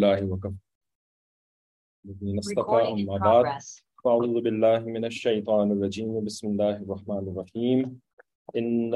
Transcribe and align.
للہ 0.00 0.32
وکف 0.32 0.52
نصطفى 2.22 2.78
أما 2.92 3.16
بعد. 3.18 3.44
فأعوذ 4.04 4.42
بالله 4.42 4.78
من 4.96 5.04
الشيطان 5.04 5.70
الرجيم. 5.70 6.24
بسم 6.24 6.48
الله 6.48 6.74
الرحمن 6.84 7.24
الرحيم. 7.28 7.78
إن, 8.56 8.94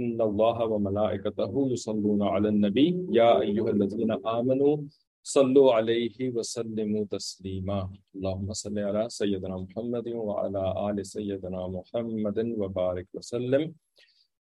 إن 0.00 0.20
الله 0.20 0.58
وملائكته 0.66 1.52
يصلون 1.70 2.22
على 2.22 2.48
النبي. 2.48 2.88
يا 3.10 3.40
أيها 3.40 3.70
الذين 3.70 4.12
آمنوا 4.26 4.76
صلوا 5.22 5.74
عليه 5.74 6.16
وسلموا 6.36 7.04
تسليما. 7.10 7.80
اللهم 8.16 8.52
صل 8.52 8.78
على 8.78 9.08
سيدنا 9.08 9.56
محمد 9.56 10.08
وعلى 10.08 10.64
آل 10.90 11.06
سيدنا 11.06 11.66
محمد 11.66 12.38
وبارك 12.60 13.06
وسلم. 13.14 13.74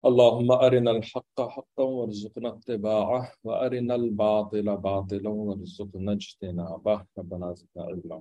اللهم 0.05 0.53
أرنا 0.53 0.91
الحق 0.91 1.41
حقا 1.41 1.85
وارزقنا 1.85 2.49
اتباعه 2.49 3.33
وأرنا 3.45 3.95
الباطل 3.95 4.77
باطلا 4.77 5.31
وارزقنا 5.31 6.13
اجتنابه. 6.13 7.07
ربنا 7.19 7.53
زدنا 7.53 7.83
علما. 7.85 8.21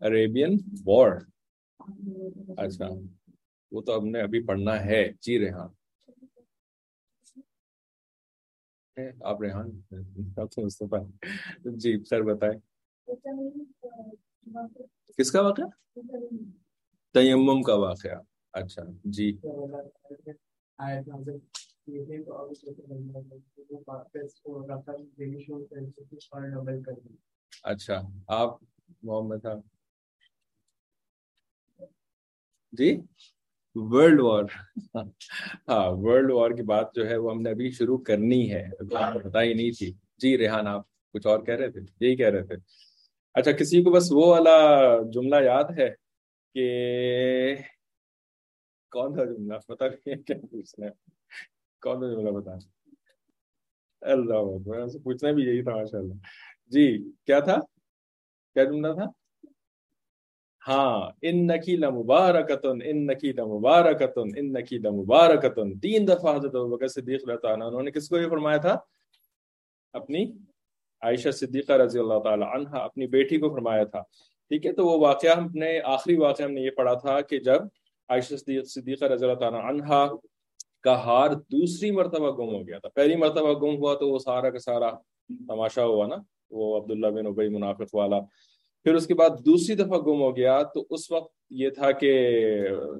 عریبین 0.00 0.56
وار 0.86 1.12
اچھا 2.56 2.88
وہ 3.72 3.80
تو 3.82 3.98
ہم 3.98 4.08
نے 4.08 4.20
ابھی 4.20 4.46
پڑھنا 4.46 4.84
ہے۔ 4.84 5.12
جی 5.12 5.38
ریحان۔ 5.38 5.68
آپ 9.22 9.42
ریحان؟ 9.42 9.70
جی 11.64 12.04
سر 12.04 12.22
بتائے 12.22 12.58
کس 15.18 15.32
کا 15.32 15.42
واقعہ؟ 15.42 15.98
تیمم 17.14 17.62
کا 17.62 17.74
واقعہ۔ 17.74 18.18
اچھا 18.52 18.82
جی۔ 19.04 19.38
اچھا 27.62 28.00
آپ، 28.28 28.50
محمد 29.02 29.36
صاحب 29.42 29.60
جی؟ 32.72 33.00
ورلڈ 33.74 34.20
وار 34.20 34.44
ہاں 35.68 35.90
ورلڈ 35.90 36.30
وار 36.30 36.50
کی 36.50 36.62
بات 36.62 36.94
جو 36.94 37.08
ہے 37.08 37.16
وہ 37.16 37.32
ہم 37.32 37.42
نے 37.42 37.50
ابھی 37.50 37.70
شروع 37.70 37.98
کرنی 37.98 38.52
ہے 38.52 38.68
پتا 39.24 39.42
ہی 39.42 39.54
نہیں 39.54 39.70
تھی۔ 39.70 39.92
جی 40.18 40.38
ریحان، 40.38 40.66
آپ 40.66 40.82
کچھ 41.12 41.26
اور 41.26 41.44
کہہ 41.44 41.54
رہے 41.54 41.70
تھے؟ 41.70 41.80
یہی 42.00 42.16
کہہ 42.16 42.26
رہے 42.26 42.42
تھے۔ 42.42 42.56
اچھا 43.34 43.52
کسی 43.52 43.82
کو 43.82 43.90
بس 43.90 44.12
وہ 44.12 44.26
والا 44.26 44.56
جملہ 45.12 45.36
یاد 45.44 45.78
ہے 45.78 45.88
کہ 46.54 47.54
کون 48.90 49.14
تھا 49.14 49.24
جملہ؟ 49.24 49.58
پتا 49.66 49.86
نہیں 49.88 50.22
کیا 50.22 50.36
پوچھنا 50.50 50.86
ہے۔ 50.86 50.90
کون 51.80 52.00
سا 52.00 52.14
جملہ 52.14 52.30
بتا 52.30 52.52
اللہ 54.00 54.98
پوچھنا 55.04 55.30
بھی 55.30 55.42
یہی 55.42 55.62
تھا 55.62 55.70
ماشاء 55.70 55.98
اللہ 55.98 56.14
جی 56.72 57.10
کیا 57.26 57.40
تھا؟ 57.40 57.56
کیا 58.54 58.64
جملہ 58.64 58.92
تھا؟ 58.92 59.04
ہاں 60.68 61.10
ان 61.22 61.46
نکیلا 61.46 61.90
مبارکتن 61.90 62.78
ان 62.84 63.06
نکیلا 63.06 63.44
مبارکتن 63.44 64.28
ان 64.36 64.52
نکیلا 64.52 64.90
مبارکتن 64.90 65.78
تین 65.78 66.08
دفعہ 66.08 66.36
حضرت 66.36 66.52
بکر 66.52 66.88
صدیق 66.88 67.28
رہتا 67.28 67.52
انہوں 67.52 67.82
نے 67.82 67.90
کس 67.90 68.08
کو 68.08 68.18
یہ 68.18 68.28
فرمایا 68.28 68.56
تھا؟ 68.56 68.76
اپنی 69.92 70.24
عائشہ 71.02 71.30
صدیقہ 71.30 71.72
رضی 71.72 71.98
اللہ 71.98 72.18
تعالی 72.18 72.44
عنہ، 72.54 72.68
اپنی 72.68 73.06
بیٹی 73.06 73.38
کو 73.38 73.48
فرمایا 73.50 73.84
تھا۔ 73.84 74.00
ٹھیک 74.48 74.66
ہے، 74.66 74.72
تو 74.72 74.86
وہ 74.86 74.98
واقعہ 75.00 75.30
ہم 75.30 75.46
نے، 75.54 75.80
آخری 75.80 76.16
واقعہ 76.16 76.44
ہم 76.44 76.52
نے 76.52 76.60
یہ 76.60 76.70
پڑھا 76.70 76.94
تھا 76.94 77.20
کہ 77.20 77.38
جب 77.38 77.62
عائشہ 78.08 78.36
صدیقہ 78.66 79.04
رضی 79.04 79.24
اللہ 79.24 79.38
تعالی 79.38 79.56
عنہ 79.56 80.06
کا 80.84 81.04
ہار 81.04 81.30
دوسری 81.30 81.90
مرتبہ 81.90 82.30
گم 82.30 82.54
ہو 82.54 82.66
گیا 82.66 82.78
تھا۔ 82.78 82.88
پہلی 82.88 83.16
مرتبہ 83.16 83.52
گم 83.52 83.76
ہوا 83.76 83.94
تو 83.94 84.08
وہ 84.08 84.18
سارا 84.18 84.50
کا 84.50 84.58
سارا 84.58 84.90
تماشا 85.48 85.84
ہوا 85.84 86.06
نا۔ 86.06 86.16
وہ 86.54 86.76
عبداللہ 86.76 87.06
بن 87.06 87.26
ابئی 87.26 87.48
منافق 87.48 87.94
والا۔ 87.94 88.20
پھر 88.84 88.94
اس 88.94 89.06
کے 89.06 89.14
بعد 89.14 89.30
دوسری 89.46 89.74
دفعہ 89.74 89.98
گم 89.98 90.22
ہو 90.22 90.36
گیا، 90.36 90.62
تو 90.62 90.84
اس 90.90 91.10
وقت 91.10 91.32
یہ 91.50 91.70
تھا 91.70 91.90
کہ 91.90 92.12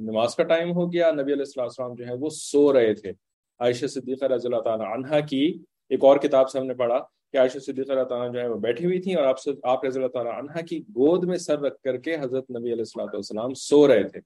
نماز 0.00 0.34
کا 0.34 0.42
ٹائم 0.42 0.72
ہو 0.72 0.92
گیا، 0.92 1.10
نبی 1.10 1.32
علیہ 1.32 1.60
السلام 1.60 1.94
جو 1.94 2.06
ہے 2.06 2.14
وہ 2.20 2.28
سو 2.30 2.72
رہے 2.72 2.94
تھے۔ 2.94 3.12
عائشہ 3.60 3.86
صدیقہ 3.86 4.24
رضی 4.24 4.48
اللہ 4.48 4.60
تعالیٰ 4.60 4.86
عنہ 4.86 5.26
کی 5.30 5.58
ایک 5.88 6.04
اور 6.04 6.16
کتاب 6.16 6.50
سے 6.50 6.58
ہم 6.58 6.66
نے 6.66 6.74
پڑھا 6.74 6.98
کہ 7.32 7.38
عائشہ 7.38 7.58
صدیقہ 7.58 7.92
اللہ 7.92 8.04
تعالیٰ 8.04 8.32
جو 8.32 8.40
ہے 8.40 8.48
وہ 8.48 8.58
بیٹھی 8.58 8.84
ہوئی 8.84 8.98
تھیں 8.98 9.14
اور 9.14 9.24
آپ 9.24 9.38
سے، 9.38 9.50
آپ 9.62 9.84
رضی 9.84 9.98
اللہ 9.98 10.12
تعالیٰ 10.12 10.38
عنہ 10.38 10.64
کی 10.66 10.78
گود 10.78 11.24
میں 11.24 11.36
سر 11.36 11.60
رکھ 11.60 11.82
کر 11.82 11.96
کے 11.96 12.14
حضرت 12.14 12.50
نبی 12.50 12.72
علیہ 12.72 12.84
السلام 12.86 13.06
والسلام 13.12 13.54
سو 13.54 13.88
رہے 13.88 14.02
تھے۔ 14.02 14.20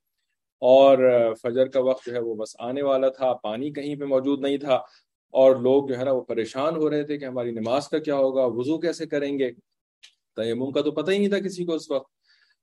اور 0.63 0.99
فجر 1.43 1.69
کا 1.69 1.81
وقت 1.81 2.07
جو 2.07 2.15
ہے 2.15 2.21
وہ 2.21 2.35
بس 2.35 2.57
آنے 2.59 2.83
والا 2.83 3.09
تھا، 3.09 3.33
پانی 3.33 3.73
کہیں 3.73 3.97
پہ 3.97 4.05
موجود 4.05 4.41
نہیں 4.41 4.57
تھا۔ 4.57 4.81
اور 5.31 5.57
لوگ 5.57 5.89
جو 5.89 5.99
ہے 5.99 6.05
نا 6.05 6.13
وہ 6.13 6.21
پریشان 6.21 6.77
ہو 6.77 6.91
رہے 6.91 7.03
تھے 7.03 7.19
کہ 7.19 7.25
ہماری 7.25 7.51
نماز 7.51 7.89
کا 7.89 7.99
کیا 7.99 8.17
ہوگا، 8.17 8.45
وضو 8.45 8.79
کیسے 8.79 9.07
کریں 9.07 9.39
گے؟ 9.39 9.51
تیمم 10.37 10.73
کا 10.73 10.81
تو 10.81 10.91
پتہ 10.91 11.11
ہی 11.11 11.19
نہیں 11.19 11.29
تھا 11.29 11.39
کسی 11.39 11.65
کو 11.65 11.75
اس 11.75 11.91
وقت۔ 11.91 12.11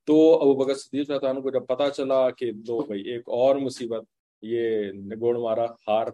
تو 0.04 0.34
ابو 0.34 0.54
بکر 0.54 0.74
صدیق 0.74 1.10
اللہ 1.10 1.28
عنہ 1.28 1.40
کو 1.40 1.50
جب 1.50 1.66
پتہ 1.66 1.82
چلا 1.96 2.30
کہ 2.30 2.52
دو 2.52 2.80
بھائی، 2.80 3.02
ایک 3.02 3.22
اور 3.26 3.56
مصیبت، 3.56 4.04
یہ 4.42 4.92
نگوڑ 4.92 5.36
مارا 5.36 5.64
ہار 5.64 6.06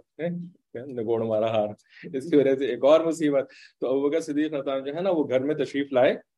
نگوڑ 0.74 1.22
مارا 1.22 1.46
ہار، 1.46 1.68
اس 2.14 2.30
کی 2.30 2.36
وجہ 2.36 2.54
سے 2.56 2.66
ایک 2.66 2.84
اور 2.84 3.00
مصیبت۔ 3.00 3.50
تو 3.80 3.88
ابو 3.88 4.08
بکر 4.08 4.20
صدیق 4.20 4.52
اللہ 4.52 4.80
جو 4.80 4.94
ہے 4.94 5.00
نا 5.00 5.10
وہ 5.10 5.28
گھر 5.28 5.40
میں 5.40 5.54
تشریف 5.54 5.92
لائے۔ 5.92 6.31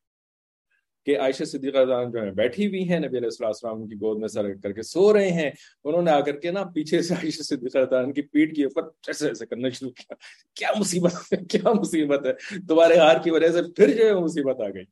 کہ 1.07 1.19
عائشہ 1.19 1.45
صدیقہ 1.45 1.79
جو 2.13 2.23
ہے 2.23 2.31
بیٹھی 2.31 2.67
ہوئی 2.67 2.89
ہیں 2.89 2.99
نبی 2.99 3.19
علیہ 3.19 3.45
السلام 3.47 3.87
کی 3.87 3.95
گود 3.95 4.19
میں 4.19 4.29
سر 4.29 4.55
کر 4.55 4.73
کے 4.73 4.83
سو 4.83 5.13
رہے 5.13 5.31
ہیں۔ 5.31 5.51
انہوں 5.85 6.03
نے 6.03 6.11
آ 6.11 6.21
کر 6.21 6.37
کے 6.37 6.51
نا 6.51 6.65
پیچھے 6.65 7.03
سے 7.03 7.15
عائشہ 7.15 7.43
صدیقہ 7.43 8.11
کی 8.11 8.23
پیٹ 8.23 8.57
کے 8.57 8.65
اوپر 8.65 8.83
ایسے 9.07 9.29
ایسے 9.29 9.47
کرنا 9.47 9.69
شروع 9.69 9.91
کیا۔ 9.91 10.15
کیا 10.55 10.69
مصیبت 10.79 11.15
ہے؟ 11.15 11.37
کیا 11.37 11.73
مصیبت 11.73 12.27
ہے؟ 12.27 12.33
تمہارے 12.69 12.97
ہار 12.97 13.17
کی 13.25 13.31
وجہ 13.31 13.49
سے 13.49 13.63
پھر 13.77 13.97
جو 13.97 14.07
ہے 14.07 14.15
مصیبت 14.15 14.61
آ 14.61 14.69
گئی۔ 14.69 14.85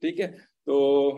ٹھیک 0.00 0.20
ہے؟ 0.20 0.30
تو 0.66 1.10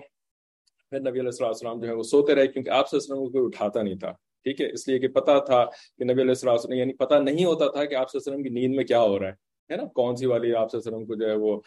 پھر 0.90 1.00
نبی 1.00 1.20
علیہ 1.20 1.44
السلام 1.44 1.80
جو 1.80 1.88
ہے 1.88 1.92
وہ 1.92 2.02
سوتے 2.02 2.34
رہے 2.34 2.46
کیونکہ 2.46 2.70
آپ 2.70 2.88
سے 2.88 2.98
کوئی 2.98 3.44
اٹھاتا 3.44 3.82
نہیں 3.82 3.94
تھا۔ 3.94 4.10
ٹھیک 4.42 4.60
ہے؟ 4.60 4.72
اس 4.72 4.88
لیے 4.88 4.98
کہ 4.98 5.08
پتا 5.08 5.38
تھا 5.38 5.64
کہ 5.98 6.04
نبی 6.04 6.22
علیہ 6.22 6.30
السلام 6.30 6.72
یعنی 6.72 6.92
پتا 6.92 7.18
نہیں 7.18 7.44
ہوتا 7.44 7.70
تھا 7.70 7.84
کہ 7.84 7.94
آپ 7.94 8.10
سے 8.10 8.42
کی 8.42 8.48
نیند 8.48 8.74
میں 8.74 8.84
کیا 8.84 9.00
ہو 9.00 9.18
رہا 9.18 9.28
ہے۔ 9.28 9.53
ہے 9.70 9.76
نا، 9.76 9.84
کون 9.94 10.16
سی 10.16 10.26
والی 10.26 10.54
آپ 10.54 10.74
وسلم 10.74 11.04
کو 11.06 11.14
جو 11.14 11.28
ہے 11.28 11.34
وہ 11.34 11.60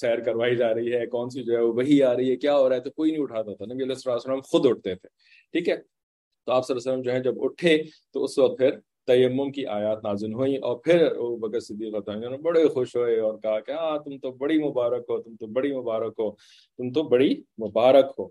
سیر 0.00 0.20
کروائی 0.24 0.56
جا 0.56 0.74
رہی 0.74 0.92
ہے، 0.94 1.06
کون 1.06 1.30
سی 1.30 1.42
جو 1.42 1.56
ہے 1.56 1.60
وہ 1.60 1.72
وہی 1.76 2.02
آ 2.02 2.14
رہی 2.16 2.30
ہے، 2.30 2.36
کیا 2.36 2.56
ہو 2.56 2.68
رہا 2.68 2.76
ہے، 2.76 2.80
تو 2.80 2.90
کوئی 2.90 3.10
نہیں 3.10 3.22
اٹھاتا 3.22 3.54
تھا، 3.54 3.64
نبی 3.64 3.82
علیہ 3.84 4.10
السلام 4.10 4.40
خود 4.50 4.66
اٹھتے 4.66 4.94
تھے، 4.94 5.08
ٹھیک 5.54 5.68
ہے؟ 5.68 5.76
تو 6.46 6.52
آپ 6.52 6.70
وسلم 6.70 7.02
جو 7.02 7.12
ہے 7.12 7.20
جب 7.20 7.42
اٹھے، 7.44 7.76
تو 8.12 8.24
اس 8.24 8.38
وقت 8.38 8.58
پھر 8.58 8.78
تیمم 9.06 9.50
کی 9.52 9.64
آیات 9.66 10.04
نازن 10.04 10.34
ہوئی 10.34 10.56
اور 10.56 10.76
پھر 10.76 11.06
وہ 11.16 11.36
بکر 11.36 11.60
صدیق 11.60 12.08
نے 12.08 12.36
بڑے 12.42 12.66
خوش 12.74 12.94
ہوئے 12.96 13.18
اور 13.20 13.38
کہا 13.38 13.58
کہ 13.60 13.72
ہاں 13.72 13.96
تم 13.98 14.18
تو 14.18 14.30
بڑی 14.32 14.58
مبارک 14.62 15.04
ہو، 15.10 15.20
تم 15.22 15.36
تو 15.36 15.46
بڑی 15.46 15.72
مبارک 15.76 16.20
ہو، 16.20 16.30
تم 16.30 16.92
تو 16.92 17.02
بڑی 17.08 17.34
مبارک 17.58 18.14
ہو 18.18 18.28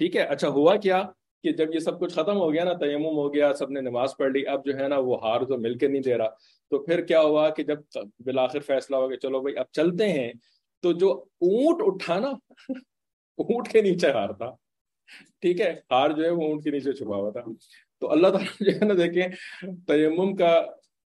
ٹھیک 0.00 0.16
ہے؟ 0.16 0.22
اچھا 0.22 0.48
ہوا 0.48 0.76
کیا 0.76 1.02
کہ 1.44 1.52
جب 1.52 1.74
یہ 1.74 1.78
سب 1.78 1.98
کچھ 2.00 2.14
ختم 2.14 2.36
ہو 2.36 2.52
گیا 2.52 2.64
نا، 2.64 2.72
تیمم 2.80 3.16
ہو 3.16 3.32
گیا، 3.34 3.52
سب 3.54 3.70
نے 3.70 3.80
نماز 3.80 4.16
پڑھ 4.18 4.30
لی، 4.32 4.46
اب 4.46 4.64
جو 4.66 4.76
ہے 4.78 4.88
نا 4.88 4.98
وہ 4.98 5.16
ہار 5.22 5.40
تو 5.40 5.58
مل 5.58 5.78
کے 5.78 5.88
نہیں 5.88 6.02
دے 6.02 6.18
رہا۔ 6.18 6.28
تو 6.72 6.78
پھر 6.78 7.00
کیا 7.00 7.20
ہوا 7.20 7.48
کہ 7.50 7.62
جب 7.62 7.78
بالآخر 8.18 8.60
فیصلہ 8.60 8.96
ہو 8.96 9.10
گیا 9.10 9.16
چلو 9.16 9.40
بھائی 9.40 9.56
اب 9.58 9.66
چلتے 9.72 10.08
ہیں، 10.08 10.32
تو 10.82 10.92
جو 10.92 11.12
اونٹ 11.40 11.82
اٹھانا 11.84 12.28
اونٹ 13.38 13.68
کے 13.68 13.82
نیچے 13.82 14.10
ہار 14.10 14.28
تھا۔ 14.28 14.50
ٹھیک 15.40 15.60
ہے، 15.60 15.70
ہار 15.90 16.10
جو 16.10 16.24
ہے 16.24 16.30
وہ 16.30 16.42
اونٹ 16.42 16.64
کے 16.64 16.70
نیچے 16.70 16.92
چھپا 16.92 17.16
ہوا 17.16 17.30
تھا۔ 17.30 17.40
تو 18.00 18.10
اللہ 18.10 18.28
تعالیٰ 18.28 18.46
جو 18.60 18.70
ہے 18.72 18.84
نا 18.84 18.94
دیکھیں، 18.94 19.28
تیمم 19.86 20.36
کا 20.36 20.62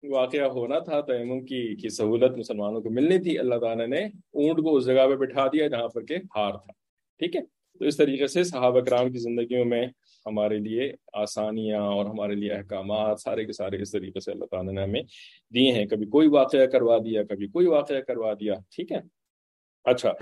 واقعہ 0.02 0.44
ہونا 0.44 0.78
تھا، 0.78 1.00
تیمم 1.00 1.44
کی 1.44 1.76
کی 1.76 1.88
سہولت 1.88 2.38
مسلمانوں 2.38 2.80
کو 2.80 2.90
ملنی 2.90 3.18
تھی۔ 3.18 3.38
اللہ 3.38 3.54
تعالیٰ 3.54 3.86
نے 3.86 4.04
اونٹ 4.04 4.58
کو 4.58 4.76
اس 4.76 4.86
جگہ 4.86 5.06
پہ 5.08 5.16
بٹھا 5.16 5.46
دیا 5.46 5.68
جہاں 5.68 5.88
پر 5.88 6.04
کہ 6.04 6.16
ہار 6.36 6.52
تھا۔ 6.52 6.72
ٹھیک 7.20 7.36
ہے، 7.36 7.40
تو 7.80 7.84
اس 7.84 7.96
طریقے 7.96 8.26
سے 8.26 8.44
صحابہ 8.44 8.80
کرام 8.80 9.12
کی 9.12 9.18
زندگیوں 9.18 9.64
میں 9.64 9.86
ہمارے 10.26 10.58
لیے 10.58 10.92
آسانیاں 11.12 11.80
اور 11.80 12.06
ہمارے 12.06 12.34
لیے 12.34 12.52
احکامات 12.52 13.20
سارے 13.20 13.44
کے 13.44 13.52
سارے 13.52 13.82
اس 13.82 13.90
طریقے 13.90 14.20
سے 14.20 14.32
اللہ 14.32 14.44
تعالیٰ 14.44 14.72
نے 14.72 14.82
ہمیں 14.82 15.02
دیے 15.54 15.72
ہیں۔ 15.72 15.86
کبھی 15.86 16.06
کوئی 16.06 16.28
واقعہ 16.28 16.66
کروا 16.66 16.98
دیا، 16.98 17.22
کبھی 17.22 17.46
کوئی 17.46 17.66
واقعہ 17.66 18.00
کروا 18.00 18.34
دیا، 18.34 18.54
ٹھیک 18.76 18.92
ہے؟ 18.92 19.00
اچھا 19.84 20.12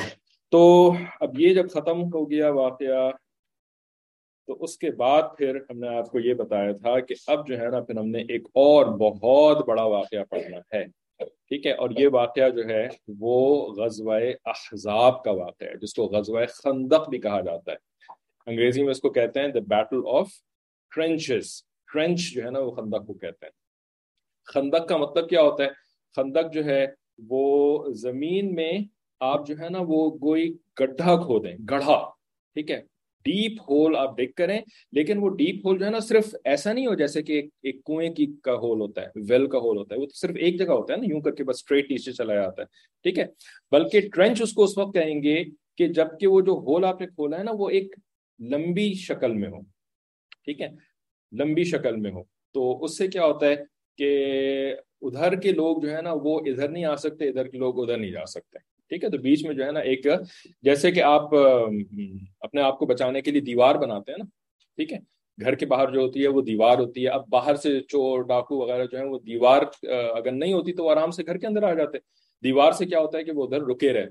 تو 0.50 0.93
اب 1.20 1.41
یہ 1.41 1.55
جب 1.55 1.70
ختم 1.70 2.02
ہو 2.02 2.31
گیا 2.31 2.50
واقعہ، 2.50 3.11
تو 4.47 4.56
اس 4.61 4.79
کے 4.79 4.91
بعد 4.91 5.23
پھر 5.38 5.56
ہم 5.70 5.79
نے 5.79 5.88
آپ 5.88 6.11
کو 6.11 6.20
یہ 6.20 6.35
بتایا 6.35 6.73
تھا 6.73 7.00
کہ 7.00 7.14
اب 7.26 7.46
جو 7.46 7.61
ہے 7.61 7.69
نا 7.69 7.81
پھر 7.81 7.96
ہم 7.96 8.08
نے 8.08 8.19
ایک 8.19 8.46
اور 8.46 8.87
بہت 8.87 9.69
بڑا 9.69 9.82
واقعہ 9.82 10.25
پڑھنا 10.31 10.56
ہے، 10.56 10.85
ٹھیک 11.25 11.67
ہے؟ 11.67 11.73
اور 11.73 11.91
یہ 11.99 12.08
واقعہ 12.12 12.49
جو 12.49 12.62
ہے 12.69 12.88
وہ 13.19 13.73
غزوہ 13.73 14.14
احزاب 14.44 15.23
کا 15.23 15.31
واقعہ 15.31 15.69
ہے، 15.69 15.76
جس 15.76 15.94
کو 15.94 16.06
غزوہ 16.06 16.41
خندق 16.46 17.08
بھی 17.08 17.19
کہا 17.19 17.41
جاتا 17.41 17.73
ہے۔ 17.73 17.90
انگریزی 18.50 18.82
میں 18.82 18.91
اس 18.91 19.00
کو 19.00 19.11
کہتے 19.11 19.41
ہیں 19.41 19.49
the 19.49 19.61
battle 19.69 20.00
of 20.19 20.29
trenches 20.93 21.52
trench 21.88 22.32
جو 22.35 22.44
ہے 22.44 22.50
نا 22.50 22.58
وہ 22.58 22.70
خندق 22.70 23.06
کو 23.06 23.14
کہتے 23.14 23.47
ہیں. 23.47 23.52
خندق 24.49 24.88
کا 24.88 24.97
مطلب 24.97 25.29
کیا 25.29 25.43
ہوتا 25.43 25.64
ہے؟ 25.64 25.69
خندق 26.17 26.52
جو 26.55 26.64
ہے 26.64 26.85
وہ 27.29 27.93
زمین 27.94 28.55
میں 28.55 28.73
آپ 29.20 29.47
جو 29.47 29.55
ہے 29.61 29.69
نا 29.69 29.79
وہ 29.88 30.08
کوئی 30.19 30.52
گڈھا 30.81 31.17
کھودیں 31.25 31.55
گڑھا، 31.70 31.99
ٹھیک 32.56 32.70
ہے؟ 32.70 32.81
ڈیپ 33.26 33.61
ہول 33.61 33.97
آپ 33.97 34.17
ڈگ 34.17 34.31
کریں، 34.37 34.58
لیکن 34.93 35.19
وہ 35.19 35.29
ڈیپ 35.37 35.67
ہول 35.67 35.79
جو 35.79 35.85
ہے 35.85 35.91
نا 35.91 35.99
صرف 36.00 36.35
ایسا 36.44 36.73
نہیں 36.73 36.87
ہو 36.87 36.94
جیسے 36.94 37.23
کہ 37.23 37.43
ایک 37.62 37.85
کنویں 37.85 38.11
کی 38.14 38.26
کا 38.43 38.55
ہول 38.55 38.81
ہوتا 38.81 39.03
ہے، 39.03 39.20
ویل 39.29 39.46
کا 39.46 39.58
ہول 39.58 39.76
ہوتا 39.79 39.94
ہے، 39.94 40.00
وہ 40.00 40.06
صرف 40.14 40.37
ایک 40.37 40.58
جگہ 40.58 40.73
ہوتا 40.73 40.93
ہے 40.93 40.99
نا، 40.99 41.06
یوں 41.11 41.20
کر 41.20 41.35
کے 41.35 41.44
بس 41.44 41.56
اسٹریٹ 41.56 41.91
نیچے 41.91 42.12
چلا 42.12 42.35
جاتا 42.35 42.62
ہے، 42.62 42.67
ٹھیک 43.05 43.19
ہے؟ 43.19 43.26
بلکہ 43.73 44.08
ٹرینچ 44.14 44.43
اس 44.43 44.53
کو 44.53 44.64
اس 44.64 44.79
وقت 44.79 44.94
کہیں 44.94 45.23
گے 45.23 45.43
کہ 45.76 45.88
جبکہ 45.88 46.26
وہ 46.26 46.41
جو 46.41 46.53
ہول 46.67 46.85
آپ 46.85 47.00
نے 47.00 47.06
کھولا 47.06 47.38
ہے 47.38 47.43
نا 47.43 47.53
وہ 47.58 47.69
ایک 47.70 47.94
لمبی 48.41 48.93
شکل 48.95 49.33
میں 49.33 49.49
ہو 49.49 49.61
ٹھیک 50.45 50.61
ہے؟ 50.61 50.69
لمبی 51.33 51.65
شکل 51.65 51.97
میں 51.97 52.11
ہو 52.11 52.23
تو 52.55 52.85
اس 52.85 52.99
سے 52.99 53.09
کیا 53.09 53.25
ہوتا 53.25 53.47
ہے 53.47 53.55
کہ 53.99 54.11
ادھر 55.03 55.35
کے 55.41 55.53
لوگ 55.53 55.81
جو 55.83 55.97
ہے 55.97 56.03
نا 56.03 56.13
وہ 56.13 56.41
ادھر 56.47 56.69
نہیں 56.69 56.85
آ 56.85 56.97
سکتے، 56.97 57.29
ادھر 57.29 57.49
کے 57.49 57.59
لوگ 57.59 57.83
ادھر 57.83 57.99
نہیں 57.99 58.11
جا 58.11 58.27
سکتے۔ 58.27 58.59
ٹھیک 58.89 59.05
ہے؟ 59.05 59.11
تو 59.11 59.19
بیچ 59.19 59.45
میں 59.47 59.55
جو 59.55 59.65
ہے 59.67 59.73
نا 59.73 59.81
ایک 59.81 60.07
جیسے 60.63 60.91
کہ 60.93 61.03
آپ 61.03 61.35
اپنے 62.41 62.61
آپ 62.63 62.79
کو 62.79 62.87
بچانے 62.87 63.21
کے 63.21 63.31
لیے 63.31 63.41
دیوار 63.41 63.75
بناتے 63.75 64.13
ہیں 64.13 64.19
نا۔ 64.19 64.25
ٹھیک 64.77 64.93
ہے؟ 64.93 64.99
گھر 65.39 65.55
کے 65.55 65.67
باہر 65.67 65.91
جو 65.91 66.01
ہوتی 66.01 66.23
ہے 66.23 66.29
وہ 66.29 66.43
دیوار 66.43 66.79
ہوتی 66.79 67.03
ہے۔ 67.05 67.09
اب 67.09 67.29
باہر 67.29 67.55
سے 67.55 67.81
چور، 67.81 68.23
ڈاکو 68.23 68.57
وغیرہ 68.57 68.85
جو 68.93 68.99
ہے 68.99 69.05
وہ 69.05 69.19
دیوار 69.19 69.63
اگر 70.17 70.33
نہیں 70.33 70.53
ہوتی 70.53 70.73
تو 70.73 70.85
وہ 70.85 70.91
آرام 70.91 71.11
سے 71.11 71.23
گھر 71.27 71.39
کے 71.39 71.47
اندر 71.47 71.63
آ 71.63 71.73
جاتے۔ 71.75 71.99
دیوار 72.45 72.73
سے 72.73 72.87
کیا 72.87 73.01
ہوتا 73.01 73.19
ہے 73.19 73.25
کہ 73.25 73.33
وہ 73.33 73.45
ادھر 73.45 73.63
رکے 73.63 73.93
رہتے۔ 73.93 74.11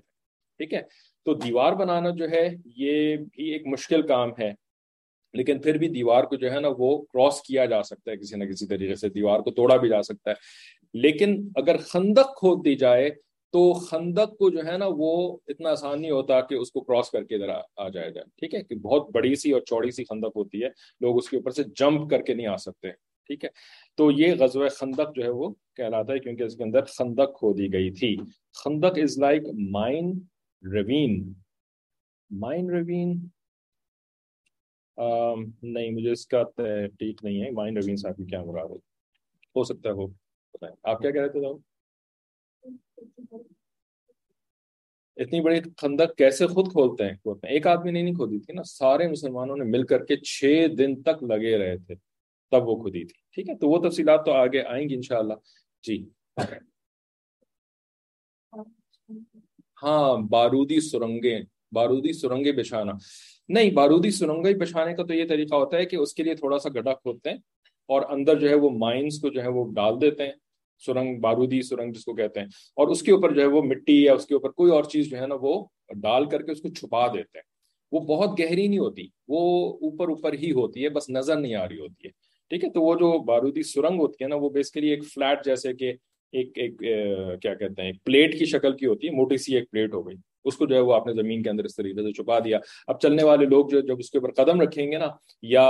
ٹھیک 0.57 0.73
ہے؟ 0.73 0.81
تو 1.29 1.35
دیوار 1.35 1.73
بنانا 1.73 2.09
جو 2.09 2.29
ہے، 2.29 2.49
یہ 2.65 3.17
بھی 3.17 3.53
ایک 3.53 3.67
مشکل 3.67 4.07
کام 4.07 4.29
ہے۔ 4.39 4.53
لیکن 5.33 5.59
پھر 5.59 5.77
بھی 5.77 5.87
دیوار 5.87 6.23
کو 6.23 6.35
جو 6.35 6.51
ہے 6.51 6.59
نا، 6.59 6.67
وہ 6.77 7.01
کراس 7.01 7.41
کیا 7.41 7.65
جا 7.65 7.83
سکتا 7.83 8.11
ہے 8.11 8.17
کسی 8.17 8.35
نہ 8.35 8.43
کسی 8.43 8.67
طریقے 8.67 8.95
سے، 8.95 9.09
دیوار 9.09 9.39
کو 9.39 9.51
توڑا 9.51 9.75
بھی 9.75 9.89
جا 9.89 10.01
سکتا 10.01 10.31
ہے۔ 10.31 10.35
لیکن 10.93 11.49
اگر 11.55 11.77
خندق 11.77 12.37
کھود 12.39 12.65
دی 12.65 12.75
جائے، 12.75 13.09
تو 13.51 13.73
خندق 13.73 14.37
کو 14.37 14.49
جو 14.49 14.59
ہے 14.65 14.77
نا، 14.77 14.85
وہ 14.89 15.37
اتنا 15.47 15.69
آسان 15.69 16.01
نہیں 16.01 16.11
ہوتا 16.11 16.41
کہ 16.41 16.55
اس 16.55 16.71
کو 16.71 16.81
کراس 16.81 17.09
کر 17.09 17.23
کے 17.23 17.35
ادھر 17.35 17.49
آ 17.77 17.89
جائے 17.89 18.11
جائے۔ 18.11 18.25
ٹھیک 18.37 18.55
ہے؟ 18.55 18.63
کہ 18.63 18.75
بہت 18.75 19.09
بڑی 19.11 19.35
سی 19.35 19.51
اور 19.51 19.61
چوڑی 19.61 19.91
سی 19.91 20.03
خندق 20.03 20.37
ہوتی 20.37 20.63
ہے، 20.63 20.69
لوگ 21.01 21.17
اس 21.17 21.29
کے 21.29 21.37
اوپر 21.37 21.51
سے 21.51 21.63
جمپ 21.63 22.09
کر 22.09 22.21
کے 22.21 22.33
نہیں 22.33 22.47
آ 22.47 22.55
سکتے۔ 22.55 22.91
ٹھیک 23.25 23.43
ہے؟ 23.43 23.49
تو 23.95 24.11
یہ 24.11 24.33
غزوہ 24.39 24.67
خندق 24.69 25.15
جو 25.15 25.23
ہے، 25.23 25.29
وہ 25.29 25.49
کہلاتا 25.75 26.13
ہے 26.13 26.19
کیونکہ 26.19 26.43
اس 26.43 26.55
کے 26.55 26.63
اندر 26.63 26.83
خندق 26.83 27.37
کھو 27.39 27.53
دی 27.53 27.73
گئی 27.73 27.91
تھی۔ 27.91 28.17
خندق 28.63 28.99
is 29.03 29.19
like 29.19 29.41
mine 29.71 30.19
ravine 30.63 31.21
mine 32.31 32.69
ravine 32.69 33.11
نہیں 34.97 35.91
مجھے 35.91 36.11
اس 36.11 36.25
کا 36.27 36.43
ٹھیک 36.53 37.23
نہیں 37.23 37.41
ہے 37.41 37.49
مائن 37.51 37.77
روین 37.77 37.95
صاحب 37.95 38.17
کی 38.17 38.25
کیا 38.25 38.43
مراد 38.43 38.75
ہو 39.55 39.63
سکتا 39.63 39.89
ہے 39.89 39.93
ہو 39.93 40.07
آپ 40.83 40.99
کیا 40.99 41.11
کہہ 41.11 41.21
رہے 41.21 41.29
تھے 41.29 41.47
اتنی 45.17 45.39
بڑی 45.41 45.59
خندق 45.77 46.15
کیسے 46.17 46.47
خود 46.47 46.71
کھولتے 46.71 47.03
ہیں 47.03 47.13
کھولتے 47.13 47.47
ہیں 47.47 47.53
ایک 47.53 47.67
آدمی 47.67 47.91
نے 47.91 48.01
نہیں 48.01 48.13
کھودی 48.13 48.39
تھی 48.39 48.53
نا 48.53 48.63
سارے 48.65 49.07
مسلمانوں 49.07 49.55
نے 49.57 49.63
مل 49.67 49.85
کر 49.85 50.05
کے 50.05 50.15
چھ 50.25 50.67
دن 50.77 51.01
تک 51.01 51.23
لگے 51.23 51.57
رہے 51.57 51.77
تھے 51.77 51.95
تب 52.51 52.67
وہ 52.67 52.75
کھودی 52.75 53.03
تھی 53.05 53.19
ٹھیک 53.35 53.49
ہے 53.49 53.55
تو 53.57 53.69
وہ 53.69 53.79
تفصیلات 53.79 54.25
تو 54.25 54.33
آگے 54.33 54.61
آئیں 54.65 54.87
گی 54.89 54.95
انشاءاللہ 54.95 55.33
جی 55.83 56.03
ہاں 59.83 60.17
بارودی 60.17 60.79
سرنگیں 60.79 61.39
بارودی 61.71 62.13
سرنگیں 62.13 62.51
بچھانا۔ 62.51 62.91
نہیں، 63.49 63.71
بارودی 63.71 64.11
سرنگیں 64.11 64.53
بچھانے 64.53 64.93
کا 64.93 65.03
تو 65.03 65.13
یہ 65.13 65.27
طریقہ 65.27 65.55
ہوتا 65.55 65.77
ہے 65.77 65.85
کہ 65.85 65.95
اس 65.95 66.13
کے 66.13 66.23
لیے 66.23 66.35
تھوڑا 66.35 66.59
سا 66.59 66.69
گڈھا 66.69 66.93
کھودتے 66.93 67.29
ہیں 67.29 67.37
اور 67.87 68.01
اندر 68.09 68.39
جو 68.39 68.49
ہے 68.49 68.55
وہ 68.55 68.69
مائنس 68.69 69.19
کو 69.19 69.29
جو 69.29 69.43
ہے 69.43 69.47
وہ 69.47 69.71
ڈال 69.73 70.01
دیتے 70.01 70.25
ہیں، 70.25 70.31
سرنگ، 70.85 71.19
بارودی 71.19 71.61
سرنگ 71.61 71.93
جس 71.93 72.05
کو 72.05 72.13
کہتے 72.13 72.39
ہیں۔ 72.39 72.47
اور 72.47 72.87
اس 72.87 73.01
کے 73.01 73.11
اوپر 73.11 73.33
جو 73.33 73.41
ہے 73.41 73.45
وہ 73.45 73.61
مٹی 73.61 74.03
یا 74.03 74.13
اس 74.13 74.25
کے 74.25 74.33
اوپر 74.33 74.49
کوئی 74.49 74.71
اور 74.71 74.83
چیز 74.83 75.09
جو 75.09 75.17
ہے 75.17 75.27
نا 75.27 75.35
وہ 75.41 75.65
ڈال 75.95 76.25
کر 76.25 76.41
کے 76.41 76.51
اس 76.51 76.61
کو 76.61 76.69
چھپا 76.69 77.07
دیتے 77.07 77.37
ہیں۔ 77.37 77.59
وہ 77.91 77.99
بہت 77.99 78.39
گہری 78.39 78.67
نہیں 78.67 78.79
ہوتی، 78.79 79.07
وہ 79.27 79.73
اوپر 79.73 80.07
اوپر 80.09 80.33
ہی 80.33 80.51
ہوتی 80.51 80.83
ہے، 80.83 80.89
بس 80.89 81.09
نظر 81.09 81.35
نہیں 81.35 81.55
آ 81.55 81.67
رہی 81.67 81.79
ہوتی 81.79 82.07
ہے۔ 82.07 82.11
ٹھیک 82.49 82.63
ہے، 82.63 82.69
تو 82.69 82.81
وہ 82.81 82.95
جو 82.95 83.23
بارودی 83.23 83.63
سرنگ 83.63 83.99
ہوتی 83.99 84.23
ہے 84.23 84.29
نا، 84.29 84.35
وہ 84.35 84.49
بیسکلی 84.49 84.89
ایک 84.89 85.03
فلیٹ 85.05 85.45
جیسے 85.45 85.73
کہ 85.73 85.93
ایک 86.31 86.51
ایک 86.55 86.79
کیا 87.41 87.53
کہتے 87.53 87.81
ہیں، 87.81 87.89
ایک 87.89 88.03
پلیٹ 88.03 88.39
کی 88.39 88.45
شکل 88.45 88.77
کی 88.77 88.85
ہوتی 88.85 89.07
ہے، 89.07 89.11
موٹی 89.11 89.37
سی 89.37 89.55
ایک 89.55 89.71
پلیٹ 89.71 89.93
ہو 89.93 90.07
گئی۔ 90.07 90.15
اس 90.45 90.57
کو 90.57 90.65
جو 90.65 90.75
ہے 90.75 90.79
وہ 90.79 90.93
آپ 90.93 91.07
نے 91.07 91.13
زمین 91.13 91.43
کے 91.43 91.49
اندر 91.49 91.63
اس 91.63 91.75
طریقے 91.75 92.01
سے 92.01 92.13
چھپا 92.13 92.39
دیا۔ 92.39 92.59
اب 92.87 92.99
چلنے 92.99 93.23
والے 93.23 93.45
لوگ 93.45 93.65
جو 93.69 93.79
جب 93.79 93.95
اس 93.99 94.09
کے 94.09 94.17
اوپر 94.17 94.43
قدم 94.43 94.61
رکھیں 94.61 94.91
گے 94.91 94.97
نا، 94.97 95.07
یا 95.41 95.69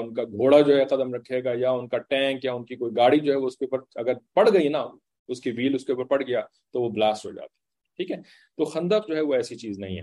ان 0.00 0.14
کا 0.14 0.24
گھوڑا 0.24 0.60
جو 0.60 0.76
ہے 0.76 0.84
قدم 0.84 1.14
رکھے 1.14 1.44
گا، 1.44 1.50
یا 1.54 1.70
ان 1.70 1.88
کا 1.88 1.98
ٹینک، 1.98 2.44
یا 2.44 2.52
ان 2.52 2.64
کی 2.64 2.76
کوئی 2.76 2.92
گاڑی 2.96 3.18
جو 3.18 3.32
ہے 3.32 3.36
وہ 3.36 3.46
اس 3.46 3.56
کے 3.56 3.64
اوپر 3.64 3.84
اگر 3.94 4.12
پڑ 4.34 4.48
گئی 4.52 4.68
نا، 4.68 4.86
اس 5.28 5.40
کی 5.40 5.50
ویل 5.50 5.74
اس 5.74 5.84
کے 5.84 5.92
اوپر 5.92 6.04
پڑ 6.04 6.22
گیا، 6.26 6.40
تو 6.72 6.82
وہ 6.82 6.88
بلاسٹ 6.88 7.26
ہو 7.26 7.30
جاتی۔ 7.30 7.60
ٹھیک 7.96 8.10
ہے؟ 8.10 8.16
تو 8.56 8.64
خندق 8.64 9.08
جو 9.08 9.16
ہے 9.16 9.20
وہ 9.20 9.34
ایسی 9.34 9.56
چیز 9.56 9.78
نہیں 9.78 9.96
ہے۔ 9.96 10.02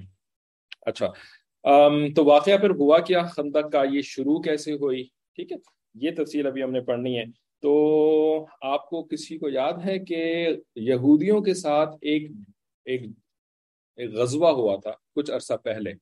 اچھا۔ 0.82 1.08
تو 2.16 2.26
واقعہ 2.26 2.58
پھر 2.58 2.70
ہوا 2.70 3.00
کیا؟ 3.00 3.22
خندق 3.22 3.72
کا 3.72 3.84
یہ 3.92 4.02
شروع 4.02 4.40
کیسے 4.40 4.74
ہوئی؟ 4.74 5.04
ٹھیک 5.04 5.52
ہے؟ 5.52 5.58
یہ 5.96 6.12
تفصیل 6.18 6.48
ابھی 6.48 6.64
ہم 6.64 6.72
نے 6.72 6.82
پڑھنی 6.82 7.18
ہے۔ 7.18 7.24
تو 7.62 8.46
آپ 8.62 8.90
کو 8.90 9.04
کسی 9.04 9.38
کو 9.38 9.50
یاد 9.50 9.74
ہے 9.86 10.00
کہ 10.00 10.48
یہودیوں 10.76 11.42
کے 11.42 11.54
ساتھ 11.54 11.90
ایک 12.02 12.32
ایک 12.86 13.02
ایک 13.96 14.12
غزوہ 14.12 14.52
ہوا 14.52 14.76
تھا 14.76 14.92
کچھ 15.16 15.32
عرصہ 15.32 15.54
پہلے 15.54 15.94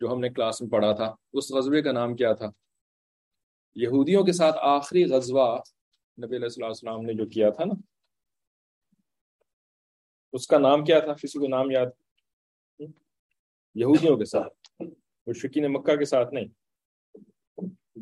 جو 0.00 0.12
ہم 0.12 0.20
نے 0.20 0.28
کلاس 0.28 0.62
میں 0.62 0.70
پڑھا 0.70 0.92
تھا، 0.92 1.14
اس 1.32 1.52
غزبے 1.52 1.82
کا 1.82 1.92
نام 1.92 2.16
کیا 2.16 2.32
تھا؟ 2.32 2.50
یہودیوں 3.74 4.24
کے 4.24 4.32
ساتھ 4.32 4.56
آخری 4.60 5.04
غزوہ 5.04 5.58
نبی 6.24 6.36
علیہ 6.36 6.64
السلام 6.64 7.02
نے 7.02 7.14
جو 7.14 7.26
کیا 7.26 7.50
تھا 7.50 7.64
نا، 7.64 7.74
اس 10.32 10.46
کا 10.46 10.58
نام 10.58 10.84
کیا 10.84 11.00
تھا؟ 11.00 11.12
کسی 11.12 11.38
کو 11.38 11.46
نام 11.46 11.70
یاد؟ 11.70 11.86
یہودیوں 13.74 14.16
کے 14.16 14.24
ساتھ، 14.24 14.82
مشرقین 15.26 15.72
مکہ 15.72 15.96
کے 15.96 16.04
ساتھ 16.04 16.34
نہیں۔ 16.34 16.48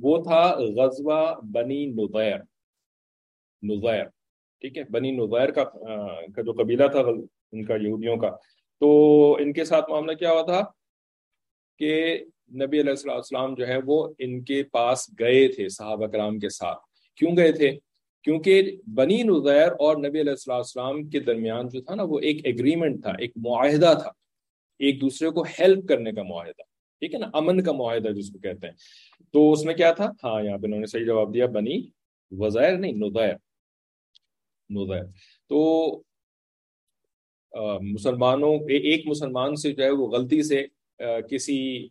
وہ 0.03 0.23
تھا 0.23 0.55
غزوہ 0.77 1.41
بنی 1.53 1.87
نظیر 1.87 2.54
نظیر، 3.65 4.05
ٹھیک 4.61 4.79
ہے؟ 4.79 4.83
بنی 4.91 5.11
نظیر 5.11 5.51
کا 5.51 5.65
جو 6.43 6.53
قبیلہ 6.53 6.87
تھا، 6.87 7.01
ان 7.53 7.65
کا 7.65 7.75
یہودیوں 7.75 8.17
کا۔ 8.17 8.31
تو 8.81 9.37
ان 9.41 9.53
کے 9.53 9.65
ساتھ 9.65 9.91
معاملہ 9.91 10.13
کیا 10.13 10.33
ہوا 10.33 10.43
تھا 10.43 10.61
کہ 11.79 12.21
نبی 12.55 12.81
علیہ 12.81 13.11
السلام 13.11 13.55
جو 13.55 13.69
ہے، 13.69 13.77
وہ 13.87 14.09
ان 14.19 14.45
کے 14.45 14.63
پاس 14.63 15.11
گئے 15.19 15.49
تھے 15.49 15.69
صحابہ 15.69 16.07
کرام 16.07 16.39
کے 16.39 16.49
ساتھ۔ 16.49 16.79
کیوں 17.17 17.37
گئے 17.37 17.53
تھے؟ 17.53 17.79
کیونکہ 18.23 18.77
بنی 18.95 19.23
نظیر 19.23 19.73
اور 19.73 19.97
نبی 19.97 20.21
علیہ 20.21 20.53
السلام 20.53 21.09
کے 21.09 21.21
درمیان 21.21 21.69
جو 21.69 21.81
تھا 21.81 21.95
نا، 21.95 22.03
وہ 22.03 22.19
ایک 22.19 22.47
ایگریمنٹ 22.47 23.03
تھا، 23.03 23.13
ایک 23.19 23.33
معاہدہ 23.37 23.93
تھا۔ 24.03 24.11
ایک 24.79 25.01
دوسرے 25.01 25.31
کو 25.31 25.43
ہیلپ 25.43 25.89
کرنے 25.89 26.13
کا 26.13 26.23
معاہدہ، 26.23 26.63
ٹھیک 27.01 27.15
ہے 27.15 27.19
نا؟ 27.19 27.31
امن 27.35 27.63
کا 27.63 27.73
معاہدہ 27.73 28.09
جس 28.09 28.31
کو 28.31 28.39
کہتے 28.39 28.67
ہیں۔ 28.67 28.75
تو 29.33 29.53
اس 29.53 29.65
میں 29.65 29.75
کیا 29.75 29.93
تھا؟ 29.93 30.11
ہاں 30.25 30.43
یہاں 30.43 30.59
پہ 30.59 30.67
انہوں 30.67 30.81
نے 30.81 30.87
صحیح 30.87 31.05
جواب 31.05 31.35
دیا، 31.35 31.47
بنی 31.47 31.87
وزیر، 32.31 32.77
نہیں، 32.77 32.93
نظیر۔ 32.93 33.35
نظیر 34.71 35.03
تو 35.51 36.03
مسلمانوں 37.83 38.55
ایک 38.69 39.07
مسلمان 39.07 39.57
سے 39.57 39.73
جو 39.73 39.85
ہے 39.85 39.91
وہ 39.91 40.07
غلطی 40.09 40.43
سے 40.43 40.65
کسی 41.31 41.89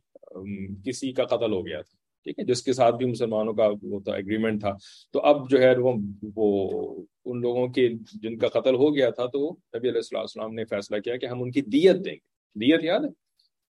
کسی 0.85 1.11
کا 1.13 1.23
قتل 1.25 1.51
ہو 1.51 1.65
گیا 1.65 1.81
تھا۔ 1.81 1.95
ٹھیک 2.25 2.39
ہے، 2.39 2.43
جس 2.45 2.61
کے 2.63 2.73
ساتھ 2.73 2.95
بھی 2.95 3.05
مسلمانوں 3.05 3.53
کا 3.53 3.67
وہ 3.83 3.99
تھا 3.99 4.15
ایگریمنٹ 4.15 4.59
تھا۔ 4.61 4.71
تو 5.13 5.19
اب 5.19 5.49
جو 5.49 5.61
ہے 5.61 5.75
وہ 5.77 5.93
وہ 6.35 7.03
ان 7.25 7.41
لوگوں 7.41 7.67
کے 7.67 7.87
جن 8.13 8.37
کا 8.37 8.47
قتل 8.47 8.75
ہو 8.75 8.95
گیا 8.95 9.09
تھا 9.09 9.25
تو 9.25 9.39
نبی 9.77 9.89
علیہ 9.89 10.17
السلام 10.17 10.53
نے 10.53 10.65
فیصلہ 10.65 10.99
کیا 10.99 11.17
کہ 11.17 11.25
ہم 11.25 11.41
ان 11.43 11.51
کی 11.51 11.61
دیت 11.61 12.05
دیں 12.05 12.13
گے۔ 12.13 12.17
دیت 12.55 12.83
یاد 12.83 12.99
ہے؟ 12.99 13.09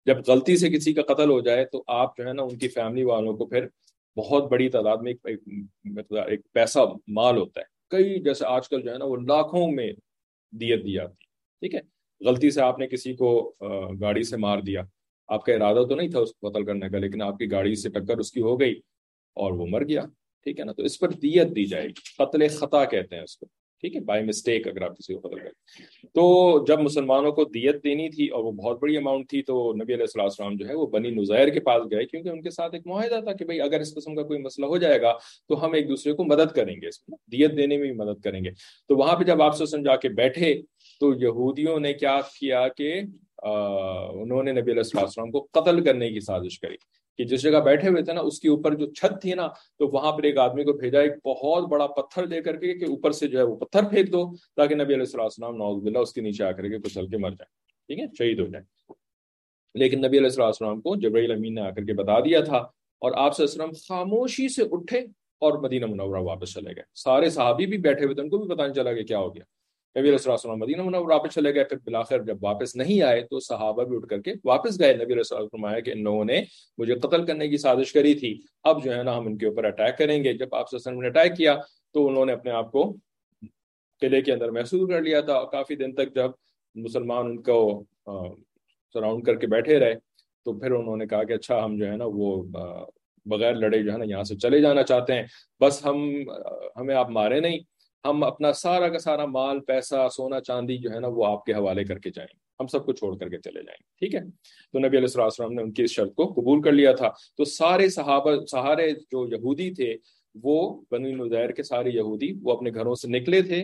جب 0.06 0.16
غلطی 0.28 0.56
سے 0.56 0.70
کسی 0.70 0.92
کا 0.92 1.02
قتل 1.14 1.30
ہو 1.30 1.40
جائے 1.40 1.64
تو 1.64 1.82
آپ 1.86 2.16
جو 2.16 2.26
ہے 2.26 2.32
نا 2.32 2.42
ان 2.42 2.58
کی 2.58 2.68
فیملی 2.68 3.04
والوں 3.04 3.36
کو 3.36 3.46
پھر 3.46 3.66
بہت 4.16 4.50
بڑی 4.50 4.68
تعداد 4.68 4.96
میں 5.02 5.12
مطلب 5.84 6.28
ایک 6.28 6.40
پیسہ 6.52 6.78
مال 7.08 7.36
ہوتا 7.38 7.60
ہے۔ 7.60 7.73
کئی 7.94 8.18
جیسے 8.22 8.44
آج 8.48 8.68
کل 8.68 8.82
جو 8.82 8.92
ہے 8.92 8.98
نا 8.98 9.04
وہ 9.04 9.16
لاکھوں 9.16 9.66
میں 9.72 9.90
دیت 10.52 10.84
دی 10.84 10.92
جاتی 10.92 11.12
ہے، 11.12 11.60
ٹھیک 11.62 11.74
ہے؟ 11.74 11.80
غلطی 12.20 12.50
سے 12.50 12.60
آپ 12.62 12.78
نے 12.78 12.86
کسی 12.86 13.14
کو 13.16 13.30
گاڑی 14.00 14.22
سے 14.22 14.36
مار 14.36 14.58
دیا، 14.66 14.82
آپ 15.28 15.44
کا 15.44 15.52
ارادہ 15.52 15.84
تو 15.88 15.94
نہیں 15.94 16.10
تھا 16.10 16.20
اس 16.20 16.32
کو 16.34 16.48
قتل 16.48 16.64
کرنے 16.64 16.88
کا، 16.90 16.98
لیکن 16.98 17.22
آپ 17.22 17.38
کی 17.38 17.50
گاڑی 17.50 17.74
سے 17.74 17.88
ٹکر 17.90 18.18
اس 18.18 18.30
کی 18.32 18.40
ہو 18.42 18.58
گئی 18.60 18.74
اور 19.36 19.52
وہ 19.52 19.66
مر 19.66 19.84
گیا، 19.88 20.02
ٹھیک 20.46 20.58
ہے 20.60 20.64
نا؟ 20.64 20.72
تو 20.72 20.82
اس 20.82 20.98
پر 20.98 21.10
دیت 21.22 21.54
دی 21.56 21.64
جائے 21.64 21.86
گی، 21.86 22.02
قتل 22.18 22.46
خطا 22.56 22.84
کہتے 22.84 23.16
ہیں 23.16 23.22
اس 23.22 23.36
کو۔ 23.36 23.46
ٹھیک 23.84 23.96
ہے؟ 23.96 24.00
بائی 24.00 24.24
مسٹیک 24.24 24.68
اگر 24.68 24.82
آپ 24.82 24.98
کسی 24.98 25.14
کو 25.14 25.28
قتل 25.28 25.38
کریں۔ 25.38 25.50
تو 26.06 26.22
جب 26.64 26.80
مسلمانوں 26.80 27.32
کو 27.32 27.44
دیت 27.44 27.84
دینی 27.84 28.08
تھی 28.08 28.28
اور 28.28 28.44
وہ 28.44 28.52
بہت 28.52 28.80
بڑی 28.82 28.96
اماؤنٹ 28.96 29.28
تھی 29.28 29.42
تو 29.42 29.72
نبی 29.72 29.94
علیہ 29.94 30.02
السلام 30.02 30.24
السلام 30.24 30.56
جو 30.56 30.68
ہے 30.68 30.74
وہ 30.74 30.86
بنی 30.86 31.10
نظیر 31.10 31.48
کے 31.48 31.60
پاس 31.60 31.82
گئے 31.90 32.06
کیونکہ 32.06 32.28
ان 32.28 32.42
کے 32.42 32.50
ساتھ 32.50 32.74
ایک 32.74 32.86
معاہدہ 32.86 33.20
تھا 33.24 33.32
کہ 33.32 33.44
بھائی 33.44 33.60
اگر 33.60 33.80
اس 33.80 33.94
قسم 33.94 34.14
کا 34.14 34.22
کوئی 34.22 34.38
مسئلہ 34.38 34.66
ہو 34.66 34.76
جائے 34.76 35.00
گا 35.02 35.12
تو 35.48 35.64
ہم 35.64 35.72
ایک 35.72 35.88
دوسرے 35.88 36.12
کو 36.12 36.24
مدد 36.24 36.52
کریں 36.54 36.74
گے 36.74 36.88
اس 36.88 36.98
کو 36.98 37.16
دیت 37.32 37.56
دینے 37.56 37.76
میں 37.76 37.86
بھی 37.86 37.96
مدد 37.96 38.20
کریں 38.24 38.44
گے۔ 38.44 38.50
تو 38.88 38.96
وہاں 38.96 39.16
پہ 39.16 39.24
جب 39.24 39.42
آپ 39.42 39.56
سے 39.56 39.66
سمجھا 39.66 39.96
کے 39.96 40.08
بیٹھے 40.08 40.54
تو 41.00 41.12
یہودیوں 41.14 41.80
نے 41.80 41.92
کیا 41.92 42.20
کیا 42.40 42.68
کہ 42.68 43.00
انہوں 43.42 44.42
نے 44.42 44.52
نبی 44.52 44.72
علیہ 44.72 44.82
السلام 44.94 45.30
کو 45.30 45.46
قتل 45.52 45.84
کرنے 45.84 46.10
کی 46.10 46.20
سازش 46.20 46.60
کری۔ 46.60 46.76
کہ 47.18 47.24
جس 47.24 47.42
جگہ 47.42 47.58
بیٹھے 47.58 47.88
ہوئے 47.88 48.02
تھے 48.02 48.12
نا، 48.12 48.20
اس 48.20 48.40
کے 48.40 48.48
اوپر 48.48 48.74
جو 48.74 48.86
چھت 48.86 49.22
تھی 49.22 49.34
نا، 49.34 49.48
تو 49.48 49.88
وہاں 49.88 50.12
پر 50.12 50.22
ایک 50.22 50.38
آدمی 50.38 50.64
کو 50.64 50.72
بھیجا، 50.72 51.00
ایک 51.00 51.12
بہت 51.24 51.68
بڑا 51.68 51.86
پتھر 51.86 52.26
دے 52.26 52.42
کر 52.42 52.56
کے 52.56 52.74
کہ 52.74 52.84
اوپر 52.84 53.12
سے 53.12 53.28
جو 53.28 53.38
ہے 53.38 53.42
وہ 53.42 53.56
پتھر 53.56 53.82
پھینک 53.82 54.12
دو 54.12 54.32
تاکہ 54.56 54.74
نبی 54.74 54.94
علیہ 54.94 55.18
السلام 55.18 55.56
نوز 55.56 55.82
بلّہ 55.82 55.98
اس 55.98 56.12
کے 56.12 56.20
نیچے 56.20 56.44
آ 56.44 56.52
کر 56.52 56.68
کے 56.68 56.78
کچل 56.78 57.06
کے 57.06 57.16
مر 57.16 57.30
جائیں۔ 57.30 57.64
ٹھیک 57.86 57.98
ہے؟ 57.98 58.04
شہید 58.18 58.40
ہو 58.40 58.46
جائیں۔ 58.46 58.92
لیکن 59.74 60.06
نبی 60.06 60.18
علیہ 60.18 60.42
السلام 60.42 60.80
کو 60.80 60.96
جبرائیل 60.96 61.32
امین 61.32 61.54
نے 61.54 61.60
آ 61.60 61.70
کر 61.70 61.84
کے 61.84 61.92
بتا 61.92 62.20
دیا 62.20 62.40
تھا 62.40 62.56
اور 63.00 63.12
آپ 63.16 63.36
سے 63.36 63.42
وسلم 63.42 63.70
خاموشی 63.88 64.48
سے 64.48 64.62
اٹھے 64.72 64.98
اور 65.40 65.52
مدینہ 65.52 65.86
منورہ 65.86 66.20
واپس 66.20 66.54
چلے 66.54 66.76
گئے۔ 66.76 66.82
سارے 66.94 67.30
صحابی 67.30 67.66
بھی 67.66 67.78
بیٹھے 67.78 68.04
ہوئے 68.04 68.14
تھے، 68.14 68.22
ان 68.22 68.28
کو 68.28 68.38
بھی 68.38 68.54
پتہ 68.54 68.62
نہیں 68.62 68.74
چلا 68.74 68.92
کہ 68.92 69.02
کیا 69.02 69.18
ہو 69.18 69.34
گیا۔ 69.34 69.44
نبی 69.96 70.08
علیہ 70.08 70.30
السلام 70.30 70.58
مدینہ 70.58 70.82
منورہ 70.82 71.12
واپس 71.12 71.34
چلے 71.34 71.54
گئے، 71.54 71.64
پھر 71.64 71.76
بلاخر 71.84 72.22
جب 72.22 72.36
واپس 72.42 72.76
نہیں 72.76 73.02
آئے 73.02 73.20
تو 73.20 73.40
صحابہ 73.40 73.84
بھی 73.84 73.96
اٹھ 73.96 74.06
کر 74.06 74.20
کے 74.20 74.32
واپس 74.44 74.80
گئے۔ 74.80 74.94
نبی 74.94 75.04
علیہ 75.04 75.16
السلام 75.16 75.64
آیا 75.64 75.80
کہ 75.80 75.90
ان 75.90 76.02
لوگوں 76.02 76.24
نے 76.24 76.42
مجھے 76.78 76.94
قتل 76.94 77.26
کرنے 77.26 77.48
کی 77.48 77.56
سازش 77.56 77.92
کری 77.92 78.14
تھی۔ 78.14 78.40
اب 78.62 78.84
جو 78.84 78.96
ہے 78.96 79.02
نا 79.02 79.16
ہم 79.16 79.26
ان 79.26 79.38
کے 79.38 79.46
اوپر 79.46 79.64
اٹیک 79.64 79.98
کریں 79.98 80.24
گے۔ 80.24 80.32
جب 80.32 80.54
آپ 80.54 80.66
وسلم 80.72 81.00
نے 81.00 81.06
اٹیک 81.08 81.36
کیا 81.36 81.56
تو 81.94 82.06
انہوں 82.08 82.26
نے 82.26 82.32
اپنے 82.32 82.50
آپ 82.50 82.72
کو 82.72 82.96
قلعے 84.00 84.22
کے 84.22 84.32
اندر 84.32 84.50
محسوس 84.50 84.90
کر 84.90 85.02
لیا 85.02 85.20
تھا۔ 85.20 85.34
اور 85.34 85.46
کافی 85.46 85.76
دن 85.76 85.94
تک 85.94 86.14
جب 86.14 86.30
مسلمان 86.74 87.26
ان 87.26 87.42
کو 87.42 87.84
سراؤنڈ 88.94 89.24
کر 89.24 89.34
کے 89.34 89.46
بیٹھے 89.46 89.78
رہے 89.78 89.94
تو 90.44 90.58
پھر 90.58 90.70
انہوں 90.70 90.96
نے 90.96 91.06
کہا 91.06 91.24
کہ 91.24 91.32
اچھا 91.32 91.64
ہم 91.64 91.76
جو 91.76 91.86
ہے 91.86 91.96
نا 91.96 92.04
وہ 92.06 92.42
بغیر 93.26 93.54
لڑے 93.54 93.82
جو 93.82 93.92
ہے 93.92 93.96
نا 93.96 94.04
یہاں 94.04 94.22
سے 94.22 94.36
چلے 94.36 94.60
جانا 94.60 94.82
چاہتے 94.82 95.12
ہیں۔ 95.14 95.22
بس 95.60 95.86
ہم 95.86 96.10
ہمیں 96.76 96.94
آپ 96.94 97.10
مارے 97.10 97.40
نہیں۔ 97.40 97.58
ہم 98.04 98.22
اپنا 98.22 98.52
سارا 98.52 98.88
کا 98.88 98.98
سارا 98.98 99.26
مال، 99.26 99.60
پیسہ، 99.60 100.08
سونا، 100.16 100.40
چاندی 100.40 100.76
جو 100.76 100.90
ہے 100.90 101.00
نا، 101.00 101.08
وہ 101.08 101.26
آپ 101.26 101.44
کے 101.44 101.52
حوالے 101.52 101.84
کر 101.84 101.98
کے 101.98 102.10
جائیں۔ 102.10 102.28
گے 102.34 102.38
ہم 102.60 102.66
سب 102.66 102.86
کو 102.86 102.92
چھوڑ 102.92 103.16
کر 103.16 103.28
کے 103.28 103.38
چلے 103.38 103.62
جائیں۔ 103.62 103.82
گے 103.82 103.90
ٹھیک 103.98 104.14
ہے؟ 104.14 104.20
تو 104.72 104.78
نبی 104.78 104.98
علیہ 104.98 105.20
السلام 105.20 105.52
نے 105.52 105.62
ان 105.62 105.72
کی 105.72 105.82
اس 105.82 105.90
شرط 105.90 106.14
کو 106.14 106.32
قبول 106.32 106.62
کر 106.62 106.72
لیا 106.72 106.94
تھا۔ 106.94 107.08
تو 107.36 107.44
سارے 107.44 107.88
صحابہ، 107.88 108.44
سہارے 108.44 108.90
جو 108.90 109.28
یہودی 109.28 109.70
تھے، 109.70 109.96
وہ 110.42 110.82
بنی 110.90 111.12
نظیر 111.12 111.50
کے 111.50 111.62
سارے 111.62 111.90
یہودی، 111.90 112.32
وہ 112.42 112.52
اپنے 112.52 112.70
گھروں 112.74 112.94
سے 112.94 113.08
نکلے 113.08 113.42
تھے۔ 113.42 113.62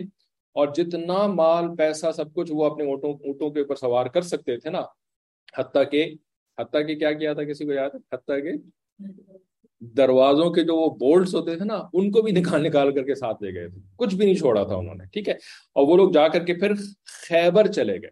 اور 0.53 0.67
جتنا 0.75 1.27
مال، 1.27 1.75
پیسہ، 1.75 2.11
سب 2.15 2.33
کچھ 2.33 2.51
وہ 2.55 2.65
اپنے 2.65 2.85
اونٹوں 2.85 3.13
اونٹوں 3.13 3.49
کے 3.49 3.59
اوپر 3.59 3.75
سوار 3.75 4.05
کر 4.05 4.21
سکتے 4.21 4.57
تھے 4.57 4.69
نا۔ 4.69 4.81
حتیٰ 5.57 5.83
کہ 5.91 6.13
حتیٰ 6.59 6.87
کہ 6.87 6.95
کیا 6.95 7.11
کیا 7.11 7.33
تھا 7.33 7.43
کسی 7.43 7.65
کو 7.65 7.71
یاد 7.71 7.89
ہے؟ 7.93 8.15
حتیٰ 8.15 8.43
کہ 8.43 8.51
دروازوں 9.81 10.49
کے 10.49 10.61
جو 10.61 10.75
وہ 10.75 10.89
بولٹس 10.89 11.35
ہوتے 11.35 11.55
تھے 11.55 11.65
نا، 11.65 11.81
ان 11.93 12.11
کو 12.11 12.21
بھی 12.21 12.31
نکال 12.31 12.63
نکال 12.63 12.93
کر 12.93 13.03
کے 13.03 13.15
ساتھ 13.15 13.43
لے 13.43 13.53
گئے 13.53 13.69
تھے۔ 13.69 13.79
کچھ 13.95 14.15
بھی 14.15 14.25
نہیں 14.25 14.35
چھوڑا 14.35 14.63
تھا 14.63 14.75
انہوں 14.75 14.95
نے، 14.95 15.03
ٹھیک 15.05 15.29
ہے؟ 15.29 15.33
اور 15.73 15.87
وہ 15.87 15.97
لوگ 15.97 16.11
جا 16.11 16.27
کر 16.27 16.45
کے 16.45 16.53
پھر 16.53 16.71
خیبر 17.29 17.67
چلے 17.67 17.93
گئے۔ 17.93 18.09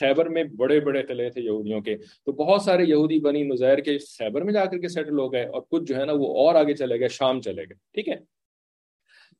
خیبر 0.00 0.28
میں 0.28 0.44
بڑے 0.44 0.80
بڑے 0.80 1.02
قلعے 1.02 1.30
تھے 1.30 1.42
یہودیوں 1.42 1.80
کے۔ 1.80 1.96
تو 1.96 2.32
بہت 2.32 2.62
سارے 2.62 2.84
یہودی 2.84 3.20
بنی 3.20 3.42
نظیر 3.42 3.78
کے 3.78 3.98
خیبر 3.98 4.42
میں 4.42 4.52
جا 4.52 4.64
کر 4.64 4.78
کے 4.78 4.88
سیٹل 4.88 5.18
ہو 5.18 5.32
گئے 5.32 5.44
اور 5.44 5.62
کچھ 5.70 5.82
جو 5.84 5.96
ہے 5.96 6.04
نا 6.04 6.12
وہ 6.12 6.26
اور 6.26 6.54
آگے 6.54 6.74
چلے 6.74 7.00
گئے، 7.00 7.08
شام 7.08 7.40
چلے 7.40 7.62
گئے، 7.62 7.74
ٹھیک 7.92 8.08
ہے؟ 8.08 8.16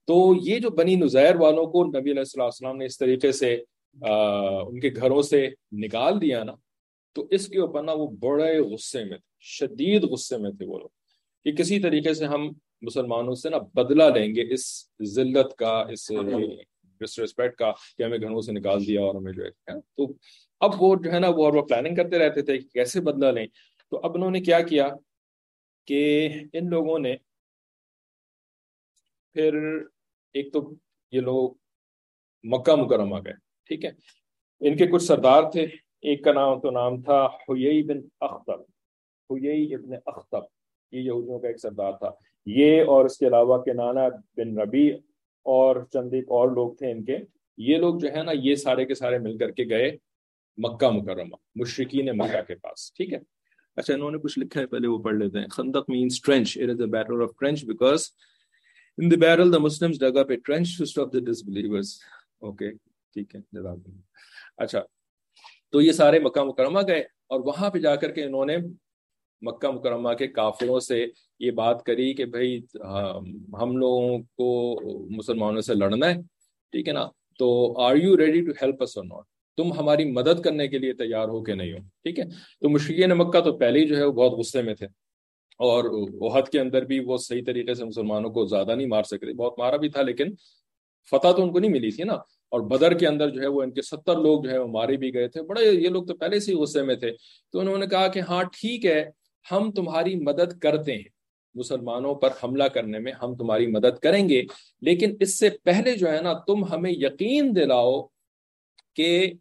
تو 0.07 0.35
یہ 0.43 0.59
جو 0.59 0.71
بنی 0.71 0.95
نظیر 0.95 1.37
والوں 1.37 1.67
کو 1.67 1.85
نبی 1.85 2.11
علیہ 2.11 2.41
السلام 2.41 2.77
نے 2.77 2.85
اس 2.85 2.99
طریقے 2.99 3.33
سے 3.33 3.63
ان 4.67 4.81
کے 4.81 4.91
گھروں 4.97 5.23
سے 5.23 5.49
نکال 5.73 6.21
دیا 6.21 6.45
نا، 6.45 6.53
تو 7.13 7.27
اس 7.31 7.49
کے 7.49 7.61
اوپر 7.61 7.83
نا 7.83 7.93
وہ 7.93 8.07
بڑے 8.07 8.59
غصے 8.59 9.05
میں 9.05 9.19
تھے، 9.19 9.39
شدید 9.41 10.05
غصے 10.05 10.39
میں 10.39 10.51
تھے 10.51 10.67
وہ 10.67 10.79
لوگ۔ 10.79 11.04
کہ 11.45 11.53
کسی 11.53 11.81
طریقے 11.81 12.15
سے 12.15 12.25
ہم 12.25 12.53
مسلمانوں 12.83 13.35
سے 13.35 13.49
نا 13.49 13.59
بدلہ 13.59 14.03
لیں 14.03 14.35
گے 14.35 14.53
اس 14.55 14.91
ذلت 15.03 15.55
کا 15.57 15.85
اس 15.91 16.11
ڈسرسپیکٹ 17.01 17.57
کا 17.57 17.73
کہ 17.99 18.03
ہمیں 18.03 18.19
گھروں 18.19 18.41
سے 18.41 18.53
نکال 18.53 18.87
دیا 18.87 19.01
اور 19.01 19.15
ہمیں 19.15 19.33
جو 19.33 19.45
ہے 19.45 19.81
تو 19.81 20.07
اب 20.61 20.83
وہ 20.83 20.97
جو 21.05 21.13
ہے 21.13 21.19
نا 21.19 21.29
وہ 21.29 21.45
اور 21.45 21.53
وہ 21.53 21.63
پلاننگ 21.63 21.95
کرتے 21.95 22.19
رہتے 22.19 22.43
تھے 22.43 22.59
کہ 22.59 22.69
کیسے 22.69 23.01
بدلہ 23.01 23.27
لیں۔ 23.27 23.47
تو 23.93 24.01
اب 24.05 24.15
انہوں 24.15 24.31
نے 24.31 24.41
کیا 24.41 24.61
کیا 24.61 24.89
کہ 25.87 26.29
ان 26.53 26.71
لوگوں 26.71 26.99
نے 26.99 27.17
پھر 29.33 29.55
ایک 30.35 30.53
تو 30.53 30.71
یہ 31.13 31.21
لوگ 31.21 31.51
مکہ 32.45 32.75
مکرمہ 32.75 33.17
گئے 33.25 33.33
ٹھیک 33.67 33.85
ہے۔ 33.85 33.91
ان 34.61 34.77
کے 34.77 34.87
کچھ 34.87 35.03
سردار 35.03 35.51
تھے 35.51 35.63
ایک 36.03 36.25
کا 36.25 36.33
نام 36.33 36.61
تو 36.61 36.71
نام 36.71 37.03
تھا 37.03 37.27
ہوئی 37.27 37.83
بن 37.83 38.01
اختر 38.21 38.59
ہوئی 39.31 39.75
ابن 39.75 39.95
اختر۔ 40.07 40.39
یہ 40.95 41.01
یہودیوں 41.01 41.39
کا 41.39 41.49
ایک 41.49 41.61
سردار 41.61 41.93
تھا۔ 41.93 42.11
یہ 42.47 42.83
اور 42.87 43.05
اس 43.05 43.19
کے 43.19 43.27
علاوہ 43.27 43.63
کے 43.63 43.73
نانا 43.73 44.09
بن 44.37 44.59
ربی 44.59 44.89
اور 45.47 45.77
چند 45.93 46.15
ایک 46.15 46.31
اور 46.31 46.49
لوگ 46.51 46.75
تھے 46.75 46.91
ان 46.91 47.05
کے، 47.05 47.19
یہ 47.59 47.77
لوگ 47.77 47.99
جو 47.99 48.09
ہے 48.13 48.23
نا، 48.23 48.33
یہ 48.35 48.55
سارے 48.55 48.85
کے 48.85 48.95
سارے 48.95 49.19
مل 49.19 49.39
کر 49.39 49.51
کے 49.51 49.65
گئے 49.69 49.91
مکہ 50.59 50.91
مکرمہ 50.91 51.37
مشرقین 51.57 52.09
مکہ 52.19 52.43
کے 52.47 52.55
پاس، 52.55 52.93
ٹھیک 52.95 53.13
ہے؟ 53.13 53.19
اچھا 53.77 53.95
انہوں 53.95 54.11
نے 54.11 54.19
کچھ 54.19 54.39
لکھا 54.39 54.61
ہے 54.61 54.67
پہلے، 54.67 54.89
وہ 54.89 54.99
پڑھ 55.03 55.15
لیتے 55.15 55.39
ہیں۔ 55.39 55.47
خندق 55.47 55.91
means 55.91 56.21
trench 56.23 56.57
it 56.59 56.71
is 56.71 56.81
a 56.81 56.87
battle 56.87 57.23
of 57.23 57.31
trench 57.41 57.65
because 57.65 58.03
in 58.99 59.11
the 59.11 59.17
barrel 59.17 59.53
the 59.53 59.59
Muslims 59.59 59.99
dug 60.01 60.17
up 60.17 60.31
a 60.31 60.37
trench 60.37 60.77
to 60.79 60.85
stop 60.85 61.13
the 61.13 61.21
disbelievers 61.25 61.93
okay 62.41 62.71
ٹھیک 62.71 63.35
ہے، 63.35 63.41
جزاک 63.53 63.89
اچھا 64.57 64.81
تو 65.73 65.81
یہ 65.81 65.93
سارے 65.93 66.19
مکہ 66.19 66.45
مکرمہ 66.45 66.81
گئے 66.87 67.01
اور 67.01 67.41
وہاں 67.41 67.71
پہ 67.71 67.79
جا 67.79 67.95
کر 67.97 68.11
کے 68.13 68.25
انہوں 68.25 68.47
نے 68.47 68.57
مکہ 69.45 69.71
مکرمہ 69.71 70.13
کے 70.19 70.27
کافروں 70.29 70.79
سے 70.81 71.05
یہ 71.41 71.51
بات 71.53 71.85
کری 71.85 72.13
کہ 72.15 72.25
بھائی 72.27 72.59
ہم 73.61 73.77
لوگوں 73.77 74.19
کو 74.37 74.49
مسلمانوں 75.11 75.61
سے 75.61 75.75
لڑنا 75.75 76.11
ہے، 76.11 76.21
ٹھیک 76.73 76.89
ہے 76.89 76.93
نا؟ 76.93 77.07
تو 77.41 77.49
are 77.83 77.97
you 77.97 78.17
ready 78.17 78.45
to 78.47 78.53
help 78.63 78.83
us 78.83 78.97
or 78.97 79.05
not 79.05 79.25
تم 79.59 79.73
ہماری 79.73 80.05
مدد 80.13 80.41
کرنے 80.45 80.67
کے 80.69 80.79
لیے 80.79 80.93
تیار 80.95 81.29
ہو 81.29 81.43
کہ 81.45 81.55
نہیں 81.55 81.73
ہو، 81.73 81.79
ٹھیک 82.05 82.19
ہے؟ 82.19 82.25
تو 82.63 82.69
مشرقین 82.69 83.17
مکہ 83.19 83.41
تو 83.41 83.57
پہلے 83.59 83.81
ہی 83.81 83.87
جو 83.89 83.97
ہے 83.97 84.05
وہ 84.05 84.13
بہت 84.13 84.39
غصے 84.39 84.63
میں 84.63 84.75
تھے، 84.75 84.87
اور 85.61 85.85
عہد 86.29 86.49
کے 86.53 86.61
اندر 86.61 86.85
بھی 86.85 86.99
وہ 87.07 87.17
صحیح 87.21 87.43
طریقے 87.47 87.75
سے 87.75 87.85
مسلمانوں 87.85 88.31
کو 88.31 88.45
زیادہ 88.47 88.75
نہیں 88.75 88.87
مار 88.87 89.03
سکتے، 89.03 89.33
بہت 89.33 89.59
مارا 89.59 89.77
بھی 89.77 89.89
تھا، 89.89 90.03
لیکن 90.03 90.35
فتح 91.13 91.33
تو 91.37 91.43
ان 91.43 91.53
کو 91.53 91.59
نہیں 91.59 91.71
ملی 91.71 91.91
تھی 91.91 92.05
نا؟ 92.05 92.15
اور 92.53 92.61
بدر 92.71 92.95
کے 92.99 93.07
اندر 93.07 93.31
جو 93.31 93.41
ہے 93.43 93.47
وہ 93.47 93.63
ان 93.63 93.71
کے 93.73 93.83
ستر 93.83 94.19
لوگ 94.19 94.43
جو 94.43 94.51
ہے 94.51 94.59
وہ 94.59 94.67
مارے 94.69 94.97
بھی 94.97 95.13
گئے 95.15 95.29
تھے، 95.29 95.43
بڑے، 95.43 95.65
یہ 95.65 95.89
لوگ 95.89 96.05
تو 96.07 96.15
پہلے 96.17 96.41
سے 96.41 96.53
ہی 96.53 96.57
غصے 96.57 96.83
میں 96.83 96.95
تھے۔ 96.97 97.11
تو 97.55 97.61
انہوں 97.61 97.79
نے 97.79 97.87
کہا 97.87 98.09
کہ 98.09 98.21
ہاں 98.29 98.43
ٹھیک 98.53 98.87
ہے 98.87 99.05
ہم 99.53 99.71
تمہاری 99.71 100.17
مدد 100.17 100.59
کرتے 100.59 100.93
ہیں۔ 100.93 101.05
مسلمانوں 101.55 102.15
پر 102.15 102.29
حملہ 102.45 102.65
کرنے 102.65 102.99
میں 102.99 103.13
ہم 103.13 103.37
تمہاری 103.37 103.67
مدد 103.67 103.99
کریں 103.99 104.29
گے۔ 104.29 104.43
لیکن 104.81 105.17
اس 105.21 105.39
سے 105.39 105.51
پہلے 105.65 105.97
جو 105.97 106.13
ہے 106.13 106.23
نا، 106.23 106.33
تم 106.33 106.65
ہمیں 106.65 106.91
یقین 106.91 107.57
دلاؤ 107.57 108.07
کہ 108.95 109.33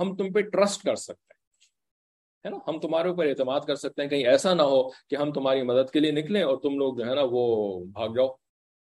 ہم 0.00 0.16
تم 0.16 0.32
پہ 0.32 0.40
ٹرسٹ 0.40 0.82
کر 0.82 0.96
سکتے 0.96 1.34
ہیں۔ 1.34 1.38
ہے 2.44 2.50
نا؟ 2.50 2.70
ہم 2.70 2.80
تمہارے 2.80 3.08
اوپر 3.08 3.26
اعتماد 3.26 3.60
کر 3.60 3.74
سکتے 3.74 4.02
ہیں۔ 4.02 4.08
کہیں 4.08 4.26
ایسا 4.26 4.54
نہ 4.54 4.62
ہو 4.62 4.88
کہ 4.90 5.16
ہم 5.16 5.32
تمہاری 5.32 5.62
مدد 5.62 5.90
کے 5.90 6.00
لیے 6.00 6.10
نکلیں 6.10 6.42
اور 6.42 6.56
تم 6.56 6.78
لوگ 6.78 6.96
جو 6.96 7.10
ہے 7.10 7.14
نا، 7.14 7.22
وہ 7.30 7.84
بھاگ 7.84 8.08
جاؤ۔ 8.08 8.28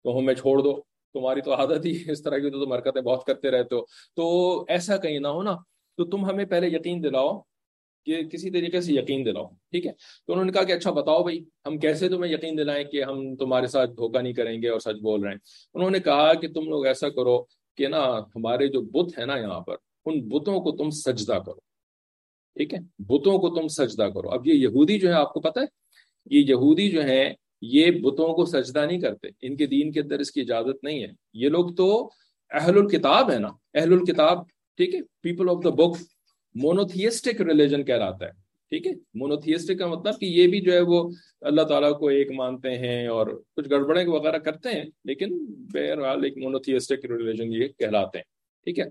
تو 0.03 0.19
ہمیں 0.19 0.33
چھوڑ 0.33 0.59
دو۔ 0.59 0.81
تمہاری 1.13 1.41
تو 1.41 1.53
عادت 1.53 1.85
ہی 1.85 2.11
اس 2.11 2.23
طرح 2.23 2.37
کی 2.37 2.49
تو 2.49 2.65
تم 2.65 2.71
حرکتیں 2.71 3.01
بہت 3.01 3.25
کرتے 3.25 3.51
رہتے 3.51 3.75
ہو۔ 3.75 3.81
تو 4.15 4.59
ایسا 4.67 4.97
کہیں 4.97 5.19
نہ 5.19 5.27
ہو 5.27 5.43
نا۔ 5.43 5.53
تو 5.97 6.05
تم 6.05 6.25
ہمیں 6.25 6.45
پہلے 6.45 6.67
یقین 6.67 7.03
دلاؤ 7.03 7.41
کہ 8.05 8.23
کسی 8.23 8.49
طریقے 8.49 8.81
سے 8.81 8.93
یقین 8.93 9.25
دلاؤ، 9.25 9.45
ٹھیک 9.45 9.85
ہے؟ 9.85 9.91
تو 10.27 10.33
انہوں 10.33 10.45
نے 10.45 10.51
کہا 10.51 10.63
کہ 10.63 10.71
اچھا 10.71 10.91
بتاؤ 10.91 11.23
بھائی، 11.23 11.43
ہم 11.65 11.77
کیسے 11.77 12.09
تمہیں 12.09 12.33
یقین 12.33 12.57
دلائیں 12.57 12.83
کہ 12.83 13.03
ہم 13.03 13.35
تمہارے 13.35 13.67
ساتھ 13.67 13.91
دھوکہ 13.91 14.21
نہیں 14.21 14.33
کریں 14.33 14.61
گے 14.61 14.69
اور 14.69 14.79
سچ 14.79 15.01
بول 15.01 15.21
رہے 15.21 15.31
ہیں؟ 15.31 15.37
انہوں 15.73 15.89
نے 15.89 15.99
کہا 15.99 16.33
کہ 16.33 16.47
تم 16.47 16.69
لوگ 16.69 16.85
ایسا 16.85 17.09
کرو 17.09 17.43
کہ 17.77 17.87
نا 17.87 18.19
ہمارے 18.35 18.67
جو 18.67 18.81
بت 18.81 19.19
ہے 19.19 19.25
نا 19.25 19.37
یہاں 19.37 19.59
پر، 19.59 19.75
ان 20.05 20.29
بتوں 20.29 20.61
کو 20.61 20.71
تم 20.71 20.89
سجدہ 20.89 21.39
کرو، 21.45 21.59
ٹھیک 22.55 22.73
ہے؟ 22.73 22.79
بتوں 22.99 23.37
کو 23.37 23.61
تم 23.61 23.67
سجدہ 23.67 24.03
کرو۔ 24.03 24.29
اب 24.29 24.47
یہ 24.47 24.53
یہودی 24.53 24.99
جو 24.99 25.07
ہے 25.07 25.13
آپ 25.13 25.33
کو 25.33 25.39
پتہ 25.39 25.59
ہے؟ 25.59 25.65
یہ 26.31 26.39
یہودی 26.39 26.89
جو 26.89 27.03
ہے 27.03 27.33
یہ 27.61 27.91
بتوں 27.91 28.33
کو 28.33 28.45
سجدہ 28.45 28.85
نہیں 28.85 28.99
کرتے۔ 28.99 29.27
ان 29.41 29.55
کے 29.55 29.65
دین 29.65 29.91
کے 29.91 29.99
اندر 29.99 30.19
اس 30.19 30.31
کی 30.31 30.41
اجازت 30.41 30.83
نہیں 30.83 31.03
ہے۔ 31.03 31.07
یہ 31.33 31.49
لوگ 31.49 31.73
تو 31.75 32.09
اہل 32.51 32.77
الکتاب 32.77 33.31
ہے 33.31 33.39
نا، 33.39 33.49
اہل 33.73 33.93
الکتاب، 33.93 34.47
ٹھیک 34.77 34.95
ہے؟ 34.95 34.99
People 35.21 35.49
of 35.49 35.63
the 35.63 35.69
book 35.69 35.97
monotheistic 36.55 37.41
religion 37.41 37.83
کہلاتا 37.83 38.25
ہے۔ 38.25 38.31
ٹھیک 38.69 38.87
ہے؟ 38.87 38.91
مونوتھیسٹک 39.13 39.79
کا 39.79 39.87
مطلب 39.87 40.19
کہ 40.19 40.25
یہ 40.25 40.47
بھی 40.47 40.61
جو 40.61 40.73
ہے 40.73 40.79
وہ 40.79 41.09
اللہ 41.41 41.61
تعالیٰ 41.61 41.99
کو 41.99 42.07
ایک 42.07 42.31
مانتے 42.31 42.77
ہیں 42.77 43.07
اور 43.07 43.43
کچھ 43.55 43.69
گڑبڑے 43.69 44.05
وغیرہ 44.05 44.37
کرتے 44.37 44.69
ہیں، 44.69 44.83
لیکن 45.05 45.45
بہرحال 45.73 46.23
ایک 46.23 46.37
مونوتھیسٹک 46.37 47.05
ریلیجن 47.05 47.53
یہ 47.53 47.67
کہلاتے 47.67 48.17
ہیں۔ 48.17 48.23
ٹھیک 48.63 48.79
ہے؟ 48.79 48.85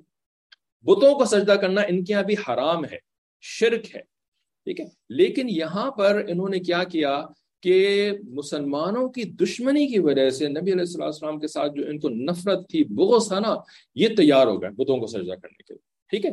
بتوں 0.83 1.15
کو 1.15 1.25
سجدہ 1.25 1.53
کرنا 1.53 1.81
ان 1.81 2.05
کے 2.05 2.13
یہاں 2.13 2.23
بھی 2.23 2.35
حرام 2.35 2.85
ہے، 2.85 2.99
شرک 3.41 3.97
ہے۔ 3.97 4.01
ٹھیک 4.65 4.81
ہے؟ 4.81 4.85
لیکن 5.09 5.47
یہاں 5.49 5.91
پر 5.91 6.25
انہوں 6.29 6.49
نے 6.49 6.59
کیا 6.59 6.85
کیا 6.85 7.27
کہ 7.63 8.11
مسلمانوں 8.29 9.09
کی 9.09 9.25
دشمنی 9.25 9.87
کی 9.87 9.99
وجہ 9.99 10.31
سے 10.31 10.49
نبی 10.49 10.73
علیہ 10.73 11.03
السلام 11.03 11.41
کے 11.41 11.47
ساتھ 11.47 11.73
جو 11.77 11.83
ان 11.89 11.99
کو 11.99 12.09
نفرت 12.09 12.69
تھی، 12.69 12.85
بغض 12.85 13.29
تھا 13.29 13.41
نا، 13.41 13.55
یہ 13.95 14.09
تیار 14.17 14.47
ہو 14.47 14.63
گئے 14.63 14.71
بتوں 14.71 14.97
کو 14.97 15.07
سجدہ 15.07 15.35
کرنے 15.35 15.63
کے 15.63 15.75
لیے۔ 15.75 15.79
ٹھیک 16.09 16.27
ہے؟ 16.27 16.31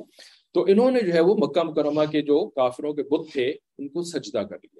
تو 0.54 0.66
انہوں 0.68 0.92
نے 0.92 1.00
جو 1.00 1.14
ہے 1.14 1.20
وہ 1.20 1.36
مکہ 1.36 1.64
مکرمہ 1.64 2.06
کے 2.12 2.22
جو 2.22 2.50
کافروں 2.50 2.94
کے 2.94 3.04
بت 3.04 3.32
تھے، 3.34 3.48
ان 3.78 3.88
کو 3.88 4.04
سجدہ 4.04 4.40
کر 4.40 4.56
لیا۔ 4.56 4.80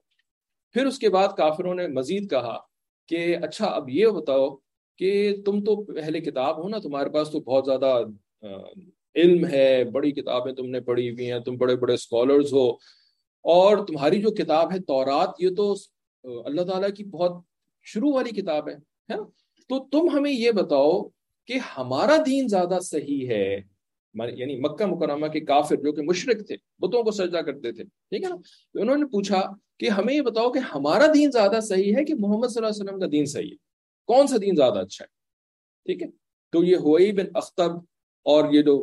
پھر 0.76 0.86
اس 0.86 1.00
کے 1.00 1.10
بعد 1.10 1.28
کافروں 1.38 1.74
نے 1.76 1.88
مزید 1.88 2.30
کہا 2.30 2.58
کہ 3.10 3.38
اچھا 3.38 3.66
اب 3.66 3.90
یہ 3.90 4.08
بتاؤ 4.08 4.50
کہ 5.00 5.36
تم 5.46 5.64
تو 5.64 5.84
پہلے 5.84 6.20
کتاب 6.20 6.64
ہو 6.64 6.68
نا، 6.68 6.78
تمہارے 6.78 7.10
پاس 7.10 7.30
تو 7.32 7.40
بہت 7.40 7.66
زیادہ 7.66 8.04
علم 9.16 9.46
ہے، 9.46 9.84
بڑی 9.84 10.12
کتابیں 10.12 10.54
تم 10.54 10.66
نے 10.66 10.80
پڑھی 10.80 11.10
ہوئی 11.10 11.32
ہیں، 11.32 11.40
تم 11.40 11.58
بڑے 11.58 11.76
بڑے 11.76 11.94
اسکالرز 11.94 12.54
ہو۔ 12.54 12.70
اور 13.46 13.86
تمہاری 13.86 14.22
جو 14.22 14.32
کتاب 14.32 14.72
ہے 14.72 14.80
تورات، 14.80 15.30
یہ 15.40 15.50
تو 15.58 15.74
اللہ 16.46 16.62
تعالیٰ 16.62 16.90
کی 16.98 17.04
بہت 17.04 17.32
شروع 17.82 18.14
والی 18.14 18.42
کتاب 18.42 18.70
ہے 18.70 18.76
تو 19.70 19.80
تم 19.92 20.10
ہمیں 20.14 20.32
یہ 20.32 20.52
بتاؤ 20.52 21.02
کہ 21.48 21.54
ہمارا 21.78 22.16
دین 22.26 22.48
زیادہ 22.48 22.80
صحیح 22.80 23.28
ہے 23.28 23.62
یعنی 24.16 24.56
مکہ 24.60 24.86
مکرمہ 24.86 25.28
کے 25.28 25.40
کافر 25.40 25.76
جو 25.76 25.92
کہ 25.92 26.02
مشرق 26.02 26.46
تھے، 26.48 26.56
بتوں 26.80 27.04
کو 27.04 27.12
سجدہ 27.12 27.42
کرتے 27.46 27.72
تھے، 27.72 27.84
ٹھیک 27.84 28.24
ہے 28.24 28.30
نا؟ 28.30 28.36
تو 28.76 28.82
انہوں 28.82 28.98
نے 28.98 29.06
پوچھا 29.06 29.42
کہ 29.80 29.90
ہمیں 29.90 30.14
یہ 30.14 30.22
بتاؤ 30.22 30.52
کہ 30.52 30.60
ہمارا 30.74 31.06
دین 31.14 31.32
زیادہ 31.32 31.60
صحیح 31.64 31.96
ہے 31.96 32.04
کہ 32.06 32.16
محمد 32.20 32.48
صلی 32.48 32.64
اللہ 32.64 32.74
علیہ 32.74 32.84
وسلم 32.84 33.00
کا 33.00 33.08
دین 33.12 33.26
صحیح 33.26 33.50
ہے؟ 33.52 33.56
کون 34.10 34.28
سا 34.28 34.38
دین 34.42 34.56
زیادہ 34.56 34.80
اچھا 34.80 35.04
ہے؟ 35.06 35.10
ٹھیک 35.86 36.04
ہے؟ 36.04 36.08
تو 36.54 36.64
یہ 36.64 36.76
ہوئی 36.78 37.12
بن 37.12 37.26
اختب 37.34 37.78
اور 38.26 38.54
یہ 38.54 38.62
جو 38.62 38.82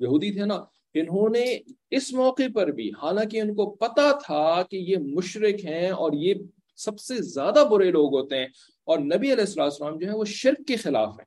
یہودی 0.00 0.32
تھے 0.32 0.44
نا، 0.44 0.54
انہوں 0.94 1.28
نے 1.28 1.44
اس 1.90 2.12
موقع 2.12 2.48
پر 2.54 2.70
بھی، 2.72 2.90
حالانکہ 3.02 3.40
ان 3.40 3.54
کو 3.54 3.70
پتا 3.76 4.10
تھا 4.22 4.62
کہ 4.70 4.76
یہ 4.76 4.96
مشرق 5.16 5.64
ہیں 5.64 5.90
اور 5.90 6.12
یہ 6.12 6.34
سب 6.78 6.98
سے 7.00 7.16
زیادہ 7.22 7.64
برے 7.70 7.90
لوگ 7.90 8.14
ہوتے 8.16 8.38
ہیں، 8.38 8.46
اور 8.88 8.98
نبی 8.98 9.32
علیہ 9.32 9.44
السلام 9.56 9.98
جو 9.98 10.06
ہے 10.08 10.16
وہ 10.16 10.24
شرک 10.24 10.66
کے 10.68 10.76
خلاف 10.76 11.18
ہیں۔ 11.18 11.26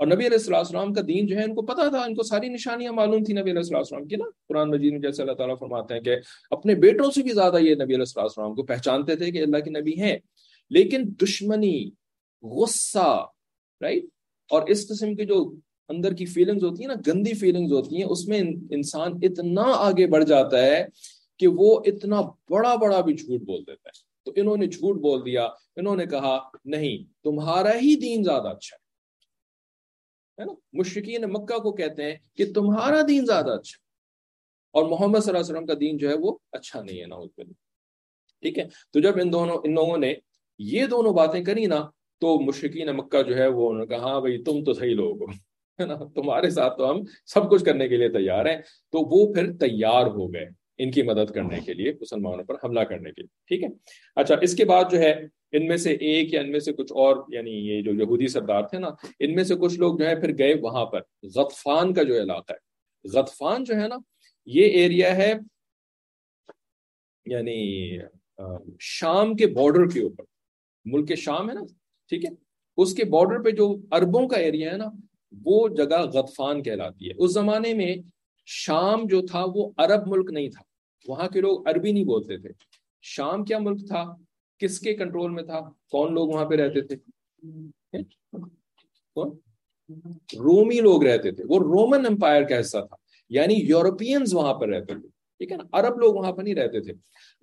اور 0.00 0.08
نبی 0.08 0.26
علیہ 0.26 0.54
السلام 0.56 0.92
کا 0.92 1.00
دین 1.08 1.26
جو 1.26 1.36
ہے، 1.36 1.44
ان 1.44 1.54
کو 1.54 1.62
پتا 1.62 1.88
تھا، 1.88 1.98
ان 1.98 2.14
کو 2.14 2.22
ساری 2.22 2.48
نشانیاں 2.48 2.92
معلوم 2.92 3.24
تھی 3.24 3.34
نبی 3.34 3.50
علیہ 3.50 3.76
السلام 3.76 4.08
کی 4.08 4.16
نا۔ 4.16 4.24
قرآن 4.48 4.70
مجید 4.70 4.92
میں 4.92 5.00
جیسے 5.00 5.22
اللہ 5.22 5.34
تعالیٰ 5.34 5.58
فرماتے 5.58 5.94
ہیں 5.94 6.00
کہ 6.00 6.16
اپنے 6.50 6.74
بیٹوں 6.74 7.10
سے 7.10 7.22
بھی 7.22 7.30
زیادہ 7.30 7.56
یہ 7.60 7.74
نبی 7.74 7.94
علیہ 7.94 8.20
السلام 8.20 8.54
کو 8.54 8.62
پہچانتے 8.62 9.16
تھے 9.16 9.30
کہ 9.30 9.42
اللہ 9.42 9.56
کے 9.56 9.70
نبی 9.70 10.00
ہیں۔ 10.00 10.18
لیکن 10.70 11.02
دشمنی، 11.22 11.90
غصہ 12.42 13.26
رائٹ 13.80 14.04
اور 14.50 14.62
اس 14.68 14.88
قسم 14.88 15.14
کی 15.14 15.24
جو 15.24 15.54
اندر 15.88 16.14
کی 16.14 16.26
فیلنگز 16.26 16.64
ہوتی 16.64 16.82
ہیں 16.82 16.94
نا، 16.94 17.12
گندی 17.12 17.34
فیلنگز 17.34 17.72
ہوتی 17.72 17.96
ہیں، 17.96 18.04
اس 18.04 18.28
میں 18.28 18.42
انسان 18.70 19.12
اتنا 19.22 19.62
آگے 19.62 20.06
بڑھ 20.06 20.24
جاتا 20.24 20.62
ہے 20.62 20.84
کہ 21.38 21.46
وہ 21.46 21.80
اتنا 21.86 22.20
بڑا 22.50 22.74
بڑا 22.74 23.00
بھی 23.00 23.14
جھوٹ 23.14 23.40
بول 23.40 23.60
دیتا 23.60 23.88
ہے۔ 23.88 24.10
تو 24.24 24.32
انہوں 24.36 24.56
نے 24.56 24.66
جھوٹ 24.66 24.96
بول 24.96 25.20
دیا، 25.26 25.48
انہوں 25.76 25.96
نے 25.96 26.06
کہا، 26.06 26.38
نہیں، 26.64 27.12
تمہارا 27.24 27.70
ہی 27.70 27.96
دین 27.96 28.22
زیادہ 28.24 28.48
اچھا 28.48 28.74
ہے۔ 28.74 28.89
ہے 30.40 30.44
نا؟ 30.44 30.52
مشرقین 30.72 31.22
مکہ 31.22 31.58
کو 31.58 31.72
کہتے 31.72 32.04
ہیں 32.04 32.16
کہ 32.36 32.52
تمہارا 32.54 33.00
دین 33.08 33.26
زیادہ 33.26 33.50
اچھا 33.50 33.78
اور 34.70 34.84
محمد 34.84 35.18
صلی 35.18 35.30
اللہ 35.30 35.40
علیہ 35.40 35.54
وسلم 35.54 35.66
کا 35.66 35.74
دین 35.80 35.96
جو 35.96 36.08
ہے 36.08 36.14
وہ 36.14 36.38
اچھا 36.52 36.82
نہیں 36.82 37.00
ہے 37.00 37.06
نا 37.06 37.16
اس 37.16 37.30
ٹھیک 38.42 38.58
ہے؟ 38.58 38.64
تو 38.92 39.00
جب 39.00 39.12
ان 39.22 39.32
دونوں، 39.32 39.56
ان 39.64 39.74
لوگوں 39.74 39.98
نے 39.98 40.14
یہ 40.58 40.86
دونوں 40.86 41.12
باتیں 41.12 41.44
کری 41.44 41.66
نا، 41.66 41.90
تو 42.18 42.40
مشرقین 42.40 42.88
مکہ 42.96 43.22
جو 43.22 43.36
ہے 43.36 43.46
وہ 43.46 43.70
انہوں 43.70 43.86
نے 43.86 43.86
کہا 43.86 44.02
ہاں 44.02 44.20
بھائی، 44.20 44.42
تم 44.42 44.64
تو 44.64 44.72
صحیح 44.72 44.94
لوگ 44.94 45.22
ہو۔ 45.22 45.26
ہے 45.80 45.86
نا؟ 45.86 45.94
تمہارے 46.14 46.50
ساتھ 46.50 46.78
تو 46.78 46.90
ہم 46.90 47.00
سب 47.26 47.50
کچھ 47.50 47.64
کرنے 47.64 47.88
کے 47.88 47.96
لیے 47.96 48.08
تیار 48.08 48.46
ہیں۔ 48.46 48.56
تو 48.90 48.98
وہ 49.00 49.34
پھر 49.34 49.52
تیار 49.52 50.06
ہو 50.06 50.32
گئے۔ 50.32 50.59
ان 50.82 50.90
کی 50.90 51.02
مدد 51.02 51.30
کرنے 51.30 51.60
کے 51.60 51.74
لیے 51.74 51.92
مسلمانوں 52.00 52.44
پر 52.44 52.54
حملہ 52.64 52.80
کرنے 52.80 53.12
کے 53.12 53.22
لیے، 53.22 53.38
ٹھیک 53.46 53.62
ہے؟ 53.64 53.68
اچھا 54.16 54.34
اس 54.42 54.54
کے 54.54 54.64
بعد 54.64 54.84
جو 54.92 54.98
ہے، 54.98 55.26
ان 55.52 55.66
میں 55.66 55.76
سے 55.76 55.92
ایک 55.92 56.34
یا 56.34 56.40
ان 56.40 56.50
میں 56.50 56.60
سے 56.60 56.72
کچھ 56.72 56.92
اور 56.92 57.24
یعنی 57.28 57.50
یہ 57.50 57.82
جو 57.82 57.90
یہودی 57.90 58.28
سردار 58.28 58.62
تھے 58.62 58.78
نا، 58.78 58.88
ان 59.20 59.34
میں 59.34 59.44
سے 59.44 59.54
کچھ 59.54 59.78
لوگ 59.78 59.98
جو 59.98 60.06
ہے 60.06 60.20
پھر 60.20 60.38
گئے 60.38 60.54
وہاں 60.54 60.86
پر۔ 60.86 61.00
غطفان 61.22 61.94
کا 61.94 62.02
جو 62.02 62.22
علاقہ 62.22 62.52
ہے۔ 62.52 62.70
غطفان 63.08 63.64
جو 63.64 63.74
ہے 63.74 63.88
نا، 63.88 63.96
یہ 64.46 64.64
ایریا 64.64 65.16
ہے 65.16 65.32
یعنی 67.26 67.98
شام 68.80 69.34
کے 69.34 69.46
بارڈر 69.46 69.86
کے 69.88 70.00
اوپر۔ 70.00 70.24
ملک 70.84 71.14
شام 71.14 71.48
ہے 71.48 71.54
نا، 71.54 71.60
ٹھیک 72.08 72.24
ہے؟ 72.24 72.30
اس 72.76 72.94
کے 72.94 73.04
بارڈر 73.04 73.42
پہ 73.42 73.50
جو 73.50 73.76
اربوں 73.92 74.28
کا 74.28 74.36
ایریا 74.36 74.72
ہے 74.72 74.76
نا، 74.76 74.86
وہ 75.44 75.68
جگہ 75.68 76.00
غطفان 76.00 76.62
کہلاتی 76.62 77.08
ہے۔ 77.08 77.12
اس 77.18 77.32
زمانے 77.32 77.74
میں 77.74 77.96
شام 78.46 79.06
جو 79.06 79.26
تھا، 79.26 79.44
وہ 79.54 79.70
عرب 79.76 80.02
ملک 80.06 80.32
نہیں 80.32 80.48
تھا۔ 80.48 80.69
وہاں 81.08 81.28
کے 81.28 81.40
لوگ 81.40 81.68
عربی 81.68 81.92
نہیں 81.92 82.04
بولتے 82.04 82.38
تھے۔ 82.38 82.48
شام 83.02 83.44
کیا 83.44 83.58
ملک 83.58 83.86
تھا؟ 83.86 84.14
کس 84.58 84.80
کے 84.80 84.94
کنٹرول 84.94 85.30
میں 85.30 85.42
تھا؟ 85.42 85.60
کون 85.90 86.14
لوگ 86.14 86.28
وہاں 86.28 86.44
پہ 86.44 86.54
رہتے 86.54 86.80
تھے؟ 86.80 86.96
کون؟ 89.14 89.28
رومی 90.34 90.80
لوگ 90.80 91.04
رہتے 91.04 91.30
تھے۔ 91.30 91.44
وہ 91.48 91.58
رومن 91.58 92.06
امپائر 92.06 92.42
کا 92.42 92.60
حصہ 92.60 92.78
تھا۔ 92.78 92.96
یعنی 93.28 93.54
یورپینز 93.54 94.34
وہاں 94.34 94.54
پر 94.54 94.68
رہتے 94.68 95.00
تھے۔ 95.00 95.08
ٹھیک 95.08 95.52
ہے 95.52 95.56
نا؟ 95.56 95.64
عرب 95.72 95.98
لوگ 95.98 96.14
وہاں 96.14 96.32
پر 96.32 96.42
نہیں 96.42 96.54
رہتے 96.54 96.80
تھے۔ 96.80 96.92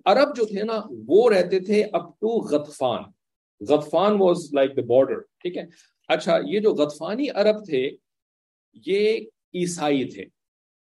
عرب 0.04 0.36
جو 0.36 0.44
تھے 0.44 0.62
نا، 0.62 0.80
وہ 1.06 1.30
رہتے 1.30 1.60
تھے 1.60 1.84
up 1.84 2.20
to 2.20 2.28
غطفان۔ 2.28 3.02
غطفان 3.68 4.16
was 4.18 4.54
like 4.54 4.76
the 4.76 4.82
border 4.82 5.20
ٹھیک 5.20 5.56
ہے؟ 5.56 5.64
اچھا 6.08 6.38
یہ 6.46 6.60
جو 6.60 6.74
غطفانی 6.74 7.30
عرب 7.30 7.64
تھے، 7.64 7.90
یہ 8.86 9.18
عیسائی 9.54 10.04
تھے۔ 10.04 10.24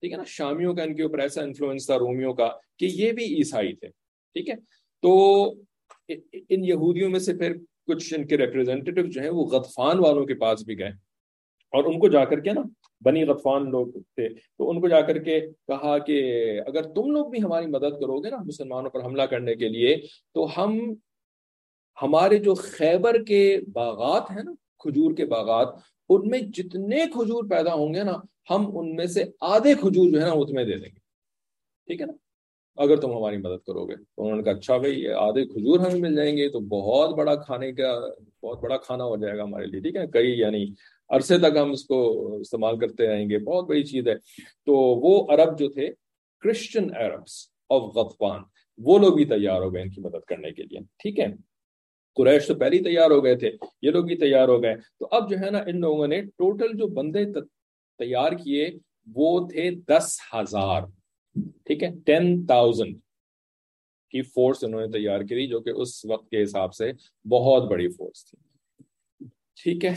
ٹھیک 0.02 0.12
ہے 0.12 0.16
نا، 0.16 0.24
شامیوں 0.26 0.74
کا 0.74 0.82
ان 0.82 0.94
کے 0.96 1.02
اوپر 1.02 1.18
ایسا 1.18 1.42
انفلوئنس 1.42 1.86
تھا 1.86 1.98
رومیوں 1.98 2.32
کا 2.34 2.48
کہ 2.78 2.88
یہ 2.92 3.12
بھی 3.12 3.24
عیسائی 3.36 3.72
تھے، 3.74 3.88
ٹھیک 4.36 4.48
ہے؟ 4.48 4.54
تو 5.02 5.12
ان 6.08 6.64
یہودیوں 6.64 7.10
میں 7.10 7.20
سے 7.20 7.34
پھر 7.38 7.56
کچھ 7.88 8.12
ان 8.14 8.26
کے 8.26 8.36
ریپرزینٹیو 8.38 9.06
جو 9.06 9.20
ہیں 9.20 9.30
وہ 9.30 9.44
غطفان 9.52 9.98
والوں 9.98 10.26
کے 10.26 10.34
پاس 10.38 10.64
بھی 10.64 10.78
گئے 10.78 10.90
اور 11.72 11.84
ان 11.84 11.98
کو 12.00 12.08
جا 12.08 12.24
کر 12.24 12.40
کے 12.40 12.52
نا، 12.52 12.62
بنی 13.02 13.24
غطفان 13.24 13.70
لوگ 13.70 13.86
تھے، 13.92 14.28
تو 14.28 14.70
ان 14.70 14.80
کو 14.80 14.88
جا 14.88 15.00
کر 15.00 15.18
کے 15.24 15.38
کہا 15.40 15.96
کہ 16.06 16.18
اگر 16.66 16.92
تم 16.94 17.10
لوگ 17.10 17.30
بھی 17.30 17.42
ہماری 17.42 17.66
مدد 17.66 18.00
کرو 18.00 18.18
گے 18.24 18.30
نا 18.30 18.42
مسلمانوں 18.46 18.90
پر 18.90 19.04
حملہ 19.04 19.22
کرنے 19.30 19.54
کے 19.54 19.68
لیے، 19.68 19.94
تو 20.34 20.46
ہم 20.56 20.78
ہمارے 21.98 22.38
جو 22.38 22.54
خیبر 22.54 23.22
کے 23.24 23.44
باغات 23.72 24.30
ہیں 24.30 24.42
نا، 24.42 24.52
کھجور 24.78 25.14
کے 25.16 25.24
باغات 25.26 25.74
ان 26.10 26.28
میں 26.28 26.38
جتنے 26.38 26.96
کھجور 27.12 27.44
پیدا 27.50 27.74
ہوں 27.74 27.94
گے 27.94 28.02
نا، 28.02 28.12
ہم 28.50 28.78
ان 28.78 28.96
میں 28.96 29.06
سے 29.06 29.24
آدھے 29.40 29.74
کھجور 29.74 30.10
جو 30.10 30.20
ہے 30.20 30.26
نا، 30.26 30.32
وہ 30.32 30.44
تمہیں 30.44 30.66
دے 30.66 30.72
دیں 30.72 30.84
گے۔ 30.84 30.98
ٹھیک 31.86 32.00
ہے 32.00 32.06
نا؟ 32.06 32.12
اگر 32.76 32.96
تم 32.96 33.10
ہماری 33.10 33.36
مدد 33.36 33.66
کرو 33.66 33.86
گے۔ 33.86 33.96
تو 33.96 34.22
انہوں 34.22 34.36
نے 34.36 34.42
کہا 34.42 34.52
اچھا 34.52 34.76
بھائی 34.76 35.08
آدھے 35.08 35.44
کھجور 35.44 35.80
ہمیں 35.80 36.00
مل 36.00 36.16
جائیں 36.16 36.36
گے، 36.36 36.48
تو 36.48 36.60
بہت 36.60 37.16
بڑا 37.16 37.34
کھانے 37.34 37.72
کا، 37.72 38.00
بہت 38.42 38.60
بڑا 38.62 38.76
کھانا 38.76 39.04
ہو 39.04 39.16
جائے 39.16 39.36
گا 39.38 39.42
ہمارے 39.42 39.66
لیے۔ 39.66 39.80
ٹھیک 39.80 39.96
ہے 39.96 40.06
کئی 40.06 40.38
یعنی 40.38 40.66
عرصے 41.08 41.38
تک 41.38 41.56
ہم 41.56 41.70
اس 41.70 41.84
کو 41.84 42.26
استعمال 42.36 42.78
کرتے 42.78 43.06
رہیں 43.08 43.30
گے۔ 43.30 43.38
بہت 43.38 43.64
بڑی 43.64 43.84
چیز 43.84 44.08
ہے۔ 44.08 44.14
تو 44.66 44.72
وہ 44.76 45.26
عرب 45.32 45.58
جو 45.58 45.68
تھے 45.68 45.88
کرسچن 46.40 46.96
عربس 46.96 47.50
آف 47.70 47.82
غطفان 47.82 48.40
وہ 48.78 48.98
لوگ 48.98 49.12
بھی 49.12 49.24
تیار 49.24 49.62
ہو 49.62 49.74
گئے 49.74 49.82
ان 49.82 49.90
کی 49.90 50.00
مدد 50.00 50.24
کرنے 50.26 50.50
کے 50.50 50.62
لیے۔ 50.62 50.78
ٹھیک 50.98 51.18
ہے؟ 51.18 51.49
قریش 52.16 52.46
تو 52.46 52.54
پہلے 52.54 52.78
تیار 52.78 53.10
ہو 53.10 53.24
گئے 53.24 53.36
تھے 53.36 53.50
یہ 53.82 53.90
لوگ 53.90 54.04
بھی 54.04 54.16
تیار 54.16 54.48
ہو 54.48 54.62
گئے۔ 54.62 54.74
تو 54.98 55.08
اب 55.10 55.30
جو 55.30 55.36
ہے 55.38 55.50
نا 55.50 55.58
ان 55.58 55.80
لوگوں 55.80 56.06
نے 56.06 56.22
ٹوٹل 56.22 56.78
جو 56.78 56.86
بندے 56.86 57.24
تیار 57.98 58.32
کیے 58.32 58.70
وہ 59.16 59.48
تھے 59.48 59.70
دس 59.88 60.18
ہزار۔ 60.34 60.82
ٹھیک 61.64 61.82
ہے 61.82 61.88
ٹین 62.06 62.46
تاؤزینڈ 62.46 62.96
کی 64.10 64.22
فورس 64.22 64.64
انہوں 64.64 64.80
نے 64.80 64.98
تیار 64.98 65.20
کی 65.20 65.46
جو 65.48 65.60
کہ 65.60 65.70
اس 65.70 66.04
وقت 66.04 66.30
کے 66.30 66.42
حساب 66.42 66.74
سے 66.74 66.92
بہت 67.28 67.70
بڑی 67.70 67.88
فورس 67.88 68.24
تھی۔ 68.24 68.38
ٹھیک 69.62 69.84
ہے۔ 69.84 69.94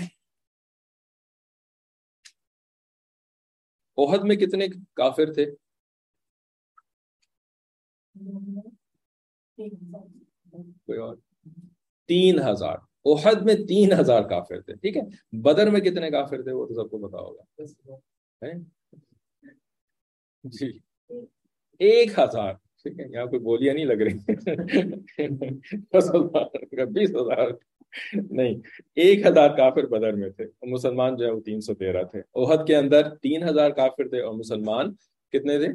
عہد 3.97 4.23
میں 4.23 4.36
کتنے 4.36 4.67
کافر 4.93 5.34
تھے؟ 5.34 5.45
کوئی 10.86 10.99
اور۔ 10.99 11.15
تین 12.08 12.39
ہزار۔ 12.39 12.78
احد 13.06 13.42
میں 13.42 13.56
تین 13.56 13.92
ہزار 13.94 14.22
کافر 14.22 14.62
تھے، 14.62 14.74
ٹھیک 14.76 14.98
ہے؟ 14.98 15.02
بدر 15.32 15.70
میں 15.70 15.80
کتنے 15.80 16.12
کافر 16.12 16.42
تھے 16.42 16.52
وہ 16.52 16.66
تو 16.66 16.74
سب 16.74 16.92
کو 16.92 17.08
پتا 17.08 17.18
ہوگا۔ 17.18 17.44
جی۔ 20.44 20.80
ایک 21.80 22.20
ہزار۔ 22.20 22.54
ٹھیک 22.54 23.00
ہے، 23.00 23.06
یہاں 23.10 23.26
کوئی 23.26 23.39
بولیاں 23.39 23.74
نہیں 23.74 23.86
لگ 23.86 23.94
رہی۔ 23.94 24.13
بیس 26.86 27.10
ہزار۔ 27.10 27.48
نہیں، 28.32 28.56
ایک 28.96 29.26
ہزار 29.26 29.50
کافر 29.50 29.86
بدر 29.86 30.13
میں 30.13 30.30
تھے۔ 30.30 30.44
اور 30.44 30.68
مسلمان 30.68 31.16
جو 31.18 31.26
ہے 31.26 31.32
وہ 31.32 31.39
تین 31.39 31.62
سو 31.62 31.74
تیرہ 31.74 32.04
تھے۔ 32.04 32.22
احد 32.36 32.68
کے 32.68 32.76
اندر 32.76 33.16
تین 33.16 33.44
ہزار 33.44 33.70
کافر 33.70 34.08
تھے 34.08 34.22
اور 34.22 34.34
مسلمان 34.34 34.94
کتنے 35.32 35.58
تھے؟ 35.58 35.68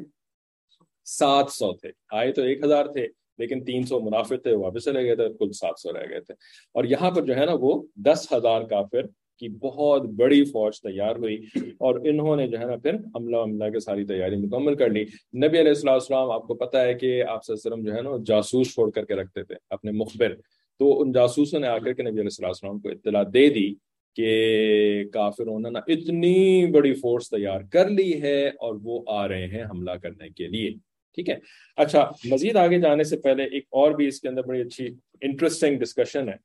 سات 1.05 1.51
سو 1.51 1.73
تھے۔ 1.73 1.89
آئے 2.11 2.31
تو 2.31 2.41
ایک 2.41 2.65
ہزار 2.65 2.85
تھے۔ 2.85 3.07
لیکن 3.39 3.63
تین 3.63 3.83
سو 3.83 3.99
منافع 3.99 4.35
تھے، 4.35 4.55
واپس 4.55 4.83
چلے 4.83 5.03
گئے 5.03 5.15
تھے، 5.15 5.23
کل 5.39 5.51
سات 5.51 5.79
سو 5.79 5.93
رہ 5.93 6.09
گئے 6.09 6.19
تھے۔ 6.19 6.33
اور 6.73 6.83
یہاں 6.83 7.11
پر 7.11 7.21
جو 7.21 7.35
ہے 7.35 7.45
نا، 7.45 7.51
وہ 7.59 7.83
دس 7.95 8.27
ہزار 8.31 8.61
کافر 8.61 9.01
کی 9.39 9.49
بہت 9.49 10.01
بڑی 10.01 10.43
فوج 10.43 10.81
تیار 10.81 11.15
ہوئی۔ 11.15 11.37
اور 11.57 11.99
انہوں 12.03 12.35
نے 12.35 12.47
جو 12.47 12.59
ہے 12.59 12.65
نا، 12.65 12.75
پھر 12.75 12.93
حملہ 12.93 13.37
عملہ 13.37 13.69
کے 13.69 13.79
ساری 13.79 14.05
تیاری 14.05 14.35
مکمل 14.35 14.75
کر 14.75 14.89
لی۔ 14.89 15.03
نبی 15.37 15.59
علیہ 15.59 15.69
السلام 15.69 15.93
السلام 15.93 16.31
آپ 16.31 16.47
کو 16.47 16.53
پتا 16.53 16.83
ہے 16.83 16.93
کہ 16.93 17.23
آپ 17.23 17.45
سے 17.45 17.53
وسلم 17.53 17.83
جو 17.83 17.95
ہے 17.95 18.01
نا 18.01 18.09
جاسوس 18.25 18.73
چھوڑ 18.73 18.91
کر 18.91 19.05
کے 19.05 19.15
رکھتے 19.15 19.43
تھے 19.43 19.55
اپنے 19.69 19.91
مخبر۔ 19.91 20.35
تو 20.79 21.01
ان 21.01 21.11
جاسوسوں 21.11 21.59
نے 21.59 21.67
آ 21.67 21.77
کر 21.77 21.93
کے 21.93 22.03
نبی 22.03 22.21
علیہ 22.21 22.45
السلام 22.45 22.79
کو 22.79 22.89
اطلاع 22.89 23.23
دے 23.33 23.49
دی 23.49 23.73
کہ 24.15 25.03
کافروں 25.13 25.59
نے 25.59 25.69
نا، 25.69 25.79
اتنی 25.87 26.65
بڑی 26.71 26.93
فورس 26.93 27.29
تیار 27.29 27.61
کر 27.71 27.89
لی 27.89 28.21
ہے 28.21 28.47
اور 28.47 28.75
وہ 28.83 29.03
آ 29.07 29.27
رہے 29.27 29.47
ہیں 29.47 29.63
حملہ 29.63 29.91
کرنے 29.91 30.29
کے 30.29 30.47
لیے۔ 30.47 30.88
ٹھیک 31.19 31.29
ہے۔ 31.29 31.35
اچھا 31.75 32.11
مزید 32.25 32.55
آگے 32.55 32.81
جانے 32.81 33.03
سے 33.03 33.17
پہلے 33.17 33.43
ایک 33.43 33.63
اور 33.69 33.91
بھی 33.91 34.07
اس 34.07 34.21
کے 34.21 34.27
اندر 34.29 34.43
بڑی 34.43 34.61
اچھی 34.61 34.87
انٹرسٹنگ 35.21 35.79
ڈسکشن 35.79 36.29
ہے 36.29 36.35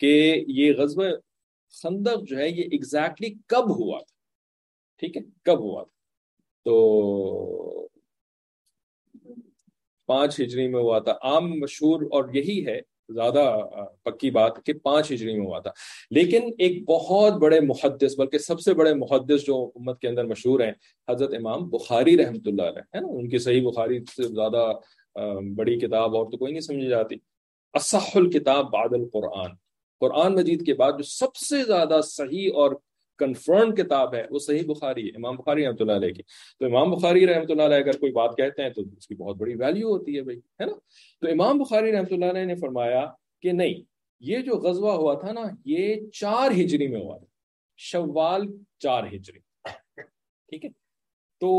کہ 0.00 0.44
یہ 0.48 0.72
غزب 0.72 1.02
خندق 1.82 2.28
جو 2.28 2.38
ہے، 2.38 2.48
یہ 2.48 2.64
ایگزیکٹلی 2.72 3.34
کب 3.46 3.70
ہوا 3.70 3.98
تھا؟ 3.98 4.16
ٹھیک 4.98 5.16
ہے، 5.16 5.22
کب 5.42 5.58
ہوا 5.58 5.84
تھا؟ 5.84 5.96
تو 6.64 7.88
پانچ 10.06 10.40
ہجری 10.40 10.68
میں 10.68 10.80
ہوا 10.80 10.98
تھا۔ 10.98 11.12
عام 11.12 11.50
مشہور 11.50 12.02
اور 12.02 12.34
یہی 12.34 12.66
ہے 12.66 12.80
زیادہ 13.08 13.60
پکی 14.02 14.30
بات 14.30 14.66
کہ 14.66 14.72
پانچ 14.72 15.12
ہجری 15.12 15.38
میں 15.38 15.46
ہوا 15.46 15.58
تھا۔ 15.58 15.70
لیکن 16.10 16.50
ایک 16.58 16.88
بہت 16.88 17.32
بڑے 17.32 17.60
محدث، 17.60 18.18
بلکہ 18.18 18.38
سب 18.38 18.60
سے 18.60 18.74
بڑے 18.74 18.94
محدث 18.94 19.44
جو 19.46 19.70
امت 19.74 20.00
کے 20.00 20.08
اندر 20.08 20.24
مشہور 20.24 20.60
ہیں، 20.60 20.72
حضرت 21.10 21.34
امام 21.34 21.68
بخاری 21.68 22.24
رحمۃ 22.24 22.46
اللہ 22.46 22.62
علیہ، 22.62 22.96
ہے 22.96 23.00
نا؟ 23.00 23.08
ان 23.10 23.28
کی 23.28 23.38
صحیح 23.38 23.68
بخاری 23.68 23.98
سے 24.16 24.22
زیادہ 24.22 24.72
بڑی 25.56 25.78
کتاب 25.78 26.16
اور 26.16 26.24
تو 26.24 26.36
کوئی 26.36 26.52
نہیں 26.52 26.60
سمجھی 26.60 26.88
جاتی۔ 26.88 27.16
اصح 27.74 28.10
الکتاب 28.14 28.70
بعد 28.70 28.88
القرآن۔ 28.92 29.50
قرآن 30.00 30.34
مجید 30.34 30.66
کے 30.66 30.74
بعد 30.74 30.92
جو 30.92 31.02
سب 31.02 31.36
سے 31.36 31.64
زیادہ 31.64 32.00
صحیح 32.04 32.50
اور 32.54 32.70
کنفرم 33.18 33.74
کتاب 33.74 34.14
ہے، 34.14 34.24
وہ 34.30 34.38
صحیح 34.38 34.62
بخاری 34.66 35.04
ہے، 35.06 35.16
امام 35.16 35.36
بخاری 35.36 35.64
رحمۃ 35.66 35.80
اللہ 35.80 35.92
علیہ 35.92 36.12
کی۔ 36.12 36.22
تو 36.60 36.66
امام 36.66 36.90
بخاری 36.90 37.26
رحمۃ 37.26 37.50
اللہ 37.50 37.62
علیہ 37.62 37.76
اگر 37.76 37.98
کوئی 37.98 38.12
بات 38.12 38.36
کہتے 38.36 38.62
ہیں 38.62 38.70
تو 38.70 38.82
اس 38.96 39.08
کی 39.08 39.14
بہت 39.14 39.36
بڑی 39.36 39.54
ویلیو 39.54 39.88
ہوتی 39.88 40.16
ہے 40.16 40.22
بھائی، 40.22 40.38
ہے 40.38 40.66
نا؟ 40.66 40.72
تو 41.22 41.28
امام 41.28 41.58
بخاری 41.58 41.92
رحمۃ 41.92 42.12
اللہ 42.12 42.24
علیہ 42.24 42.44
نے 42.44 42.54
فرمایا 42.54 43.04
کہ 43.42 43.52
نہیں، 43.52 43.82
یہ 44.20 44.38
جو 44.38 44.52
غزوہ 44.54 44.92
ہوا 44.92 45.14
تھا 45.14 45.32
نا، 45.32 45.44
یہ 45.64 46.10
چار 46.12 46.50
ہجری 46.50 46.86
میں 46.88 47.00
ہوا 47.00 47.16
تھا۔ 47.16 47.26
شوال 47.76 48.46
چار 48.78 49.04
ہجری، 49.04 49.38
ٹھیک 50.48 50.64
ہے؟ 50.64 50.70
تو 51.40 51.50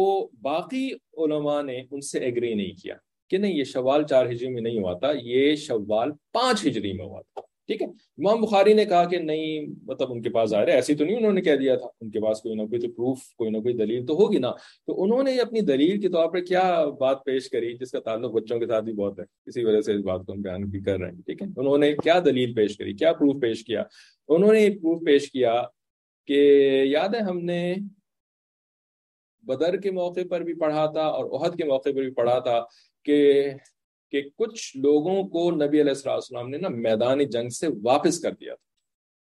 باقی 0.41 0.89
علماء 1.17 1.61
نے 1.61 1.81
ان 1.91 2.01
سے 2.01 2.19
ایگری 2.19 2.53
نہیں 2.53 2.81
کیا 2.83 2.95
کہ 3.27 3.37
نہیں، 3.37 3.53
یہ 3.53 3.63
شوال 3.63 4.03
چار 4.03 4.25
ہجری 4.25 4.49
میں 4.49 4.61
نہیں 4.61 4.79
ہوا 4.79 4.93
تھا، 4.93 5.11
یہ 5.23 5.55
شوال 5.55 6.11
پانچ 6.33 6.65
ہجری 6.67 6.93
میں 6.93 7.05
ہوا 7.05 7.21
تھا۔ 7.21 7.41
ٹھیک 7.69 7.81
ہے؟ 7.81 7.87
امام 7.87 8.41
بخاری 8.41 8.73
نے 8.73 8.85
کہا 8.85 9.03
کہ 9.05 9.17
نہیں 9.17 9.65
مطلب 9.83 10.11
ان 10.11 10.21
کے 10.21 10.29
پاس 10.29 10.49
ظاہر 10.49 10.67
ہے، 10.67 10.73
ایسی 10.73 10.95
تو 10.95 11.05
نہیں 11.05 11.17
انہوں 11.17 11.33
نے 11.33 11.41
کہہ 11.41 11.55
دیا 11.55 11.75
تھا، 11.75 11.87
ان 12.01 12.11
کے 12.11 12.19
پاس 12.19 12.41
کوئی 12.41 12.55
نہ 12.55 12.61
کوئی 12.61 12.81
تو 12.81 12.87
پروف 12.87 13.17
کوئی 13.37 13.49
نہ 13.49 13.57
کوئی 13.57 13.73
دلیل 13.73 14.05
تو 14.05 14.13
ہوگی 14.13 14.37
نا۔ 14.37 14.51
تو 14.87 15.03
انہوں 15.03 15.23
نے 15.23 15.37
اپنی 15.39 15.61
دلیل 15.61 16.01
کے 16.01 16.09
طور 16.09 16.29
پر 16.29 16.39
کیا 16.39 16.85
بات 16.99 17.23
پیش 17.25 17.49
کری 17.49 17.77
جس 17.77 17.91
کا 17.91 17.99
تعلق 17.99 18.31
بچوں 18.31 18.59
کے 18.59 18.67
ساتھ 18.67 18.85
بھی 18.85 18.93
بہت 18.93 19.19
ہے؟ 19.19 19.25
اسی 19.45 19.63
وجہ 19.63 19.81
سے 19.81 19.93
اس 19.93 20.01
بات 20.01 20.25
کو 20.25 20.33
ہم 20.33 20.41
بیان 20.41 20.61
بھی 20.61 20.79
کر 20.79 20.99
رہے 20.99 21.11
ہیں، 21.11 21.21
ٹھیک 21.25 21.41
ہے؟ 21.41 21.47
انہوں 21.57 21.77
نے 21.77 21.93
کیا 21.93 22.19
دلیل 22.25 22.53
پیش 22.53 22.77
کری؟ 22.77 22.93
کیا 22.93 23.13
پروف 23.13 23.41
پیش 23.41 23.63
کیا؟ 23.63 23.83
انہوں 24.27 24.53
نے 24.53 24.69
پروف 24.69 25.01
پیش 25.05 25.31
کیا 25.31 25.61
کہ 26.27 26.41
یاد 26.85 27.15
ہے 27.15 27.19
ہم 27.19 27.39
نے 27.39 27.75
بدر 29.43 29.77
کے 29.77 29.91
موقع 29.91 30.19
پر 30.29 30.41
بھی 30.41 30.53
پڑھا 30.53 30.85
تھا 30.85 31.01
اور 31.01 31.25
عہد 31.25 31.57
کے 31.57 31.63
موقع 31.63 31.89
پر 31.89 32.01
بھی 32.01 32.11
پڑھا 32.11 32.39
تھا 32.39 32.65
کہ 33.05 33.51
کہ 34.11 34.21
کچھ 34.35 34.77
لوگوں 34.77 35.23
کو 35.23 35.51
نبی 35.51 35.81
علیہ 35.81 36.09
السلام 36.09 36.49
نے 36.49 36.57
نا 36.57 36.67
میدانی 36.67 37.25
جنگ 37.25 37.49
سے 37.49 37.67
واپس 37.83 38.19
کر 38.19 38.31
دیا 38.31 38.55
تھا۔ 38.55 38.69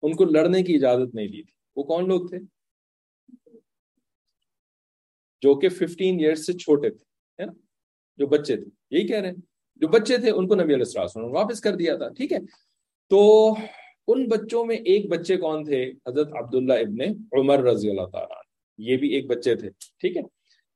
ان 0.02 0.16
کو 0.16 0.24
لڑنے 0.24 0.62
کی 0.62 0.74
اجازت 0.74 1.14
نہیں 1.14 1.26
دی 1.26 1.42
تھی۔ 1.42 1.52
وہ 1.76 1.82
کون 1.82 2.08
لوگ 2.08 2.28
تھے؟ 2.28 2.38
جو 5.40 5.54
کہ 5.54 5.68
ففٹین 5.68 6.20
ایئرس 6.20 6.46
سے 6.46 6.52
چھوٹے 6.52 6.90
تھے 6.90 7.44
نا؟ 7.44 7.52
جو 8.16 8.26
بچے 8.26 8.56
تھے۔ 8.56 8.96
یہی 8.98 9.06
کہہ 9.06 9.16
رہے 9.16 9.28
ہیں۔ 9.28 9.36
جو 9.76 9.88
بچے 9.88 10.18
تھے، 10.18 10.30
ان 10.30 10.48
کو 10.48 10.54
نبی 10.54 10.74
علیہ 10.74 10.92
السلام 10.96 11.26
نے 11.26 11.32
واپس 11.32 11.60
کر 11.60 11.76
دیا 11.76 11.96
تھا، 11.96 12.08
ٹھیک 12.08 12.32
ہے؟ 12.32 12.38
تو 13.08 13.52
ان 14.08 14.28
بچوں 14.28 14.64
میں 14.64 14.76
ایک 14.76 15.10
بچے 15.10 15.36
کون 15.36 15.64
تھے؟ 15.64 15.92
حضرت 16.08 16.28
عبداللہ 16.32 16.72
ابن 16.72 17.00
عمر 17.38 17.58
رضی 17.58 17.90
اللہ 17.90 18.06
تعالیٰ 18.06 18.36
یہ 18.78 18.96
بھی 18.96 19.08
ایک 19.08 19.26
بچے 19.26 19.54
تھے، 19.54 19.70
ٹھیک 19.70 20.16
ہے؟ 20.16 20.22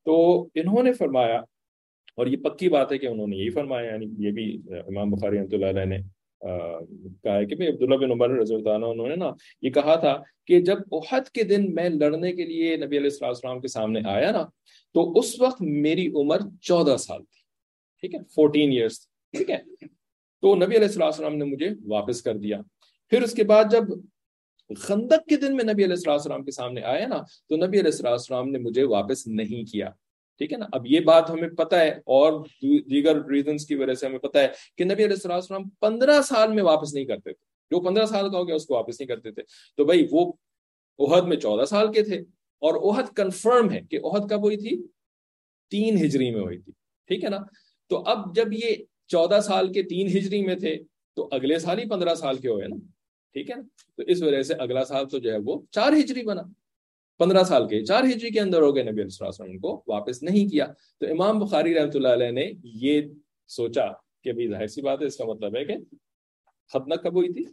تو 0.05 0.41
انہوں 0.55 0.83
نے 0.83 0.93
فرمایا 0.93 1.41
اور 2.17 2.27
یہ 2.27 2.37
پکی 2.43 2.69
بات 2.69 2.91
ہے 2.91 2.97
کہ 2.97 3.07
انہوں 3.07 3.27
نے 3.27 3.37
یہی 3.37 3.49
فرمایا 3.49 3.91
یعنی 3.91 4.05
یہ 4.25 4.31
بھی 4.31 4.45
امام 4.71 5.11
بخاری 5.11 5.37
رحمۃ 5.37 5.53
اللہ 5.53 5.65
علیہ 5.65 5.85
نے 5.85 5.97
کہا 6.41 7.35
ہے 7.35 7.45
کہ 7.45 7.55
بھائی 7.55 7.69
عبداللہ 7.69 7.95
بن 7.95 8.11
عمر 8.11 8.29
رضی 8.29 8.55
اللہ 8.55 8.69
عنہ، 8.69 8.85
انہوں 8.85 9.07
نے 9.07 9.15
نا 9.15 9.31
یہ 9.61 9.69
کہا 9.69 9.95
تھا 9.95 10.13
کہ 10.47 10.59
جب 10.61 10.95
احد 10.95 11.29
کے 11.35 11.43
دن 11.43 11.73
میں 11.75 11.89
لڑنے 11.89 12.31
کے 12.33 12.45
لیے 12.45 12.75
نبی 12.77 12.97
علیہ 12.97 13.09
السلام 13.21 13.59
کے 13.61 13.67
سامنے 13.67 14.01
آیا 14.09 14.31
نا، 14.31 14.43
تو 14.95 15.11
اس 15.19 15.39
وقت 15.41 15.61
میری 15.61 16.07
عمر 16.21 16.39
چودہ 16.61 16.97
سال 16.97 17.23
تھی، 17.23 17.41
ٹھیک 18.03 18.15
ہے 18.15 18.19
فورٹین 18.35 18.71
ایئرس 18.71 18.99
ٹھیک 19.33 19.49
ہے۔ 19.49 19.57
تو 20.43 20.55
نبی 20.55 20.77
علیہ 20.77 21.01
السلام 21.01 21.35
نے 21.35 21.45
مجھے 21.45 21.69
واپس 21.87 22.21
کر 22.21 22.37
دیا۔ 22.37 22.61
پھر 23.11 23.21
اس 23.21 23.33
کے 23.33 23.43
بعد 23.43 23.71
جب 23.71 23.83
خندق 24.69 25.25
کے 25.29 25.35
دن 25.37 25.55
میں 25.55 25.63
نبی 25.63 25.85
علیہ 25.85 26.11
السلام 26.11 26.43
کے 26.43 26.51
سامنے 26.51 26.81
آیا 26.93 27.07
نا، 27.07 27.21
تو 27.49 27.55
نبی 27.57 27.79
علیہ 27.79 28.03
السلام 28.03 28.49
نے 28.49 28.59
مجھے 28.59 28.83
واپس 28.93 29.27
نہیں 29.27 29.71
کیا۔ 29.71 29.89
ٹھیک 30.37 30.53
ہے 30.53 30.57
نا؟ 30.57 30.65
اب 30.71 30.87
یہ 30.87 30.99
بات 30.99 31.29
ہمیں 31.29 31.49
پتہ 31.49 31.75
ہے 31.75 31.89
اور 31.89 32.45
دیگر 32.61 33.25
ریزنس 33.25 33.65
کی 33.65 33.75
وجہ 33.75 33.93
سے 33.93 34.05
ہمیں 34.05 34.19
پتہ 34.19 34.37
ہے 34.37 34.47
کہ 34.77 34.83
نبی 34.83 35.05
علیہ 35.05 35.27
السلام 35.29 35.69
پندرہ 35.69 36.21
سال 36.21 36.53
میں 36.53 36.63
واپس 36.63 36.93
نہیں 36.93 37.05
کرتے 37.05 37.33
تھے۔ 37.33 37.55
جو 37.71 37.79
پندرہ 37.79 38.05
سال 38.05 38.31
کا 38.31 38.37
ہو 38.37 38.47
گیا 38.47 38.55
اس 38.55 38.65
کو 38.65 38.73
واپس 38.73 38.99
نہیں 38.99 39.07
کرتے 39.07 39.31
تھے۔ 39.31 39.43
تو 39.77 39.85
بھائی 39.85 40.07
وہ 40.11 40.33
عہد 40.99 41.27
میں 41.27 41.37
چودہ 41.37 41.65
سال 41.65 41.93
کے 41.93 42.03
تھے 42.03 42.17
اور 42.59 42.95
عہد 42.95 43.15
کنفرم 43.15 43.71
ہے 43.71 43.81
کہ 43.89 43.99
عہد 44.03 44.29
کب 44.29 44.43
ہوئی 44.43 44.57
تھی؟ 44.57 44.87
تین 45.69 46.05
ہجری 46.05 46.31
میں 46.31 46.41
ہوئی 46.41 46.57
تھی۔ 46.57 46.71
ٹھیک 47.07 47.23
ہے 47.23 47.29
نا؟ 47.29 47.37
تو 47.89 48.03
اب 48.05 48.35
جب 48.35 48.53
یہ 48.53 48.75
چودہ 49.07 49.39
سال 49.43 49.73
کے 49.73 49.83
تین 49.83 50.07
ہجری 50.07 50.45
میں 50.45 50.55
تھے 50.55 50.77
تو 51.15 51.29
اگلے 51.31 51.59
سال 51.59 51.79
ہی 51.79 51.89
پندرہ 51.89 52.15
سال 52.15 52.37
کے 52.37 52.47
ہوئے 52.47 52.67
نا۔ 52.67 52.75
ٹھیک 53.33 53.49
ہے 53.49 53.55
نا؟ 53.55 53.61
تو 53.97 54.03
اس 54.07 54.21
وجہ 54.21 54.41
سے 54.41 54.53
اگلا 54.53 54.85
سال 54.85 55.07
تو 55.07 55.19
جو 55.19 55.31
ہے 55.33 55.37
وہ 55.45 55.59
چار 55.71 55.93
ہجری 55.93 56.23
بنا۔ 56.23 56.41
پندرہ 57.19 57.43
سال 57.43 57.67
کے 57.67 57.83
چار 57.85 58.03
ہجری 58.03 58.29
کے 58.29 58.39
اندر 58.39 58.61
ہو 58.61 58.75
گئے 58.75 58.83
نبی 58.83 59.01
علیہ 59.01 59.27
وسلم 59.27 59.59
کو 59.59 59.83
واپس 59.87 60.23
نہیں 60.23 60.47
کیا۔ 60.49 60.65
تو 60.99 61.05
امام 61.05 61.39
بخاری 61.39 61.73
رحمۃ 61.73 61.95
اللہ 61.95 62.07
علیہ 62.07 62.31
نے 62.31 62.51
یہ 62.63 63.01
سوچا 63.47 63.85
کہ 64.23 64.33
بھائی 64.33 64.47
ظاہر 64.47 64.67
سی 64.67 64.81
بات 64.81 65.01
ہے، 65.01 65.05
اس 65.05 65.17
کا 65.17 65.25
مطلب 65.25 65.55
ہے 65.55 65.65
کہ 65.65 65.73
ختنہ 66.73 66.95
کب 66.95 67.15
ہوئی 67.15 67.33
تھی؟ 67.33 67.43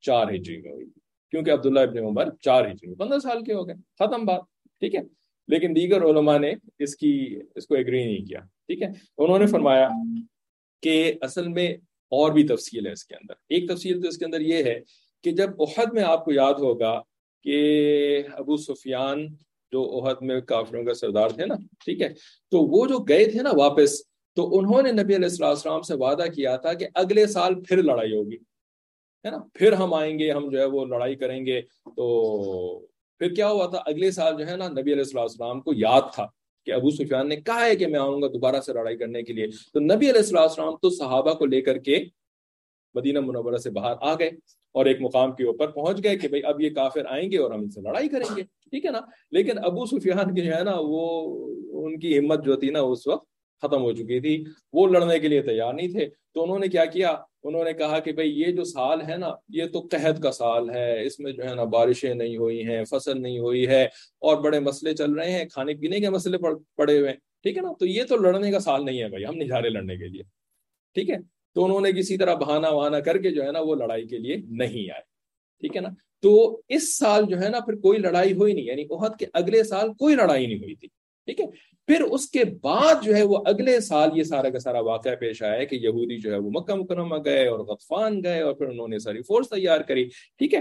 چار 0.00 0.26
ہجری 0.28 0.62
میں 0.62 0.72
ہوئی۔ 0.72 0.86
تھی 0.86 1.00
کیونکہ 1.30 1.50
عبداللہ 1.50 1.80
ابن 1.80 1.98
عمر 1.98 2.34
چار 2.40 2.64
ہجری 2.64 2.86
میں، 2.86 2.96
پندرہ 2.96 3.18
سال 3.18 3.44
کے 3.44 3.54
ہو 3.54 3.66
گئے، 3.68 3.74
ختم 3.98 4.24
بات، 4.24 4.40
ٹھیک 4.80 4.94
ہے؟ 4.94 5.00
لیکن 5.48 5.76
دیگر 5.76 6.02
علماء 6.02 6.38
نے 6.38 6.52
اس 6.78 6.96
کی، 6.96 7.40
اس 7.54 7.66
کو 7.66 7.74
ایگری 7.74 8.04
نہیں 8.04 8.26
کیا، 8.26 8.40
ٹھیک 8.40 8.82
ہے؟ 8.82 8.88
انہوں 9.18 9.38
نے 9.38 9.46
فرمایا 9.46 9.88
کہ 10.82 11.14
اصل 11.20 11.48
میں 11.48 11.68
اور 12.12 12.32
بھی 12.32 12.46
تفصیل 12.46 12.86
ہے 12.86 12.92
اس 12.92 13.04
کے 13.04 13.14
اندر۔ 13.14 13.34
ایک 13.48 13.68
تفصیل 13.68 14.02
تو 14.02 14.08
اس 14.08 14.18
کے 14.18 14.24
اندر 14.24 14.40
یہ 14.40 14.64
ہے 14.64 14.80
کہ 15.24 15.30
جب 15.30 15.62
احد 15.62 15.92
میں 15.92 16.02
آپ 16.02 16.24
کو 16.24 16.32
یاد 16.32 16.54
ہوگا 16.54 17.00
کہ 17.44 18.22
ابو 18.32 18.56
سفیان 18.56 19.26
جو 19.72 19.82
عہد 19.98 20.16
میں 20.20 20.40
کافروں 20.40 20.84
کا 20.84 20.94
سردار 20.94 21.28
تھے 21.28 21.46
نا، 21.46 21.54
ٹھیک 21.84 22.02
ہے؟ 22.02 22.08
تو 22.50 22.58
وہ 22.58 22.86
جو 22.86 22.98
گئے 22.98 23.24
تھے 23.24 23.42
نا 23.42 23.50
واپس، 23.56 24.02
تو 24.36 24.58
انہوں 24.58 24.82
نے 24.82 24.92
نبی 24.92 25.16
علیہ 25.16 25.44
السلام 25.44 25.82
سے 25.82 25.94
وعدہ 25.94 26.24
کیا 26.34 26.56
تھا 26.56 26.72
کہ 26.72 26.86
اگلے 26.94 27.26
سال 27.26 27.54
پھر 27.62 27.82
لڑائی 27.82 28.16
ہوگی، 28.16 28.36
ہے 29.24 29.30
نا؟ 29.30 29.38
پھر 29.54 29.72
ہم 29.72 29.94
آئیں 29.94 30.18
گے، 30.18 30.30
ہم 30.32 30.50
جو 30.50 30.58
ہے 30.58 30.64
وہ 30.64 30.84
لڑائی 30.84 31.14
کریں 31.14 31.46
گے۔ 31.46 31.60
تو 31.96 32.86
پھر 33.18 33.34
کیا 33.34 33.48
ہوا 33.48 33.66
تھا؟ 33.66 33.78
اگلے 33.86 34.10
سال 34.10 34.36
جو 34.38 34.46
ہے 34.46 34.56
نا 34.56 34.68
نبی 34.68 34.92
علیہ 34.92 35.20
السلام 35.20 35.60
کو 35.60 35.72
یاد 35.76 36.02
تھا 36.14 36.26
کہ 36.66 36.70
ابو 36.70 36.90
سفیان 36.90 37.28
نے 37.28 37.36
کہا 37.36 37.66
ہے 37.66 37.76
کہ 37.76 37.86
میں 37.86 38.00
آؤں 38.00 38.22
گا 38.22 38.26
دوبارہ 38.26 38.60
سے 38.60 38.72
لڑائی 38.72 38.96
کرنے 38.96 39.22
کے 39.22 39.32
لیے۔ 39.32 39.46
تو 39.46 39.80
نبی 39.80 40.10
علیہ 40.10 40.32
السلام 40.32 40.76
تو 40.76 40.90
صحابہ 40.90 41.32
کو 41.32 41.46
لے 41.46 41.60
کر 41.60 41.78
کے 41.78 42.04
مدینہ 42.94 43.20
منورہ 43.20 43.56
سے 43.56 43.70
باہر 43.70 43.94
آ 44.00 44.14
گئے۔ 44.14 44.30
اور 44.72 44.86
ایک 44.86 44.96
مقام 45.00 45.32
کے 45.32 45.44
اوپر 45.44 45.66
پہنچ 45.66 46.04
گئے 46.04 46.16
کہ 46.16 46.28
بھائی 46.28 46.44
اب 46.44 46.60
یہ 46.60 46.70
کافر 46.70 47.02
آئیں 47.08 47.30
گے 47.30 47.38
اور 47.38 47.50
ہم 47.50 47.60
ان 47.60 47.70
سے 47.70 47.80
لڑائی 47.80 48.08
کریں 48.08 48.36
گے۔ 48.36 48.42
ٹھیک 48.42 48.86
ہے 48.86 48.90
نا؟ 48.90 49.00
لیکن 49.30 49.58
ابو 49.64 49.86
سفیان 49.86 50.34
کی 50.34 50.40
جو 50.40 50.54
ہے 50.54 50.64
نا، 50.64 50.72
وہ 50.78 51.36
ان 51.86 51.98
کی 51.98 52.18
ہمت 52.18 52.44
جو 52.44 52.56
تھی 52.56 52.70
نا، 52.70 52.80
اس 52.80 53.06
وقت 53.06 53.26
ختم 53.62 53.82
ہو 53.82 53.92
چکی 53.92 54.20
تھی۔ 54.20 54.44
وہ 54.72 54.86
لڑنے 54.86 55.18
کے 55.18 55.28
لیے 55.28 55.42
تیار 55.42 55.72
نہیں 55.74 55.88
تھے۔ 55.88 56.08
تو 56.34 56.42
انہوں 56.42 56.58
نے 56.58 56.68
کیا 56.68 56.84
کیا؟ 56.84 57.16
انہوں 57.42 57.64
نے 57.64 57.72
کہا 57.72 57.98
کہ 57.98 58.12
بھائی 58.12 58.40
یہ 58.40 58.44
جو 58.44 58.64
سال 58.64 58.98
ہے 59.08 59.16
نا، 59.16 59.30
یہ 59.48 59.64
تو 59.72 59.80
قحط 59.90 60.22
کا 60.22 60.32
سال 60.32 60.70
ہے۔ 60.70 61.06
اس 61.06 61.20
میں 61.20 61.32
جو 61.32 61.48
ہے 61.48 61.54
نا 61.54 61.64
بارشیں 61.64 62.14
نہیں 62.14 62.36
ہوئی 62.36 62.68
ہیں، 62.68 62.84
فصل 62.84 63.22
نہیں 63.22 63.38
ہوئی 63.38 63.66
ہے 63.66 63.84
اور 64.18 64.36
بڑے 64.36 64.60
مسئلے 64.60 64.94
چل 64.94 65.12
رہے 65.12 65.30
ہیں۔ 65.30 65.44
کھانے 65.44 65.74
پینے 65.74 66.00
کے 66.00 66.10
مسئلے 66.10 66.38
پڑے 66.76 66.98
ہوئے 66.98 67.10
ہیں۔ 67.10 67.16
ٹھیک 67.42 67.56
ہے 67.56 67.62
نا؟ 67.62 67.72
تو 67.78 67.86
یہ 67.86 68.04
تو 68.04 68.16
لڑنے 68.16 68.50
کا 68.50 68.58
سال 68.58 68.84
نہیں 68.84 69.02
ہے 69.02 69.08
بھائی 69.08 69.24
ہم 69.24 69.34
نہیں 69.34 69.48
جا 69.48 69.62
رہے 69.62 69.68
لڑنے 69.68 69.96
کے 69.96 70.08
لیے۔ 70.08 70.22
ٹھیک 70.94 71.10
ہے؟ 71.10 71.39
تو 71.54 71.64
انہوں 71.64 71.80
نے 71.80 71.92
کسی 71.92 72.16
طرح 72.16 72.34
بہانا 72.34 72.68
وہانا 72.68 73.00
کر 73.00 73.18
کے 73.18 73.30
جو 73.30 73.42
ہے 73.44 73.52
نا 73.52 73.60
وہ 73.60 73.74
لڑائی 73.74 74.06
کے 74.06 74.18
لیے 74.18 74.36
نہیں 74.36 74.90
آئے۔ 74.90 75.02
ٹھیک 75.60 75.76
ہے 75.76 75.80
نا؟ 75.80 75.88
تو 76.22 76.60
اس 76.68 76.98
سال 76.98 77.24
جو 77.28 77.40
ہے 77.40 77.48
نا 77.48 77.60
پھر 77.60 77.74
کوئی 77.74 77.98
لڑائی 77.98 78.32
ہوئی 78.32 78.52
نہیں 78.52 78.64
یعنی 78.64 78.84
عہد 78.90 79.18
کے 79.18 79.26
اگلے 79.32 79.64
سال 79.64 79.92
کوئی 79.92 80.14
لڑائی 80.14 80.46
نہیں 80.46 80.58
ہوئی 80.58 80.74
تھی۔ 80.74 80.88
ٹھیک 81.24 81.40
ہے؟ 81.40 81.46
پھر 81.86 82.00
اس 82.00 82.30
کے 82.30 82.44
بعد 82.44 82.94
جو 83.02 83.16
ہے 83.16 83.22
وہ 83.22 83.38
اگلے 83.46 83.80
سال 83.80 84.08
یہ 84.14 84.22
سارا 84.22 84.48
کا 84.48 84.58
سارا 84.58 84.80
واقعہ 84.80 85.16
پیش 85.20 85.42
آیا 85.42 85.64
کہ 85.64 85.74
یہودی 85.74 86.18
جو 86.18 86.32
ہے 86.32 86.38
وہ 86.38 86.50
مکہ 86.50 86.74
مکرمہ 86.74 87.16
گئے 87.24 87.46
اور 87.46 87.58
غطفان 87.58 88.24
گئے 88.24 88.40
اور 88.40 88.52
پھر 88.52 88.66
انہوں 88.66 88.88
نے 88.88 88.98
ساری 88.98 89.22
فورس 89.22 89.48
تیار 89.48 89.80
کری۔ 89.80 90.04
ٹھیک 90.38 90.54
ہے؟ 90.54 90.60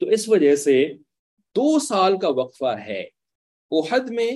تو 0.00 0.06
اس 0.06 0.28
وجہ 0.28 0.56
سے 0.56 0.92
دو 1.56 1.78
سال 1.78 2.18
کا 2.18 2.28
وقفہ 2.28 2.76
ہے۔ 2.86 3.04
عہد 3.70 4.10
میں 4.10 4.30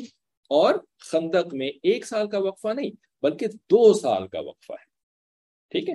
اور 0.48 0.74
خندق 0.98 1.54
میں 1.54 1.68
ایک 1.82 2.06
سال 2.06 2.28
کا 2.28 2.38
وقفہ 2.38 2.68
نہیں، 2.68 2.90
بلکہ 3.22 3.46
دو 3.46 3.92
سال 3.92 4.28
کا 4.28 4.40
وقفہ 4.40 4.72
ہے۔ 4.72 4.91
ٹھیک 5.72 5.88
ہے؟ 5.88 5.94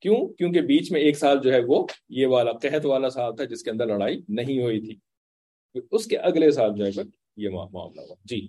کیوں؟ 0.00 0.28
کیونکہ 0.28 0.60
بیچ 0.60 0.92
میں 0.92 1.00
ایک 1.00 1.18
سال 1.18 1.38
جو 1.42 1.52
ہے 1.52 1.58
وہ 1.68 1.86
یہ 2.08 2.26
والا 2.26 2.52
قحط 2.52 2.86
والا 2.86 3.10
سال 3.10 3.36
تھا 3.36 3.44
جس 3.44 3.62
کے 3.62 3.70
اندر 3.70 3.86
لڑائی 3.86 4.20
نہیں 4.28 4.62
ہوئی 4.62 4.80
تھی۔ 4.80 4.96
اس 5.90 6.06
کے 6.06 6.16
اگلے 6.16 6.50
سال 6.50 6.70
جو 6.76 6.84
ہے 6.84 6.90
یہ 7.36 7.48
معاملہ 7.48 8.00
ہوا۔ 8.00 8.14
جی۔ 8.24 8.48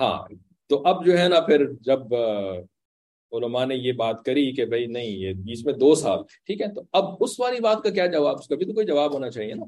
ہاں 0.00 0.28
تو 0.68 0.82
اب 0.86 1.06
جو 1.06 1.18
ہے 1.18 1.28
نا 1.28 1.40
پھر 1.40 1.72
جب 1.80 2.14
علماء 3.32 3.64
نے 3.64 3.74
یہ 3.74 3.92
بات 3.92 4.24
کری 4.24 4.52
کہ 4.52 4.64
بھائی 4.64 4.86
نہیں 4.86 5.06
یہ 5.06 5.32
بیچ 5.32 5.64
میں 5.64 5.74
دو 5.74 5.94
سال 5.94 6.18
ٹھیک 6.46 6.60
ہے؟ 6.60 6.74
تو 6.74 6.82
اب 6.92 7.04
اس 7.20 7.40
والی 7.40 7.60
بات 7.60 7.82
کا 7.82 7.90
کیا 7.90 8.06
جواب؟ 8.06 8.36
اس 8.38 8.48
کا 8.48 8.56
بھی 8.56 8.66
تو 8.66 8.72
کوئی 8.72 8.86
جواب 8.86 9.14
ہونا 9.14 9.30
چاہیے 9.30 9.54
نا۔ 9.54 9.64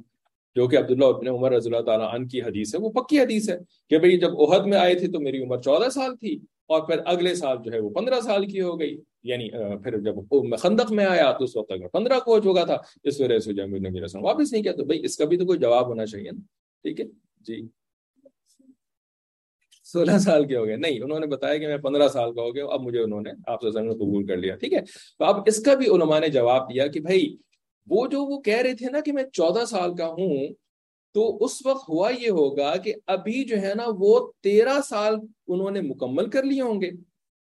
جو 0.58 0.68
کہ 0.68 0.78
عبداللہ 0.78 1.04
ابن 1.04 1.28
عمر 1.28 1.52
رضی 1.52 1.70
اللہ 1.70 1.84
تعالیٰ 1.84 2.14
عنہ 2.14 2.26
کی 2.26 2.42
حدیث 2.42 2.74
ہے، 2.74 2.80
وہ 2.80 2.90
پکی 2.90 3.20
حدیث 3.20 3.50
ہے 3.50 3.58
کہ 3.90 3.98
بھئی 3.98 4.18
جب 4.18 4.40
عہد 4.40 4.66
میں 4.66 4.78
آئے 4.78 4.94
تھے 4.94 5.06
تو 5.06 5.20
میری 5.20 5.42
عمر 5.42 5.60
چودہ 5.60 5.88
سال 5.88 6.16
تھی 6.16 6.40
اور 6.66 6.80
پھر 6.80 6.98
اگلے 7.04 7.34
سال 7.34 7.56
جو 7.64 7.72
ہے 7.72 7.78
وہ 7.78 7.90
پندرہ 7.90 8.20
سال 8.20 8.46
کی 8.46 8.60
ہو 8.60 8.80
گئی۔ 8.80 9.00
یعنی 9.22 9.50
پھر 9.78 9.98
جب 9.98 10.14
خندق 10.58 10.92
میں 10.92 11.06
آیا 11.06 11.32
تو 11.32 11.44
اس 11.44 11.56
وقت 11.56 11.72
اگر 11.72 11.88
پندرہ 11.88 12.18
کو 12.20 12.38
ہو 12.38 12.56
گا 12.56 12.64
تھا، 12.64 12.76
اس 13.04 13.20
وجہ 13.20 13.38
سے 13.38 13.52
جب 13.52 13.66
نبی 13.66 14.00
رسم 14.00 14.24
واپس 14.24 14.52
نہیں 14.52 14.62
کیا۔ 14.62 14.72
تو 14.72 14.84
بھائی، 14.84 15.04
اس 15.04 15.16
کا 15.16 15.24
بھی 15.24 15.36
تو 15.36 15.46
کوئی 15.46 15.58
جواب 15.58 15.86
ہونا 15.86 16.06
چاہیے 16.06 16.30
نا۔ 16.30 16.40
ٹھیک 16.82 17.00
ہے؟ 17.00 17.04
جی۔ 17.40 17.62
سولہ 19.84 20.18
سال 20.18 20.46
کے 20.46 20.56
ہو 20.56 20.66
گئے۔ 20.66 20.76
نہیں، 20.76 21.00
انہوں 21.00 21.20
نے 21.20 21.26
بتایا 21.26 21.58
کہ 21.58 21.66
میں 21.66 21.76
پندرہ 21.76 22.08
سال 22.08 22.34
کا 22.34 22.42
ہو 22.42 22.54
گیا 22.54 22.64
اب 22.66 22.80
مجھے 22.80 23.00
انہوں 23.00 23.20
نے 23.20 23.30
آپ 23.46 23.62
سے 23.62 23.70
قبول 23.70 24.26
کر 24.26 24.36
لیا۔ 24.36 24.56
ٹھیک 24.56 24.72
ہے؟ 24.72 24.80
تو 25.18 25.24
اب 25.24 25.36
اس 25.46 25.62
کا 25.62 25.74
بھی 25.74 25.86
علماء 25.86 26.18
نے 26.18 26.28
جواب 26.28 26.74
دیا 26.74 26.86
کہ 26.86 27.00
بھائی 27.00 27.36
وہ 27.90 28.06
جو 28.06 28.24
وہ 28.24 28.40
کہہ 28.40 28.56
رہے 28.56 28.74
تھے 28.74 28.86
نا 28.90 29.00
کہ 29.00 29.12
میں 29.12 29.22
چودہ 29.32 29.64
سال 29.64 29.96
کا 29.96 30.06
ہوں، 30.06 30.48
تو 31.14 31.44
اس 31.44 31.66
وقت 31.66 31.88
ہوا 31.88 32.10
یہ 32.10 32.30
ہوگا 32.30 32.76
کہ 32.76 32.94
ابھی 33.06 33.44
جو 33.44 33.56
ہے 33.60 33.72
نا 33.74 33.84
وہ 33.86 34.32
تیرہ 34.40 34.80
سال 34.88 35.14
انہوں 35.46 35.70
نے 35.70 35.80
مکمل 35.80 36.30
کر 36.30 36.42
لیے 36.42 36.60
ہوں 36.60 36.80
گے۔ 36.80 36.90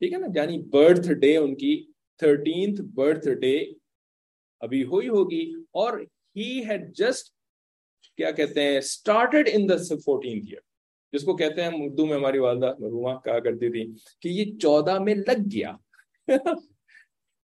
ٹھیک 0.00 0.12
ہے 0.12 0.18
نا؟ 0.18 0.26
یعنی 0.34 0.58
برتھ 0.58 1.12
ڈے 1.12 1.36
ان 1.36 1.54
کی، 1.54 1.86
تھرٹینتھ 2.18 2.80
برتھ 2.80 3.28
ڈے 3.28 3.58
ابھی 4.60 4.84
ہوئی 4.84 5.08
ہوگی۔ 5.08 5.52
اور 5.72 5.98
ہی 6.36 6.64
ہیڈ 6.64 6.94
جسٹ 6.94 7.32
کیا 8.16 8.30
کہتے 8.30 8.62
ہیں 8.62 8.78
started 8.78 9.48
in 9.52 9.68
the 9.68 9.76
fourteenth 10.04 10.46
year 10.46 10.60
جس 11.12 11.22
کو 11.24 11.36
کہتے 11.36 11.62
ہیں 11.62 11.70
اردو 11.74 12.06
میں 12.06 12.14
ہماری 12.14 12.38
والدہ 12.38 12.72
مرحوما 12.78 13.14
کہا 13.20 13.38
کرتی 13.38 13.70
تھی 13.70 13.92
کہ 14.20 14.28
یہ 14.28 14.58
چودہ 14.58 14.98
میں 14.98 15.14
لگ 15.14 15.40
گیا۔ 15.54 15.72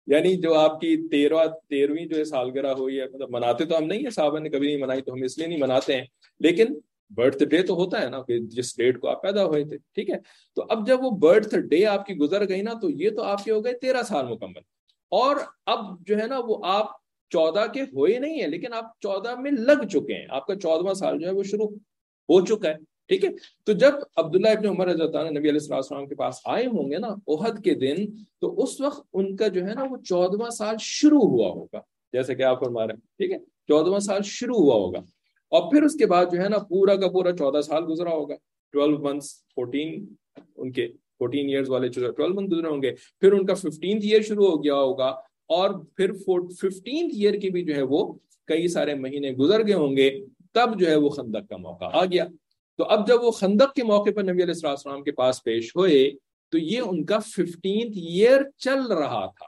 یعنی 0.07 0.37
جو 0.37 0.55
آپ 0.55 0.81
کی 0.81 1.09
تیرہ 1.09 1.47
تیرہویں 1.69 2.07
جو 2.07 2.17
ہے 2.17 2.25
سالگرہ 2.25 2.67
ہوئی 2.67 3.01
ہے 3.01 3.05
مطلب 3.07 3.31
مناتے 3.31 3.65
تو 3.65 3.79
ہم 3.79 3.85
نہیں 3.85 3.99
ہیں 3.99 4.11
صاحبہ 4.11 4.39
نے 4.39 4.49
کبھی 4.49 4.67
نہیں 4.67 4.77
منائی 4.77 5.03
تو 5.03 5.13
ہم 5.13 5.23
اس 5.23 5.39
لیے 5.39 5.47
نہیں 5.47 5.59
مناتے 5.59 5.97
ہیں۔ 5.97 6.05
لیکن 6.41 6.65
برتھ 7.11 7.45
ڈے 7.45 7.63
تو 7.63 7.75
ہوتا 7.75 8.03
ہے 8.03 8.09
نا 8.09 8.23
کہ 8.23 8.39
جس 8.39 8.77
ڈیٹ 8.77 9.01
کو 9.01 9.09
آپ 9.09 9.23
پیدا 9.23 9.45
ہوئے 9.45 9.65
تھے، 9.65 9.77
ٹھیک 9.77 10.11
ہے؟ 10.11 10.17
تو 10.55 10.65
اب 10.69 10.87
جب 10.87 11.05
وہ 11.05 11.11
برتھ 11.11 11.55
ڈے 11.55 11.87
آپ 11.87 12.07
کی 12.07 12.15
گزر 12.15 12.49
گئی 12.49 12.63
نا 12.63 12.73
تو 12.73 12.91
یہ 12.91 13.11
تو 13.11 13.23
آپ 13.23 13.45
کے 13.45 13.51
ہو 13.53 13.65
گئے 13.65 13.73
تیرہ 13.73 14.03
سال 14.03 14.27
مکمل۔ 14.27 14.61
اور 15.09 15.37
اب 15.67 15.79
جو 16.07 16.19
ہے 16.19 16.27
نا 16.27 16.41
وہ 16.47 16.59
آپ 16.65 16.87
چودہ 17.31 17.73
کے 17.75 17.83
ہوئے 17.83 18.19
نہیں 18.19 18.41
ہیں، 18.41 18.49
لیکن 18.49 18.73
آپ 18.73 19.01
چودہ 19.01 19.35
میں 19.41 19.51
لگ 19.51 19.87
چکے 19.87 20.15
ہیں۔ 20.15 20.27
آپ 20.31 20.47
کا 20.47 20.55
چودواں 20.55 20.95
سال 20.95 21.19
جو 21.19 21.27
ہے 21.27 21.33
وہ 21.33 21.43
شروع 21.43 21.67
ہو 22.29 22.45
چکا 22.45 22.69
ہے۔ 22.69 22.94
ٹھیک 23.09 23.25
ہے؟ 23.25 23.31
تو 23.65 23.73
جب 23.73 23.93
عبداللہ 24.17 24.49
ابن 24.49 24.67
عمر 24.67 24.87
رضی 24.87 25.03
اللہ 25.03 25.39
نبی 25.39 25.49
علیہ 25.49 25.75
السلام 25.75 26.07
کے 26.07 26.15
پاس 26.15 26.35
آئے 26.45 26.67
ہوں 26.67 26.91
گے 26.91 26.99
نا 26.99 27.09
عہد 27.29 27.65
کے 27.65 27.75
دن، 27.75 28.07
تو 28.41 28.63
اس 28.63 28.81
وقت 28.81 29.07
ان 29.13 29.37
کا 29.37 29.49
جو 29.49 29.67
ہے 29.67 29.75
نا 29.75 29.83
وہ 29.91 29.97
چودواں 29.97 30.51
سال 30.51 30.75
شروع 30.81 31.21
ہوا 31.21 31.49
ہوگا۔ 31.49 31.79
جیسے 32.13 32.35
کہ 32.35 32.43
آپ 32.43 32.61
فرما 32.61 32.87
رہے 32.87 32.95
ہیں، 32.95 33.01
ٹھیک 33.01 33.31
ہے؟ 33.31 33.39
چودواں 33.39 34.01
سال 34.01 34.21
شروع 34.25 34.57
ہوا 34.57 34.75
ہوگا۔ 34.75 34.99
اور 35.51 35.71
پھر 35.71 35.83
اس 35.83 35.95
کے 35.95 36.07
بعد 36.07 36.27
جو 36.33 36.43
ہے 36.43 36.49
نا 36.49 36.59
پورا 36.59 36.97
کا 36.97 37.09
پورا 37.09 37.33
چودہ 37.33 37.61
سال 37.61 37.85
گزرا 37.89 38.11
ہوگا۔ 38.11 38.35
ٹویلو 38.73 38.99
منتھس، 38.99 39.35
فورٹین، 39.55 40.07
ان 40.57 40.73
کے 40.73 40.89
فورٹین 41.19 41.49
ایئرز 41.49 41.71
والے 41.71 41.89
ٹویلو 41.89 42.35
منتھ 42.35 42.55
گزرے 42.55 42.69
ہوں 42.69 42.83
گے۔ 42.83 42.93
پھر 43.21 43.33
ان 43.33 43.47
کا 43.47 43.55
ففٹینتھ 43.55 44.05
ایئر 44.07 44.23
شروع 44.23 44.51
ہو 44.51 44.65
گیا 44.65 44.75
ہوگا۔ 44.75 45.09
اور 45.49 45.71
پھر 45.97 46.13
ففٹینتھ 46.13 47.15
ایئر 47.15 47.35
کی 47.35 47.51
بھی 47.51 47.65
جو 47.65 47.75
ہے 47.75 47.83
وہ 47.83 48.13
کئی 48.47 48.69
سارے 48.69 48.95
مہینے 48.95 49.31
گزر 49.31 49.67
گئے 49.67 49.75
ہوں 49.75 49.97
گے۔ 49.97 50.25
تب 50.53 50.81
جو 50.81 50.87
ہے 50.87 50.97
وہ 50.97 51.09
خندق 51.09 51.51
کا 51.51 51.57
موقع 51.57 51.85
آ 51.93 52.05
گیا۔ 52.05 52.25
تو 52.79 52.85
اب 52.85 53.09
جب 53.09 53.23
وہ 53.23 53.31
خندق 53.31 53.75
کے 53.75 53.85
موقع 53.85 54.11
پر 54.17 54.23
نبی 54.23 54.43
علیہ 54.43 54.67
السلام 54.67 55.03
کے 55.03 55.13
پاس 55.13 55.45
پیش 55.45 55.77
ہوئے، 55.77 56.11
تو 56.49 56.59
یہ 56.59 56.81
ان 56.81 57.05
کا 57.05 57.19
ففٹینتھ 57.19 57.99
ایئر 57.99 58.43
چل 58.57 58.83
رہا 58.87 59.27
تھا۔ 59.27 59.47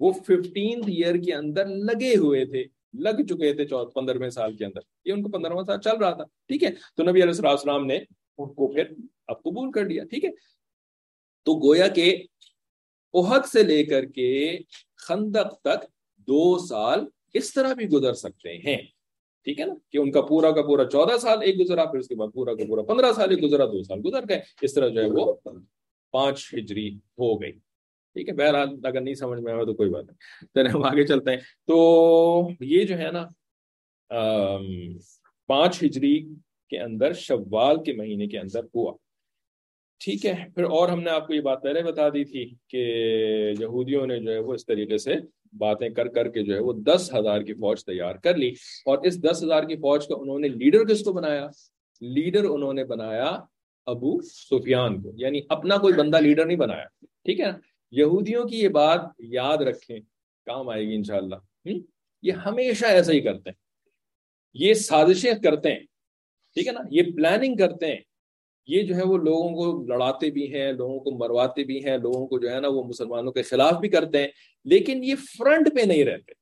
وہ 0.00 0.12
ففٹینتھ 0.12 0.86
ایئر 0.86 1.14
کے 1.14 1.34
اندر 1.34 1.66
لگے 1.66 2.16
ہوئے 2.16 2.44
تھے، 2.44 2.64
لگ 2.98 3.22
چکے 3.28 3.54
تھے 3.54 3.64
پندرہویں 3.94 4.30
سال 4.30 4.56
کے 4.56 4.64
اندر۔ 4.64 4.80
یہ 5.04 5.12
ان 5.12 5.22
کو 5.22 5.28
پندرہواں 5.28 5.64
سال 5.64 5.80
چل 5.80 5.96
رہا 5.96 6.10
تھا، 6.10 6.24
ٹھیک 6.24 6.64
ہے؟ 6.64 6.70
تو 6.96 7.02
نبی 7.02 7.22
علیہ 7.22 7.48
السلام 7.48 7.86
نے 7.86 7.96
ان 8.38 8.54
کو 8.54 8.72
پھر 8.72 8.84
اب 9.26 9.42
قبول 9.42 9.70
کر 9.72 9.84
لیا، 9.84 10.04
ٹھیک 10.04 10.24
ہے؟ 10.24 10.30
تو 11.46 11.68
گویا 11.68 11.88
کہ 11.88 12.22
عہد 13.14 13.46
سے 13.46 13.62
لے 13.62 13.84
کر 13.84 14.04
کے 14.04 14.58
خندق 14.96 15.60
تک 15.60 15.84
دو 16.16 16.58
سال 16.66 17.00
اس 17.34 17.52
طرح 17.52 17.72
بھی 17.72 17.88
گزر 17.88 18.14
سکتے 18.14 18.56
ہیں۔ 18.56 18.82
ٹھیک 19.44 19.60
ہے 19.60 19.64
نا؟ 19.64 19.74
کہ 19.92 19.98
ان 19.98 20.10
کا 20.10 20.22
پورا 20.22 20.50
کا 20.50 20.62
پورا 20.62 20.84
چودہ 20.84 21.18
سال 21.18 21.38
ایک 21.42 21.60
گزرا، 21.60 21.84
پھر 21.84 21.98
اس 21.98 22.08
کے 22.08 22.14
بعد 22.14 22.28
پورا 22.34 22.54
کا 22.54 22.64
پورا 22.68 22.82
پندرہ 22.82 23.12
سال، 23.12 23.30
ایک 23.30 23.42
گزرا، 23.42 23.64
دو 23.64 23.82
سال 23.82 23.98
گزر 24.04 24.20
گئے۔ 24.28 24.40
اس 24.62 24.74
طرح 24.74 24.88
جو 24.88 25.00
ہے 25.02 25.06
وہ 25.10 25.32
پانچ 26.12 26.54
ہجری 26.54 26.94
ہو 26.94 27.42
گئی۔ 27.42 27.52
ٹھیک 28.14 28.28
ہے؟ 28.28 28.34
بہرحال 28.34 28.68
اگر 28.84 29.00
نہیں 29.00 29.14
سمجھ 29.14 29.40
میں 29.40 29.52
آئے 29.52 29.64
تو 29.64 29.74
کوئی 29.74 29.90
بات 29.90 30.04
نہیں۔ 30.06 30.46
چلے 30.46 30.68
ہم 30.68 30.84
آگے 30.84 31.06
چلتے 31.06 31.30
ہیں۔ 31.30 31.38
تو 31.66 32.48
یہ 32.60 32.84
جو 32.84 32.98
ہے 32.98 33.10
نا 33.10 33.28
پانچ 35.46 35.82
ہجری 35.84 36.28
کے 36.68 36.80
اندر، 36.80 37.12
شوال 37.12 37.84
کے 37.84 37.92
مہینے 37.92 38.26
کے 38.26 38.38
اندر 38.38 38.64
ہوا۔ 38.74 38.92
ٹھیک 39.98 40.26
ہے؟ 40.26 40.44
پھر 40.54 40.64
اور 40.64 40.88
ہم 40.88 41.00
نے 41.00 41.10
آپ 41.10 41.26
کو 41.26 41.34
یہ 41.34 41.40
بات 41.40 41.62
پہلے 41.62 41.82
بتا 41.82 42.08
دی 42.08 42.24
تھی 42.24 42.54
کہ 42.68 42.86
یہودیوں 43.58 44.06
نے 44.06 44.20
جو 44.20 44.30
ہے 44.32 44.38
وہ 44.38 44.54
اس 44.54 44.66
طریقے 44.66 44.98
سے 44.98 45.14
باتیں 45.58 45.88
کر 45.88 46.08
کر 46.08 46.28
کے 46.28 46.42
جو 46.42 46.54
ہے 46.54 46.60
وہ 46.60 46.72
دس 46.72 47.10
ہزار 47.18 47.40
کی 47.40 47.54
فوج 47.54 47.84
تیار 47.84 48.14
کر 48.14 48.36
لی 48.36 48.48
اور 48.84 48.98
اس 48.98 49.22
دس 49.22 49.42
ہزار 49.44 49.62
کی 49.62 49.76
فوج 49.76 50.06
کا 50.08 50.14
انہوں 50.18 50.38
نے 50.38 50.48
لیڈر 50.48 50.84
کس 50.84 51.04
کو 51.04 51.12
بنایا؟ 51.12 51.48
لیڈر 52.00 52.44
انہوں 52.44 52.72
نے 52.72 52.84
بنایا 52.84 53.40
ابو 53.86 54.20
سفیان 54.22 55.02
کو 55.02 55.12
یعنی 55.16 55.40
اپنا 55.48 55.76
کوئی 55.76 55.94
بندہ 55.94 56.16
لیڈر 56.16 56.46
نہیں 56.46 56.56
بنایا، 56.56 56.84
ٹھیک 57.24 57.40
ہے 57.40 57.50
یہودیوں 57.90 58.44
کی 58.44 58.56
یہ 58.60 58.68
بات 58.68 59.00
یاد 59.18 59.56
رکھیں، 59.56 60.00
کام 60.46 60.68
آئے 60.68 60.88
گی 60.88 60.94
انشاءاللہ۔ 60.94 61.34
یہ 62.22 62.32
ہمیشہ 62.32 62.86
ایسا 62.86 63.12
ہی 63.12 63.20
کرتے 63.20 63.50
ہیں۔ 63.50 63.56
یہ 64.54 64.74
سازشیں 64.74 65.34
کرتے 65.42 65.72
ہیں، 65.72 65.80
ٹھیک 66.54 66.66
ہے 66.66 66.72
نا؟ 66.72 66.80
یہ 66.90 67.02
پلاننگ 67.16 67.56
کرتے 67.56 67.86
ہیں۔ 67.86 68.00
یہ 68.66 68.82
جو 68.82 68.96
ہے 68.96 69.02
وہ 69.02 69.18
لوگوں 69.18 69.48
کو 69.48 69.86
لڑاتے 69.86 70.30
بھی 70.30 70.54
ہیں، 70.54 70.72
لوگوں 70.72 71.00
کو 71.00 71.10
مرواتے 71.10 71.64
بھی 71.64 71.84
ہیں، 71.84 71.98
لوگوں 71.98 72.26
کو 72.26 72.38
جو 72.38 72.50
ہے 72.50 72.60
نا 72.60 72.68
وہ 72.68 72.84
مسلمانوں 72.84 73.32
کے 73.32 73.42
خلاف 73.42 73.72
بھی 73.72 73.88
کرتے 73.88 74.18
ہیں، 74.18 74.28
لیکن 74.64 75.04
یہ 75.04 75.14
فرنٹ 75.38 75.68
پہ 75.74 75.80
نہیں 75.80 76.04
رہتے۔ 76.04 76.32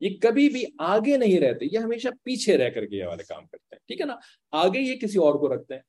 یہ 0.00 0.16
کبھی 0.20 0.48
بھی 0.48 0.64
آگے 0.78 1.16
نہیں 1.16 1.40
رہتے، 1.40 1.66
یہ 1.72 1.78
ہمیشہ 1.78 2.08
پیچھے 2.22 2.56
رہ 2.56 2.70
کر 2.70 2.86
کے 2.86 2.96
یہ 2.96 3.04
والے 3.04 3.22
کام 3.22 3.42
کرتے 3.42 3.74
ہیں۔ 3.74 3.78
ٹھیک 3.86 4.00
ہے 4.00 4.06
نا؟ 4.06 4.14
آگے 4.52 4.80
یہ 4.80 4.96
کسی 4.96 5.18
اور 5.18 5.34
کو 5.34 5.54
رکھتے 5.54 5.74
ہیں۔ 5.74 5.80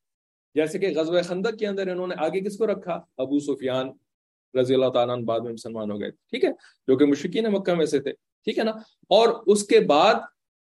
جیسے 0.56 0.80
کہ 0.80 0.88
غزوہ 0.96 1.22
خندق 1.22 1.58
کے 1.60 1.68
اندر 1.68 1.88
انہوں 1.88 2.08
نے 2.08 2.16
آگے 2.18 2.40
کس 2.40 2.58
کو 2.58 2.68
رکھا؟ 2.68 3.00
ابو 3.18 3.40
سفیان 3.40 3.90
رضی 4.60 4.74
اللہ 4.74 4.90
تعالیٰ 4.90 5.22
بعد 5.22 5.40
میں 5.40 5.54
مسلمان 5.54 5.92
ہو 5.92 6.02
گئے۔ 6.02 6.12
ٹھیک 6.12 6.44
ہے؟ 6.44 6.50
جو 6.88 6.98
کہ 6.98 7.06
مشرقین 7.06 7.46
مکہ 7.52 7.74
میں 7.74 7.86
سے 7.86 8.00
تھے۔ 8.00 8.12
ٹھیک 8.14 8.60
ہے 8.60 8.64
نا؟ 8.64 8.72
اور 9.10 9.44
اس 9.48 9.68
کے 9.68 9.80
بعد 9.80 10.14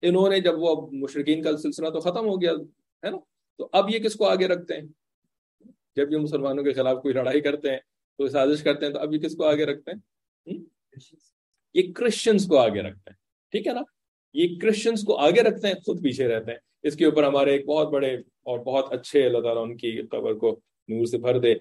انہوں 0.02 0.30
نے 0.30 0.40
جب 0.40 0.54
وہ 0.58 0.88
مشرقین 0.92 1.42
کا 1.42 1.58
سلسلہ 1.58 1.90
تو 1.90 2.00
ختم 2.00 2.28
ہو 2.28 2.42
گیا، 2.42 2.52
ہے 3.06 3.10
نا؟ 3.10 3.18
تو 3.58 3.70
اب 3.72 3.90
یہ 3.90 4.00
کس 4.00 4.16
کو 4.16 4.26
آگے 4.26 4.48
رکھتے 4.48 4.74
ہیں؟ 4.74 4.88
جب 5.96 6.12
یہ 6.12 6.18
مسلمانوں 6.18 6.64
کے 6.64 6.74
خلاف 6.74 6.98
کوئی 7.02 7.14
لڑائی 7.14 7.42
کرتے 7.42 7.70
ہیں، 7.70 7.78
کوئی 8.18 8.30
سازش 8.30 8.64
کرتے 8.64 8.86
ہیں، 8.86 8.94
تو 8.94 9.00
اب 9.00 9.14
یہ 9.14 9.20
کس 9.20 9.36
کو 9.36 9.46
آگے 9.46 9.66
رکھتے 9.66 9.92
ہیں؟ 9.92 10.00
یہ 11.74 11.94
کرسچنس 11.94 12.48
کو 12.48 12.58
آگے 12.58 12.82
رکھتے 12.82 13.10
ہیں۔ 13.10 13.18
ٹھیک 13.52 13.68
ہے 13.68 13.74
نا؟ 13.74 13.82
یہ 14.34 14.60
کرسچنس 14.60 15.04
کو 15.04 15.18
آگے 15.18 15.42
رکھتے 15.42 15.68
ہیں، 15.68 15.74
خود 15.74 16.04
پیچھے 16.04 16.28
رہتے 16.28 16.52
ہیں۔ 16.52 16.58
اس 16.84 16.96
کے 16.96 17.06
اوپر 17.06 17.24
ہمارے 17.24 17.52
ایک 17.52 17.66
بہت 17.66 17.88
بڑے 17.88 18.14
اور 18.16 18.60
بہت 18.60 18.94
اچھے، 18.94 19.26
اللہ 19.26 19.42
تعالیٰ 19.42 19.64
ان 19.64 19.78
کی 19.78 20.02
قبر 20.02 20.34
کو 20.34 20.60
نور 20.88 21.06
سے 21.06 21.18
بھر 21.18 21.40
دے۔ 21.40 21.56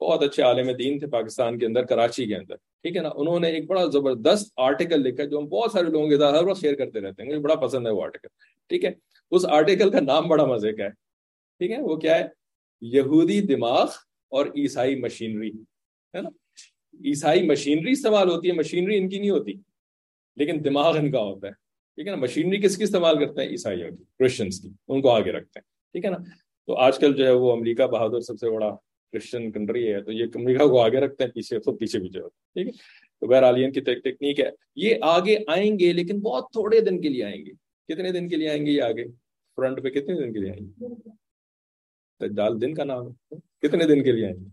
بہت 0.00 0.22
اچھے 0.22 0.42
عالم 0.42 0.70
دین 0.70 0.98
تھے 0.98 1.06
پاکستان 1.06 1.58
کے 1.58 1.66
اندر، 1.66 1.84
کراچی 1.84 2.26
کے 2.26 2.36
اندر۔ 2.36 2.56
ٹھیک 2.56 2.96
ہے 2.96 3.02
نا؟ 3.02 3.08
انہوں 3.14 3.40
نے 3.40 3.48
ایک 3.48 3.66
بڑا 3.66 3.84
زبردست 3.84 4.52
آرٹیکل 4.56 5.00
لکھا، 5.00 5.24
جو 5.24 5.38
ہم 5.38 5.46
بہت 5.46 5.72
سارے 5.72 5.86
لوگوں 5.86 6.08
کے 6.08 6.18
ساتھ 6.18 6.36
ہر 6.36 6.44
وقت 6.44 6.60
شیئر 6.60 6.74
کرتے 6.74 7.00
رہتے 7.00 7.22
ہیں۔ 7.22 7.28
مجھے 7.28 7.40
بڑا 7.40 7.54
پسند 7.54 7.86
ہے 7.86 7.92
وہ 7.92 8.02
آرٹیکل 8.02 8.28
ٹھیک 8.68 8.84
ہے؟ 8.84 8.92
اس 9.30 9.46
آرٹیکل 9.46 9.90
کا 9.90 10.00
نام 10.00 10.28
بڑا 10.28 10.44
مزے 10.44 10.72
کا 10.72 10.84
ہے۔ 10.84 11.05
ٹھیک 11.58 11.70
ہے؟ 11.70 11.80
وہ 11.80 11.96
کیا 11.96 12.18
ہے؟ 12.18 12.28
یہودی 12.80 13.40
دماغ 13.40 13.88
اور 14.28 14.46
عیسائی 14.46 15.00
مشینری، 15.00 15.50
ہے 16.14 16.20
نا؟ 16.20 16.28
عیسائی 17.04 17.46
مشینری 17.46 17.92
استعمال 17.92 18.28
ہوتی 18.28 18.48
ہے، 18.48 18.52
مشینری 18.52 18.98
ان 18.98 19.08
کی 19.08 19.18
نہیں 19.18 19.30
ہوتی، 19.30 19.52
لیکن 20.36 20.64
دماغ 20.64 20.96
ان 20.96 21.10
کا 21.10 21.20
ہوتا 21.20 21.48
ہے، 21.48 21.52
ٹھیک 21.52 22.06
ہے 22.06 22.12
نا؟ 22.12 22.18
مشینری 22.18 22.60
کس 22.60 22.76
کی 22.76 22.84
استعمال 22.84 23.18
کرتے 23.18 23.42
ہیں؟ 23.42 23.48
عیسائیوں 23.48 23.90
کی 23.90 24.04
کرسچنس 24.18 24.60
کی، 24.60 24.68
ان 24.88 25.02
کو 25.02 25.10
آگے 25.10 25.32
رکھتے 25.32 25.60
ہیں، 25.60 25.92
ٹھیک 25.92 26.04
ہے 26.04 26.10
نا؟ 26.10 26.16
تو 26.66 26.76
آج 26.76 26.98
کل 26.98 27.14
جو 27.14 27.26
ہے 27.26 27.30
وہ 27.30 27.52
امریکہ 27.52 27.86
بہادر 27.86 28.20
سب 28.20 28.38
سے 28.38 28.50
بڑا 28.50 28.76
کرسچن 29.12 29.50
کنٹری 29.52 29.92
ہے، 29.92 30.02
تو 30.02 30.12
یہ 30.12 30.24
امریکہ 30.34 30.66
کو 30.66 30.80
آگے 30.80 31.00
رکھتے 31.00 31.24
ہیں، 31.24 31.30
پیچھے، 31.30 31.58
خود 31.58 31.78
پیچھے 31.78 31.98
پیچھے 31.98 32.20
ہوتے 32.20 32.60
ہیں 32.60 32.64
ٹھیک 32.64 32.74
ہے؟ 32.74 33.06
تو 33.20 33.26
بہرحال 33.26 33.70
کی 33.70 33.80
ٹیکنیک 33.80 34.40
ہے، 34.40 34.50
یہ 34.74 34.94
آگے 35.02 35.36
آئیں 35.46 35.78
گے، 35.78 35.92
لیکن 35.92 36.20
بہت 36.20 36.52
تھوڑے 36.52 36.80
دن 36.80 37.00
کے 37.00 37.08
لیے 37.08 37.24
آئیں 37.24 37.46
گے۔ 37.46 37.52
کتنے 37.88 38.12
دن 38.12 38.28
کے 38.28 38.36
لیے 38.36 38.48
آئیں 38.48 38.66
گے 38.66 38.70
یہ 38.70 38.82
آگے؟ 38.82 39.04
فرنٹ 39.56 39.82
پہ 39.82 39.88
کتنے 39.88 40.14
دن 40.14 40.32
کے 40.32 40.38
لیے 40.38 40.50
آئیں 40.50 40.60
گے؟ 40.60 40.84
دال 42.20 42.60
دن 42.60 42.74
کا 42.74 42.84
نام 42.84 43.08
ہے۔ 43.08 43.34
کتنے 43.62 43.84
دن 43.84 44.02
کے 44.02 44.12
لیے 44.12 44.26
آئیں 44.26 44.34
گے؟ 44.34 44.48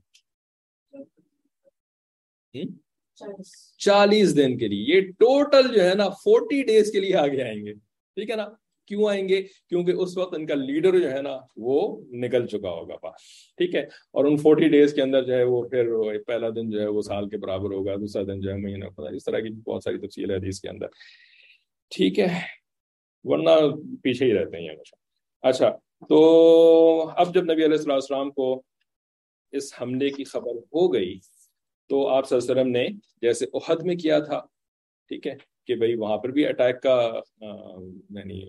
چالیس۔ 3.78 4.38
دن 4.38 4.58
کے 4.58 4.68
لیے۔ 4.68 4.96
یہ 4.96 5.02
ٹوٹل 5.02 5.76
جو 5.76 5.84
ہے 5.84 5.94
نا 5.96 6.10
فورٹی 6.10 6.64
ڈیز 6.64 6.92
کے 6.92 7.00
لیے 7.00 7.16
آگے 7.16 7.44
آئیں 7.44 7.66
گے۔ 7.66 7.74
ٹھیک 8.16 8.30
ہے 8.30 8.36
نا؟ 8.36 8.48
کیوں 8.88 9.10
آئیں 9.10 9.30
گے؟ 9.30 9.44
کیونکہ 9.70 9.92
اس 9.92 10.18
وقت 10.18 10.34
ان 10.38 10.46
کا 10.46 10.56
لیڈر 10.56 11.00
جو 11.00 11.12
ہے 11.12 11.22
نا 11.22 11.38
وہ 11.58 12.06
نکل 12.10 12.48
چکا 12.48 12.70
ہوگا 12.70 12.96
پاس۔ 12.98 13.22
ٹھیک 13.58 13.76
ہے؟ 13.76 13.82
اور 13.84 14.26
ان 14.26 14.38
فورٹی 14.38 14.68
ڈیز 14.70 14.94
کے 14.94 15.02
اندر 15.02 15.24
جو 15.24 15.34
ہے 15.34 15.44
وہ 15.44 15.68
پھر 15.68 15.90
پہلا 16.28 16.50
دن 16.50 16.70
جو 16.70 16.82
ہے 16.82 16.88
وہ 16.88 17.02
سال 17.02 17.30
کے 17.30 17.38
برابر 17.38 17.72
ہوگا 17.72 17.96
دوسرا 17.96 18.24
دن 18.24 18.40
جو 18.42 18.50
ہے 18.52 18.58
مہینہ 18.58 18.86
پتا 18.86 19.16
اس 19.16 19.24
طرح 19.24 19.40
کی 19.40 19.50
بہت 19.50 19.84
ساری 19.84 19.98
تفصیل 19.98 20.32
ہے 20.32 20.36
حدیث 20.36 20.60
کے 20.60 20.70
اندر۔ 20.70 20.88
ٹھیک 21.90 22.20
ہے؟ 22.20 22.28
ورنہ 23.24 23.50
پیچھے 24.04 24.26
ہی 24.26 24.34
رہتے 24.34 24.58
ہیں 24.58 24.70
ہمیشہ۔ 24.70 24.96
اچھا 25.42 25.76
تو 26.10 26.20
اب 27.10 27.34
جب 27.34 27.44
نبی 27.44 27.66
علیہ 27.66 27.78
السلام 27.90 28.32
کو 28.32 28.62
اس 29.54 29.74
حملے 29.82 30.10
کی 30.10 30.24
خبر 30.24 30.56
ہو 30.74 30.92
گئی، 30.94 31.14
تو 31.90 32.08
آپ 32.08 32.28
صلی 32.28 32.38
اللہ 32.38 32.52
علیہ 32.52 32.62
وسلم 32.62 32.72
نے 32.72 32.88
جیسے 33.22 33.46
احد 33.54 33.84
میں 33.86 33.96
کیا 33.96 34.20
تھا، 34.20 34.40
ٹھیک 35.12 35.28
ہے، 35.28 35.36
کہ 35.68 35.76
بھائی 35.76 35.96
وہاں 35.96 36.18
پر 36.18 36.30
بھی 36.30 36.46
اٹیک 36.48 36.82
کا 36.82 36.98
یعنی 37.42 38.44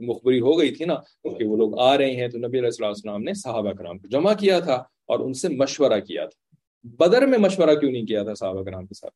مخبری 0.00 0.40
ہو 0.40 0.58
گئی 0.58 0.74
تھی 0.74 0.84
نا، 0.84 0.94
کہ 1.38 1.44
وہ 1.44 1.56
لوگ 1.56 1.78
آ 1.80 1.96
رہے 1.98 2.14
ہیں، 2.16 2.28
تو 2.28 2.38
نبی 2.38 2.58
علیہ 2.58 2.82
السلام 2.82 3.22
نے 3.22 3.34
صحابہ 3.34 3.72
کرام 3.78 3.98
کو 3.98 4.08
جمع 4.08 4.32
کیا 4.40 4.58
تھا 4.60 4.74
اور 5.06 5.20
ان 5.20 5.32
سے 5.34 5.48
مشورہ 5.56 6.00
کیا 6.00 6.26
تھا۔ 6.26 6.38
بدر 6.98 7.26
میں 7.26 7.38
مشورہ 7.38 7.74
کیوں 7.80 7.90
نہیں 7.92 8.06
کیا 8.06 8.22
تھا 8.22 8.34
صحابہ 8.34 8.62
کرام 8.64 8.86
کے 8.86 8.94
ساتھ؟ 8.94 9.14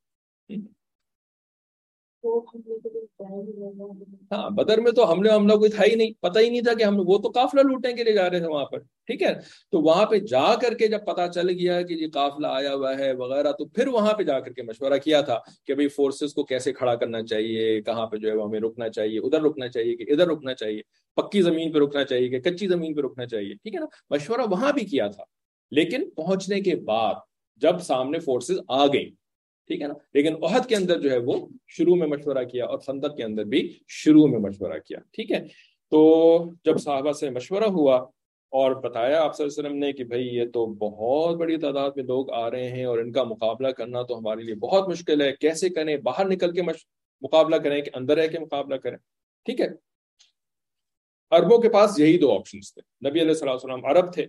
ہاں 4.32 4.50
بدر 4.50 4.80
میں 4.80 4.92
تو 4.92 5.04
حملے 5.04 5.30
حملہ 5.30 5.52
کوئی 5.52 5.70
تھا 5.70 5.84
ہی 5.84 5.94
نہیں، 5.94 6.12
پتہ 6.20 6.38
ہی 6.38 6.50
نہیں 6.50 6.62
تھا 6.62 6.74
کہ 6.74 6.82
ہم 6.82 7.00
وہ 7.06 7.18
تو 7.18 7.28
قافلہ 7.28 7.60
لوٹنے 7.60 7.92
کے 7.92 8.04
لیے 8.04 8.12
جا 8.12 8.30
رہے 8.30 8.38
تھے 8.38 8.46
وہاں 8.46 8.64
پر، 8.64 8.78
ٹھیک 8.78 9.22
ہے؟ 9.22 9.32
تو 9.72 9.80
وہاں 9.80 10.06
پہ 10.06 10.18
جا 10.18 10.54
کر 10.54 10.74
کے 10.74 10.88
جب 10.88 11.04
پتا 11.06 11.28
چل 11.28 11.50
گیا 11.50 11.82
کہ 11.82 11.92
یہ 11.92 12.06
قافلہ 12.14 12.46
آیا 12.46 12.74
ہوا 12.74 12.98
ہے 12.98 13.12
وغیرہ، 13.12 13.52
تو 13.52 13.64
پھر 13.64 13.88
وہاں 13.88 14.12
پہ 14.12 14.22
جا 14.22 14.40
کر 14.40 14.52
کے 14.52 14.62
مشورہ 14.62 14.98
کیا 14.98 15.20
تھا 15.20 15.38
کہ 15.66 15.74
بھائی 15.74 15.88
فورسز 15.88 16.34
کو 16.34 16.44
کیسے 16.44 16.72
کھڑا 16.72 16.94
کرنا 16.94 17.22
چاہیے، 17.22 17.80
کہاں 17.80 18.06
پہ 18.06 18.16
جو 18.16 18.28
ہے 18.28 18.34
وہ 18.34 18.46
ہمیں 18.48 18.60
رکنا 18.60 18.88
چاہیے، 18.88 19.18
ادھر 19.18 19.42
رکنا 19.42 19.68
چاہیے 19.68 19.96
کہ 19.96 20.04
ادھر 20.12 20.26
رکنا 20.26 20.54
چاہیے، 20.54 20.82
پکی 21.16 21.42
زمین 21.42 21.72
پہ 21.72 21.78
رکنا 21.78 22.04
چاہیے 22.04 22.28
کہ 22.28 22.40
کچی 22.40 22.66
زمین 22.66 22.94
پہ 22.94 23.00
رکنا 23.00 23.26
چاہیے، 23.26 23.54
ٹھیک 23.54 23.74
ہے 23.74 23.80
نا؟ 23.80 23.86
مشورہ 24.10 24.40
وہاں 24.50 24.72
بھی 24.72 24.84
کیا 24.84 25.06
تھا، 25.06 25.24
لیکن 25.70 26.10
پہنچنے 26.10 26.60
کے 26.60 26.76
بعد 26.76 27.14
جب 27.62 27.80
سامنے 27.80 28.18
فورسز 28.18 28.58
آ 28.68 28.86
گئی 28.86 29.10
ٹھیک 29.72 29.82
ہے 29.82 29.86
نا؟ 29.86 29.94
لیکن 30.14 30.34
عہد 30.44 30.66
کے 30.66 30.76
اندر 30.76 31.00
جو 31.00 31.10
ہے 31.10 31.16
وہ 31.16 31.46
شروع 31.68 31.94
میں 31.96 32.06
مشورہ 32.06 32.44
کیا 32.44 32.64
اور 32.64 32.78
خندق 32.78 33.16
کے 33.16 33.24
اندر 33.24 33.44
بھی 33.44 33.78
شروع 33.88 34.26
میں 34.26 34.38
مشورہ 34.38 34.78
کیا، 34.78 34.98
ٹھیک 35.12 35.32
ہے؟ 35.32 35.38
تو 35.92 36.00
جب 36.64 36.78
صحابہ 36.78 37.12
سے 37.12 37.30
مشورہ 37.30 37.64
ہوا 37.64 37.96
اور 38.52 38.72
بتایا 38.72 39.22
آپ 39.22 39.36
صلی 39.36 39.44
اللہ 39.44 39.60
علیہ 39.60 39.68
وسلم 39.68 39.78
نے 39.78 39.92
کہ 39.92 40.04
بھائی 40.04 40.26
یہ 40.26 40.44
تو 40.54 40.66
بہت 40.66 41.36
بڑی 41.36 41.56
تعداد 41.56 41.90
میں 41.96 42.04
لوگ 42.04 42.30
آ 42.30 42.50
رہے 42.50 42.68
ہیں 42.68 42.84
اور 42.84 42.98
ان 42.98 43.12
کا 43.12 43.24
مقابلہ 43.24 43.68
کرنا 43.68 44.02
تو 44.02 44.18
ہمارے 44.18 44.42
لیے 44.42 44.54
بہت 44.54 44.88
مشکل 44.88 45.20
ہے، 45.20 45.32
کیسے 45.32 45.68
کریں؟ 45.68 45.96
باہر 45.96 46.28
نکل 46.28 46.52
کے 46.52 46.62
مقابلہ 46.62 47.56
کریں 47.56 47.82
کہ 47.82 47.90
اندر 47.94 48.16
رہ 48.16 48.26
کے 48.26 48.38
مقابلہ 48.38 48.76
کریں، 48.76 48.96
ٹھیک 49.44 49.60
ہے؟ 49.60 49.68
عربوں 51.30 51.58
کے 51.58 51.68
پاس 51.68 51.98
یہی 51.98 52.18
دو 52.18 52.32
آپشنس 52.32 52.74
تھے، 52.74 53.08
نبی 53.08 53.20
علیہ 53.20 53.34
السلام 53.40 53.84
عرب 53.84 54.12
تھے، 54.12 54.26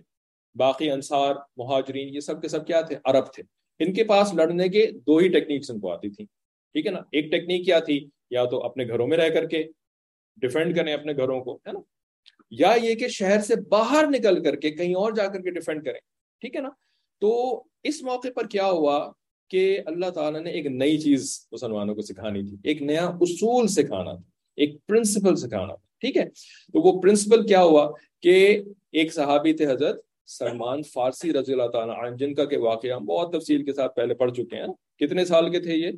باقی 0.56 0.90
انصار، 0.90 1.34
مہاجرین، 1.56 2.14
یہ 2.14 2.20
سب 2.20 2.42
کے 2.42 2.48
سب 2.48 2.66
کیا 2.66 2.80
تھے؟ 2.80 2.96
عرب 3.04 3.32
تھے۔ 3.32 3.42
ان 3.78 3.92
کے 3.92 4.04
پاس 4.04 4.34
لڑنے 4.34 4.68
کے 4.68 4.90
دو 5.06 5.16
ہی 5.16 5.28
ٹیکنیکس 5.28 5.70
ان 5.70 5.80
کو 5.80 5.92
آتی 5.92 6.10
تھی 6.10 6.24
ٹھیک 6.72 6.86
ہے 6.86 6.90
نا؟ 6.90 6.98
ایک 7.12 7.30
ٹیکنیک 7.30 7.64
کیا 7.64 7.78
تھی؟ 7.78 8.08
یا 8.30 8.44
تو 8.44 8.62
اپنے 8.64 8.88
گھروں 8.88 9.06
میں 9.06 9.16
رہ 9.16 9.28
کر 9.28 9.46
کے 9.46 9.64
ڈیفینڈ 10.36 10.76
کریں 10.76 10.92
اپنے 10.92 11.12
گھروں 11.12 11.44
کو، 11.44 11.56
ہے 11.56 11.72
نا؟ 11.72 11.78
یا 12.50 12.74
یہ 12.82 12.94
کہ 12.94 13.08
شہر 13.08 13.40
سے 13.40 13.54
باہر 13.56 14.04
نکل 14.08 14.42
کر 14.42 14.56
کے 14.56 14.70
کہیں 14.70 14.94
اور 14.94 15.12
جا 15.12 15.26
کر 15.26 15.40
کے 15.40 15.50
ڈیفینڈ 15.50 15.84
کریں۔ 15.84 16.00
ٹھیک 16.40 16.56
ہے 16.56 16.60
نا؟ 16.60 16.68
تو 17.20 17.62
اس 17.82 18.02
موقع 18.02 18.28
پر 18.36 18.46
کیا 18.46 18.70
ہوا 18.70 19.12
کہ 19.50 19.80
اللہ 19.86 20.10
تعالیٰ 20.10 20.40
نے 20.40 20.50
ایک 20.50 20.66
نئی 20.66 20.98
چیز 20.98 21.46
مسلمانوں 21.52 21.94
کو 21.94 22.02
سکھانی 22.02 22.42
تھی۔ 22.42 22.56
ایک 22.64 22.82
نیا 22.82 23.06
اصول 23.06 23.66
سکھانا 23.66 24.12
تھا۔ 24.12 24.30
ایک 24.56 24.86
پرنسپل 24.86 25.36
سکھانا 25.36 25.74
تھا۔ 25.74 25.86
ٹھیک 26.00 26.16
ہے؟ 26.16 26.24
تو 26.72 26.80
وہ 26.80 27.02
پرنسپل 27.02 27.46
کیا 27.46 27.62
ہوا 27.62 27.92
کہ 28.22 28.62
ایک 28.92 29.14
صحابی 29.14 29.52
تھے 29.52 29.66
حضرت 29.66 30.00
سلمان 30.26 30.82
فارسی 30.82 31.32
رضی 31.32 31.52
اللہ 31.52 31.68
تعالیٰ 31.68 32.04
عنہ، 32.04 32.16
جن 32.16 32.34
کا 32.34 32.44
کہ 32.44 32.58
واقعہ 32.58 32.90
ہم 32.90 33.04
بہت 33.04 33.32
تفصیل 33.32 33.64
کے 33.64 33.72
ساتھ 33.72 33.94
پہلے 33.94 34.14
پڑھ 34.14 34.32
چکے 34.32 34.56
ہیں۔ 34.56 34.98
کتنے 34.98 35.24
سال 35.24 35.50
کے 35.50 35.60
تھے 35.60 35.72
یہ؟ 35.72 35.90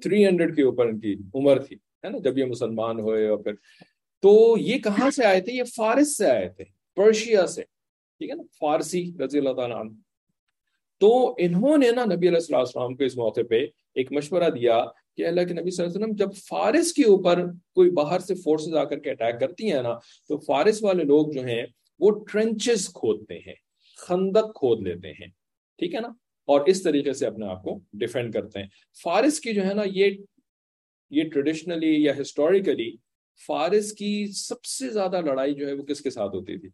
تھری 0.00 0.26
ہنڈریڈ 0.26 0.56
کے 0.56 0.62
اوپر 0.62 0.86
ان 0.86 1.00
کی 1.00 1.16
عمر 1.34 1.62
تھی، 1.62 1.76
ہے 1.76 2.08
نا؟ 2.08 2.18
جب 2.18 2.38
یہ 2.38 2.44
مسلمان 2.44 3.00
ہوئے 3.00 3.28
اور 3.28 3.38
پھر۔ 3.38 3.52
تو 4.20 4.56
یہ 4.58 4.78
کہاں 4.78 5.10
سے 5.10 5.24
آئے 5.24 5.40
تھے؟ 5.40 5.52
یہ 5.52 5.64
فارس 5.64 6.16
سے 6.16 6.30
آئے 6.30 6.48
تھے، 6.48 6.64
پرشیا 6.96 7.46
سے، 7.46 7.62
ٹھیک 8.18 8.30
ہے 8.30 8.34
نا؟ 8.34 8.42
فارسی 8.60 9.12
رضی 9.24 9.38
اللہ 9.38 9.52
تعالیٰ 9.52 9.80
عنہ۔ 9.80 9.90
تو 11.00 11.34
انہوں 11.38 11.78
نے 11.78 11.90
نا 11.90 12.04
نبی 12.04 12.28
علیہ 12.28 12.54
السلام 12.54 12.96
کو 12.96 13.04
اس 13.04 13.16
موقع 13.16 13.40
پہ 13.50 13.66
ایک 13.94 14.12
مشورہ 14.12 14.50
دیا 14.50 14.84
کہ 15.18 15.26
اللہ 15.26 15.40
کے 15.48 15.54
نبی 15.54 15.70
صلی 15.70 15.84
اللہ 15.84 15.96
علیہ 15.96 16.04
وسلم 16.04 16.16
جب 16.16 16.34
فارس 16.48 16.92
کے 16.92 17.04
اوپر 17.04 17.44
کوئی 17.74 17.90
باہر 17.90 18.18
سے 18.18 18.34
فورسز 18.34 18.74
آ 18.74 18.84
کر 18.84 18.98
کے 18.98 19.10
اٹیک 19.10 19.40
کرتی 19.40 19.72
ہیں 19.72 19.82
نا، 19.82 19.94
تو 20.28 20.38
فارس 20.38 20.82
والے 20.82 21.04
لوگ 21.04 21.32
جو 21.32 21.44
ہیں، 21.44 21.64
وہ 22.00 22.10
ٹرنچز 22.32 22.88
کھودتے 22.88 23.38
ہیں، 23.38 23.54
خندق 23.98 24.54
کھود 24.54 24.86
لیتے 24.86 25.12
ہیں، 25.12 25.28
ٹھیک 25.78 25.94
ہے 25.94 26.00
نا؟ 26.00 26.08
اور 26.48 26.66
اس 26.66 26.82
طریقے 26.82 27.12
سے 27.12 27.26
اپنے 27.26 27.46
آپ 27.46 27.62
کو 27.62 27.78
ڈیفینڈ 27.92 28.32
کرتے 28.34 28.60
ہیں۔ 28.60 28.68
فارس 29.02 29.40
کی 29.40 29.52
جو 29.52 29.66
ہے 29.66 29.74
نا، 29.74 29.82
یہ 29.86 30.16
یہ 31.10 31.30
ٹریڈیشنلی 31.30 31.94
یا 32.04 32.12
ہسٹوریکلی 32.20 32.90
فارس 33.46 33.92
کی 33.92 34.26
سب 34.26 34.64
سے 34.64 34.88
زیادہ 34.88 35.20
لڑائی 35.20 35.54
جو 35.54 35.66
ہے، 35.68 35.72
وہ 35.72 35.82
کس 35.82 36.00
کے 36.00 36.10
ساتھ 36.10 36.34
ہوتی 36.34 36.58
تھی؟ 36.58 36.68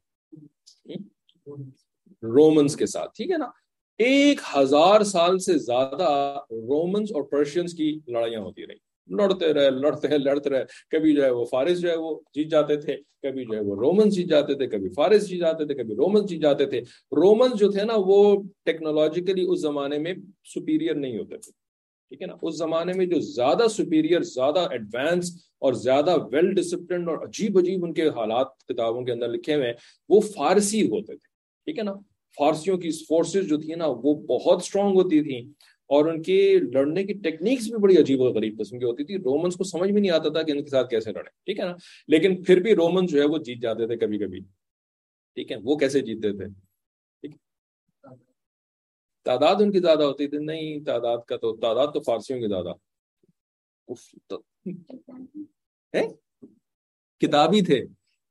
رومنس 2.22 2.76
کے 2.76 2.86
ساتھ، 2.86 3.10
ٹھیک 3.16 3.30
ہے 3.30 3.38
نا؟ 3.38 3.50
ایک 3.98 4.40
ہزار 4.56 5.02
سال 5.02 5.38
سے 5.38 5.58
زیادہ 5.58 6.40
رومنس 6.50 7.12
اور 7.14 7.22
پرشینس 7.22 7.74
کی 7.74 7.98
لڑائیاں 8.08 8.40
ہوتی 8.40 8.66
رہی۔ 8.66 8.88
لڑتے 9.16 9.54
رہے 9.54 9.70
لڑتے 9.70 10.08
رہے 10.08 10.18
لڑتے 10.18 10.50
رہے۔ 10.50 10.64
کبھی 10.90 11.14
جو 11.14 11.24
ہے 11.24 11.30
وہ 11.30 11.44
فارس 11.44 11.80
جو 11.80 11.90
ہے 11.90 11.96
وہ 11.96 12.20
جیت 12.34 12.50
جاتے 12.50 12.76
تھے، 12.76 12.96
کبھی 13.22 13.44
جو 13.44 13.54
ہے 13.54 13.60
وہ 13.60 13.76
رومنس 13.76 14.14
جیت 14.14 14.26
جاتے 14.26 14.54
تھے، 14.54 14.66
کبھی 14.66 14.88
فارس 14.88 15.28
جیت 15.28 15.40
جاتے 15.40 15.66
تھے، 15.66 15.74
کبھی 15.74 15.94
رومنس 15.94 16.30
جیت 16.30 16.42
جاتے 16.42 16.66
تھے۔ 16.66 16.78
رومنس 17.12 17.58
جو 17.58 17.70
تھے 17.70 17.84
نا، 17.84 17.92
وہ 17.96 18.42
ٹیکنالوجیکلی 18.64 19.46
اس 19.48 19.60
زمانے 19.60 19.98
میں 19.98 20.14
سپیریئر 20.54 20.94
نہیں 20.94 21.18
ہوتے 21.18 21.36
تھے۔ 21.38 21.52
ٹھیک 22.08 22.22
ہے 22.22 22.26
نا؟ 22.26 22.34
اس 22.42 22.58
زمانے 22.58 22.92
میں 22.92 23.06
جو 23.06 23.20
زیادہ 23.20 23.68
سپیریئر 23.70 24.20
زیادہ 24.20 24.58
ایڈوانس 24.58 25.32
اور 25.58 25.72
زیادہ 25.72 26.16
ویل 26.32 26.54
ڈسپلنڈ 26.54 27.08
اور 27.08 27.18
عجیب 27.18 27.58
عجیب 27.58 27.84
ان 27.84 27.92
کے 27.92 28.08
حالات 28.08 28.46
کتابوں 28.68 29.02
کے 29.02 29.12
اندر 29.12 29.28
لکھے 29.28 29.54
ہوئے 29.54 29.66
ہیں، 29.66 29.74
وہ 30.08 30.20
فارسی 30.20 30.86
ہوتے 30.86 31.16
تھے۔ 31.16 31.26
ٹھیک 31.64 31.78
ہے 31.78 31.84
نا؟ 31.84 31.92
فارسیوں 32.36 32.78
کی 32.78 32.90
فورسز 32.90 33.48
جو 33.48 33.60
تھی 33.60 33.74
نا، 33.74 33.86
وہ 33.86 34.14
بہت 34.14 34.62
اسٹرانگ 34.62 34.94
ہوتی 34.94 35.22
تھیں۔ 35.22 35.52
اور 35.88 36.04
ان 36.04 36.22
کے 36.22 36.58
لڑنے 36.72 37.04
کی 37.04 37.12
ٹیکنیکس 37.12 37.64
بھی 37.64 37.78
بڑی 37.80 37.96
عجیب 37.96 38.20
و 38.20 38.24
غریب 38.24 38.60
قسم 38.60 38.78
کی 38.78 38.84
ہوتی 38.84 39.04
تھی 39.04 39.16
رومنس 39.16 39.56
کو 39.56 39.64
سمجھ 39.64 39.90
بھی 39.90 40.00
نہیں 40.00 40.10
آتا 40.10 40.28
تھا 40.28 40.42
کہ 40.42 40.52
ان 40.52 40.64
کے 40.64 40.70
ساتھ 40.70 40.90
کیسے 40.90 41.12
لڑے 41.12 41.30
ٹھیک 41.30 41.60
ہے 41.60 41.64
نا؟ 41.64 41.74
لیکن 42.08 42.42
پھر 42.42 42.60
بھی 42.60 42.74
رومنس 42.74 43.10
جو 43.10 43.20
ہے 43.20 43.26
وہ 43.26 43.38
جیت 43.38 43.62
جاتے 43.62 43.86
تھے 43.86 43.96
کبھی 43.96 44.18
کبھی 44.18 44.40
ٹھیک 45.34 45.52
ہے؟ 45.52 45.56
وہ 45.62 45.76
کیسے 45.76 46.00
جیتتے 46.00 46.32
تھے؟ 46.32 46.44
تعداد 49.24 49.54
ان 49.60 49.72
کی 49.72 49.78
زیادہ 49.78 50.02
ہوتی 50.02 50.26
تھی۔ 50.26 50.38
نہیں، 50.38 50.84
تعداد 50.84 51.18
کا 51.26 51.36
تو، 51.36 51.56
تعداد 51.56 51.86
تو 51.94 52.00
فارسیوں 52.00 52.40
کی 52.40 52.46
زیادہ۔ 52.46 52.72
کتابی 57.20 57.64
تھے۔ 57.64 57.84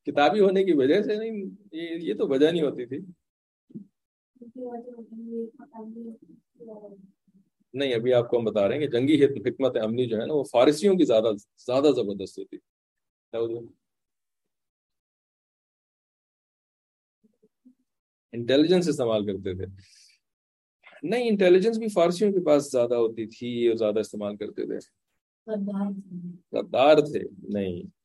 کتابی 0.05 0.39
ہونے 0.39 0.63
کی 0.63 0.73
وجہ 0.73 1.01
سے 1.01 1.15
نہیں 1.15 1.49
یہ 1.71 2.13
تو 2.13 2.27
وجہ 2.27 2.51
نہیں 2.51 2.61
ہوتی 2.61 2.85
تھی۔ 2.85 2.99
نہیں، 7.73 7.93
ابھی 7.93 8.13
آپ 8.13 8.29
کو 8.29 8.39
ہم 8.39 8.43
بتا 8.43 8.67
رہے 8.67 8.77
ہیں 8.77 8.87
کہ 8.87 8.99
جنگی 8.99 9.25
حکمت 9.25 9.77
امنی 9.77 10.05
جو 10.05 10.17
ہے 10.21 10.25
نا، 10.25 10.33
وہ 10.33 10.43
فارسیوں 10.43 10.95
کی 10.95 11.05
زیادہ 11.05 11.27
زیادہ 11.57 11.91
زبردست 11.95 12.39
ہوتی 12.39 12.57
انٹیلیجنس 18.33 18.89
استعمال 18.89 19.25
کرتے 19.25 19.55
تھے۔ 19.55 19.65
نہیں 21.03 21.29
انٹیلیجنس 21.29 21.77
بھی 21.77 21.89
فارسیوں 21.89 22.31
کے 22.31 22.45
پاس 22.45 22.71
زیادہ 22.71 22.95
ہوتی 22.95 23.27
تھی 23.27 23.67
اور 23.67 23.75
زیادہ 23.75 23.99
استعمال 23.99 24.37
کرتے 24.37 24.65
تھے۔ 24.65 24.77
غدار 26.51 26.95
تھے۔ 26.95 27.19
نہیں۔ 27.49 27.96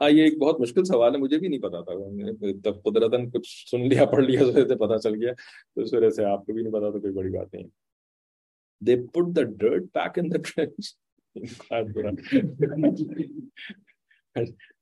ہاں 0.00 0.10
یہ 0.10 0.22
ایک 0.24 0.38
بہت 0.38 0.60
مشکل 0.60 0.84
سوال 0.84 1.14
ہے، 1.14 1.18
مجھے 1.20 1.38
بھی 1.38 1.48
نہیں 1.48 1.60
پتا 1.60 1.80
تھا۔ 1.80 2.72
قدرت 2.84 3.12
کچھ 3.32 3.48
سن 3.70 3.88
لیا، 3.88 4.04
پڑھ 4.04 4.24
لیا 4.24 4.40
تو 4.40 4.76
پتا 4.76 4.98
چل 4.98 5.14
گیا، 5.14 5.32
تو 5.74 5.80
اس 5.82 5.94
وجہ 5.94 6.10
سے 6.10 6.24
آپ 6.24 6.46
کو 6.46 6.52
بھی 6.52 6.62
نہیں 6.62 6.72
پتا، 6.72 6.90
تو 6.90 7.00
کوئی 7.00 7.12
بڑی 7.12 7.30
بات 7.30 7.54
نہیں۔ 7.54 7.68
دے 8.86 8.96
پٹ 9.12 9.36
دا 9.36 9.42
ڈرٹ 9.42 9.82
بیک 9.94 10.18
ان 10.18 10.28
ٹرینچ 10.30 10.94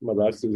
مزاق 0.01 0.35
سے 0.35 0.47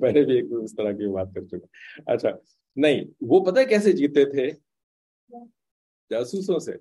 پہلے 0.00 0.24
بھی 0.24 0.34
ایک 0.36 0.44
اس 0.62 0.74
طرح 0.76 0.92
کی 0.92 1.12
بات 1.12 1.28
کر 1.34 1.44
چکا۔ 1.44 2.12
اچھا 2.12 2.30
نہیں، 2.76 3.04
وہ 3.20 3.44
پتہ 3.44 3.60
کیسے 3.68 3.92
جیتے 3.92 4.24
تھے؟ 4.24 4.50
جاسوسوں 6.10 6.58
سے۔ 6.58 6.72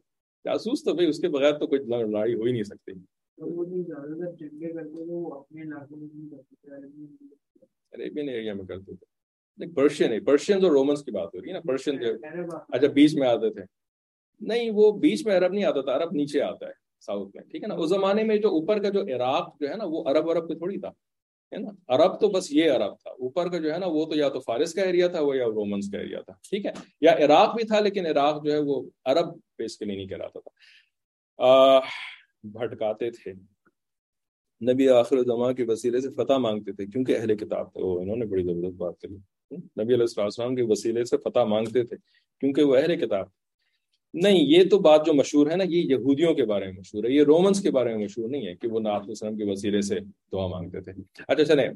جاسوس 0.45 0.83
تو 0.83 0.93
بھائی، 0.93 1.09
اس 1.09 1.19
کے 1.19 1.29
بغیر 1.29 1.57
تو 1.57 1.67
کوئی 1.67 1.81
لڑائی 1.81 2.33
ہو 2.33 2.43
ہی 2.43 2.51
نہیں 2.51 2.63
سکتی۔ 2.63 2.91
عربین 7.93 8.29
ایریا 8.29 8.53
میں 8.53 8.65
کرتے 8.65 8.95
تھے 8.95 9.05
پرشین 9.73 10.23
پرشین 10.23 10.63
اور 10.63 10.71
رومنس 10.71 11.03
کی 11.03 11.11
بات 11.11 11.29
ہو 11.35 11.41
رہی 11.41 11.47
ہے 11.47 11.53
نا۔ 11.53 11.59
پرشین 11.59 11.99
اچھا 12.69 12.87
بیچ 12.87 13.15
میں 13.15 13.27
آتے 13.27 13.49
تھے۔ 13.53 13.61
نہیں 14.41 14.69
وہ 14.73 14.91
بیچ 14.91 15.25
میں 15.25 15.37
عرب 15.37 15.53
نہیں 15.53 15.65
آتا 15.65 15.81
تھا 15.81 15.95
عرب 15.95 16.11
نیچے 16.11 16.41
آتا 16.41 16.67
ہے 16.67 16.71
ساؤتھ 16.99 17.35
میں 17.35 17.43
ٹھیک 17.43 17.63
ہے 17.63 17.67
نا۔ 17.67 17.75
اس 17.75 17.89
زمانے 17.89 18.23
میں 18.23 18.37
جو 18.37 18.49
اوپر 18.49 18.81
کا 18.81 18.89
جو 18.89 19.01
عراق 19.01 19.59
جو 19.59 19.69
ہے 19.69 19.75
نا 19.75 19.83
وہ 19.87 20.03
عرب 20.09 20.29
عرب 20.31 20.49
پہ 20.49 20.53
تھوڑی 20.53 20.79
تھا 20.79 20.89
ہے 21.51 21.57
نا۔ 21.57 21.69
عرب 21.87 22.21
تو 22.21 22.29
بس 22.29 22.51
یہ 22.51 22.71
عرب 22.71 22.93
تھا۔ 22.99 23.09
اوپر 23.09 23.49
کا 23.49 23.57
جو 23.57 23.73
ہے 23.73 23.79
نا 23.79 23.85
وہ 23.87 24.05
تو 24.05 24.15
یا 24.15 24.29
تو 24.29 24.39
فارس 24.39 24.73
کا 24.73 24.81
ایریا 24.81 25.07
تھا 25.07 25.21
وہ 25.21 25.35
یا 25.35 25.45
رومنس 25.45 25.91
کا 25.91 25.97
ایریا 25.97 26.21
تھا 26.21 26.33
ٹھیک 26.49 26.65
ہے۔ 26.65 26.71
یا 27.01 27.11
عراق 27.11 27.55
بھی 27.55 27.63
تھا 27.63 27.79
لیکن 27.79 28.05
عراق 28.05 28.45
جو 28.45 28.51
ہے 28.53 28.57
وہ 28.57 28.89
عرب 29.05 29.27
بیس 29.57 29.77
کے 29.77 29.85
لیے 29.85 29.95
نہیں 29.95 30.07
کہلاتا 30.07 30.39
تھا۔ 30.39 30.49
بھٹکاتے 32.43 33.11
تھے۔ 33.11 33.33
نبی 34.73 34.89
آخر 34.89 35.23
زماں 35.23 35.53
کے 35.53 35.63
وسیلے 35.67 36.01
سے 36.01 36.09
فتح 36.09 36.33
مانگتے 36.33 36.71
تھے، 36.71 36.85
کیونکہ 36.85 37.17
اہل 37.17 37.37
کتاب 37.37 37.73
تھے۔ 37.73 37.81
وہ 37.81 38.01
انہوں 38.01 38.15
نے 38.15 38.25
بڑی 38.25 38.43
زبردست 38.43 38.77
بات 38.77 38.99
کری۔ 38.99 39.15
نبی 39.51 39.93
علیہ 39.93 40.05
السلام 40.17 40.55
کے 40.55 40.61
وسیلے 40.61 41.05
سے 41.05 41.17
فتح 41.17 41.39
مانگتے 41.39 41.83
تھے، 41.83 41.97
کیونکہ 42.39 42.63
وہ 42.63 42.75
اہل 42.75 42.95
کتاب 42.95 43.25
نہیں، 44.13 44.37
یہ 44.39 44.69
تو 44.69 44.79
بات 44.79 45.05
جو 45.05 45.13
مشہور 45.13 45.51
ہے 45.51 45.55
نا، 45.55 45.63
یہ 45.63 45.81
یہودیوں 45.81 46.33
کے 46.33 46.45
بارے 46.45 46.65
میں 46.65 46.73
مشہور 46.73 47.03
ہے، 47.03 47.09
یہ 47.09 47.23
رومنس 47.23 47.61
کے 47.61 47.71
بارے 47.71 47.95
میں 47.95 48.03
مشہور 48.03 48.29
نہیں 48.29 48.47
ہے 48.47 48.55
کہ 48.55 48.67
وہ 48.67 48.79
نعت 48.79 49.01
السلام 49.07 49.37
کے 49.37 49.43
وسیلے 49.51 49.81
سے 49.81 49.99
دعا 50.31 50.47
مانگتے 50.47 50.81
تھے۔ 50.81 50.91
اچھا 51.27 51.45
چلیں، 51.45 51.69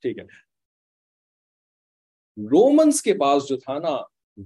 ٹھیک 0.00 0.18
ہے۔ 0.18 0.24
رومنس 2.36 3.02
کے 3.02 3.14
پاس 3.14 3.48
جو 3.48 3.56
تھا 3.56 3.78
نا، 3.78 3.96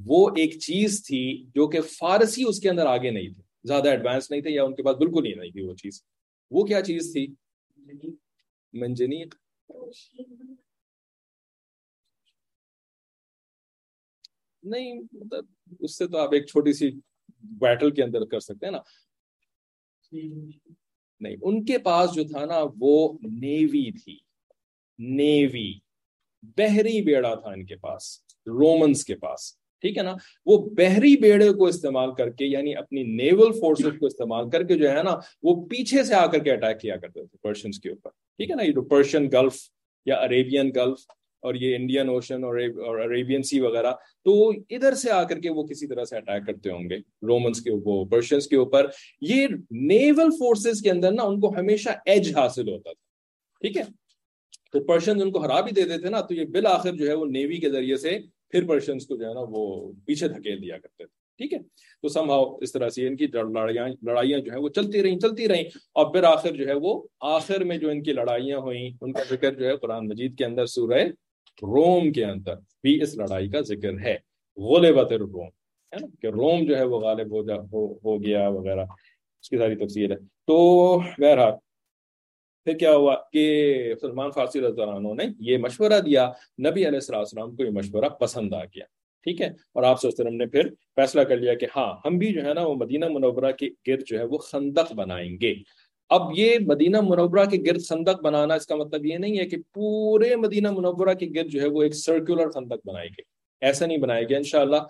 وہ 0.05 0.31
ایک 0.37 0.59
چیز 0.59 1.07
تھی 1.07 1.47
جو 1.55 1.67
کہ 1.67 1.81
فارسی 1.81 2.45
اس 2.49 2.61
کے 2.61 2.71
اندر 2.71 2.87
آگے 2.87 3.11
نہیں 3.11 3.29
تھے 3.29 3.44
زیادہ 3.65 3.89
ایڈوانس 3.89 4.31
نہیں 4.31 4.41
تھے 4.41 4.51
یا 4.51 4.65
ان 4.65 4.75
کے 4.75 4.83
پاس 4.83 4.97
بالکل 4.97 5.27
ہی 5.27 5.35
نہیں 5.35 5.51
تھی 5.51 5.63
وہ 5.63 5.75
چیز۔ 5.75 6.03
وہ 6.51 6.65
کیا 6.65 6.83
چیز 6.83 7.13
تھی؟ 7.13 7.35
منجنی۔ 8.73 9.25
نہیں 14.63 15.01
مطلب 15.13 15.45
اس 15.81 15.99
سے 15.99 16.07
تو 16.07 16.19
آپ 16.19 16.29
ایک 16.33 16.47
چھوٹی 16.47 16.73
سی 16.73 16.91
بیٹل 17.39 17.91
کے 17.91 18.03
اندر 18.03 18.25
کر 18.25 18.41
سکتے 18.41 18.67
ہیں 18.67 18.73
نا۔ 18.73 18.79
نہیں، 21.21 21.37
ان 21.43 21.65
کے 21.65 21.79
پاس 21.79 22.15
جو 22.15 22.25
تھا 22.25 22.45
نا، 22.45 22.59
وہ 22.81 23.19
نیوی 23.23 23.93
تھی۔ 23.93 24.19
نیوی 24.99 25.79
بحری 26.43 27.05
بیڑا 27.05 27.35
تھا 27.35 27.49
ان 27.49 27.67
کے 27.67 27.77
پاس 27.77 28.19
رومنس 28.47 29.05
کے 29.05 29.15
پاس۔ 29.15 29.64
ٹھیک 29.85 29.99
ہے 29.99 30.03
نا؟ 30.03 30.15
وہ 30.47 30.71
بحری 30.71 31.17
بیڑے 31.17 31.53
کو 31.53 31.67
استعمال 31.67 32.15
کر 32.15 32.31
کے 32.31 32.47
یعنی 32.47 32.75
اپنی 32.77 33.03
نیول 33.03 33.53
فورسز 33.53 33.99
کو 34.01 34.07
استعمال 34.07 34.51
کر 34.51 34.63
کے 34.63 34.77
جو 34.77 34.91
ہے 34.91 35.03
نا، 35.03 35.19
وہ 35.43 35.67
پیچھے 35.67 36.03
سے 36.03 36.15
آ 36.15 36.27
کر 36.27 36.39
کے 36.39 36.53
اٹیک 36.53 36.81
کیا 36.81 36.97
کرتے 36.97 37.21
تھے 37.21 37.39
پرشنس 37.43 37.81
کے 37.81 37.89
اوپر۔ 37.89 38.11
ٹھیک 38.11 38.51
ہے 38.51 38.55
نا؟ 38.55 38.63
یہ 38.63 38.73
جو 38.73 38.83
پرشین 38.83 39.29
گلف 39.33 39.55
یا 40.07 40.25
عریبین 40.25 40.71
گلف 40.77 40.99
اور 41.41 41.55
یہ 41.55 41.77
انڈین 41.77 42.09
اوشن 42.09 42.45
اور 42.45 42.57
عریبین 43.01 43.43
سی 43.43 43.61
وغیرہ، 43.61 43.93
تو 44.25 44.51
ادھر 44.51 44.95
سے 44.95 45.11
آ 45.11 45.23
کر 45.23 45.39
کے 45.39 45.51
وہ 45.51 45.65
کسی 45.65 45.87
طرح 45.87 46.05
سے 46.05 46.17
اٹیک 46.17 46.47
کرتے 46.47 46.71
ہوں 46.71 46.91
گے 46.91 46.97
رومنس 46.99 47.61
کے 47.61 47.71
اوپر 47.71 48.17
پرشنس 48.17 48.47
کے 48.47 48.57
اوپر۔ 48.57 48.87
یہ 49.21 49.47
نیول 49.71 50.31
فورسز 50.31 50.83
کے 50.83 50.91
اندر 50.91 51.13
نا، 51.13 51.23
ان 51.23 51.41
کو 51.41 51.55
ہمیشہ 51.59 51.89
ایج 52.07 52.37
حاصل 52.37 52.69
ہوتا 52.69 52.93
تھا۔ 52.93 53.03
ٹھیک 53.61 53.77
ہے؟ 53.77 53.83
تو 54.73 54.85
پرشنز 54.85 55.23
ان 55.23 55.31
کو 55.33 55.39
ہرا 55.39 55.61
بھی 55.61 55.73
دیتے 55.73 55.99
تھے 55.99 56.11
نا، 56.11 56.21
تو 56.21 56.35
یہ 56.35 56.45
بالآخر 56.45 56.93
جو 56.93 57.09
ہے 57.09 57.15
وہ 57.15 57.27
نیوی 57.27 57.57
کے 57.57 57.71
ذریعے 57.71 57.97
سے 57.97 58.19
پھر 58.55 58.69
پرشنز 58.69 59.07
کو 59.07 59.17
جو 59.17 59.29
ہے 59.29 59.35
نا 59.35 59.41
وہ 59.49 59.93
پیچھے 60.07 60.29
دھکیل 60.29 60.63
دیا 60.63 60.79
کرتے 60.79 61.07
تھے۔ 61.07 61.25
ٹھیک 61.39 61.53
ہے؟ 61.53 61.59
تو 62.03 62.09
سم 62.09 62.31
ہاؤ 62.31 62.57
اس 62.61 62.73
طرح 62.73 62.89
سے 62.89 63.07
ان 63.07 63.17
کی 63.17 63.27
لڑائیاں 63.27 63.89
لڑائیاں 63.89 64.39
جو 64.39 64.53
ہے 64.53 64.59
وہ 64.59 64.69
چلتی 64.69 65.03
رہیں 65.03 65.19
چلتی 65.19 65.49
رہیں۔ 65.49 65.63
اور 65.93 66.13
پھر 66.13 66.23
آخر 66.23 66.51
جو 66.51 66.67
ہے 66.67 66.73
وہ 66.73 67.03
آخر 67.21 67.65
میں 67.65 67.79
جو 67.79 67.91
ان 67.91 68.03
کی 68.03 68.13
لڑائیاں 68.13 68.59
ہوئیں 68.59 68.91
ان 69.01 69.13
کا 69.13 69.23
ذکر 69.31 69.55
جو 69.55 69.67
ہے 69.67 69.77
قرآن 69.77 70.09
مجید 70.09 70.39
کے 70.39 70.45
اندر 70.45 70.67
سورہ 70.67 71.05
روم 71.63 72.13
کے 72.13 72.25
اندر 72.25 72.55
بھی 72.57 73.03
اس 73.03 73.17
لڑائی 73.17 73.49
کا 73.49 73.61
ذکر 73.61 73.93
ہے۔ 73.99 74.17
غلبت 74.57 75.13
الروم 75.13 75.47
ہے 75.93 75.97
نا؟ 76.01 76.07
کہ 76.23 76.27
روم 76.27 76.65
جو 76.65 76.77
ہے 76.77 76.85
وہ 76.85 77.01
غالب 77.01 77.27
ہو 77.27 77.43
جا 77.45 77.57
ہو, 77.57 77.93
ہو 77.93 78.25
گیا 78.25 78.49
وغیرہ۔ 78.49 78.85
اس 79.41 79.51
کی 79.51 79.59
ساری 79.59 79.77
تفصیل 79.77 80.13
ہے۔ 80.13 80.17
تو 80.17 80.99
بہرحال 80.99 81.53
پھر 82.67 82.77
کیا 82.79 82.95
ہوا 82.95 83.15
کہ 83.33 83.95
سلمان 84.01 84.31
فارسی 84.31 84.61
رضی 84.61 84.83
اللہ 84.83 84.95
عنہ 84.95 85.15
نے 85.15 85.25
یہ 85.41 85.59
مشورہ 85.59 86.01
دیا، 86.01 86.27
نبی 86.69 86.87
علیہ 86.89 87.13
السلام 87.13 87.55
کو 87.57 87.65
یہ 87.65 87.71
مشورہ 87.71 88.09
پسند 88.21 88.55
آ 88.55 88.65
گیا، 88.65 88.85
ٹھیک 89.27 89.41
ہے؟ 89.43 89.47
اور 89.73 89.83
آپ 89.83 90.01
سے 90.01 90.09
وسلم 90.09 90.35
نے 90.37 90.47
پھر 90.47 90.69
فیصلہ 90.97 91.21
کر 91.29 91.37
لیا 91.37 91.55
کہ 91.55 91.67
ہاں 91.77 91.93
ہم 92.05 92.19
بھی 92.19 92.33
جو 92.33 92.45
ہے 92.45 92.55
نا 92.55 92.67
وہ 92.67 92.75
مدینہ 92.75 93.09
منورہ 93.09 93.53
کے 93.59 93.69
گرد 93.89 94.05
جو 94.07 94.19
ہے 94.19 94.25
وہ 94.25 94.39
خندق 94.39 94.93
بنائیں 94.93 95.37
گے۔ 95.41 95.55
اب 96.11 96.23
یہ 96.37 96.59
مدینہ 96.67 97.01
منورہ 97.01 97.45
کے 97.51 97.59
گرد 97.67 97.87
خندق 97.89 98.21
بنانا 98.23 98.55
اس 98.55 98.67
کا 98.67 98.77
مطلب 98.77 99.07
یہ 99.07 99.19
نہیں 99.19 99.39
ہے 99.39 99.47
کہ 99.47 99.57
پورے 99.75 100.35
مدینہ 100.37 100.71
منورہ 100.71 101.15
کے 101.15 101.27
گرد 101.35 101.51
جو 101.51 101.61
ہے 101.61 101.67
وہ 101.67 101.83
ایک 101.83 101.95
سرکولر 101.95 102.51
خندق 102.51 102.87
بنائے 102.87 103.09
گے 103.09 103.23
ایسا 103.63 103.87
نہیں 103.87 103.99
بنائے 103.99 104.25
گا 104.25 104.37
انشاءاللہ 104.37 104.83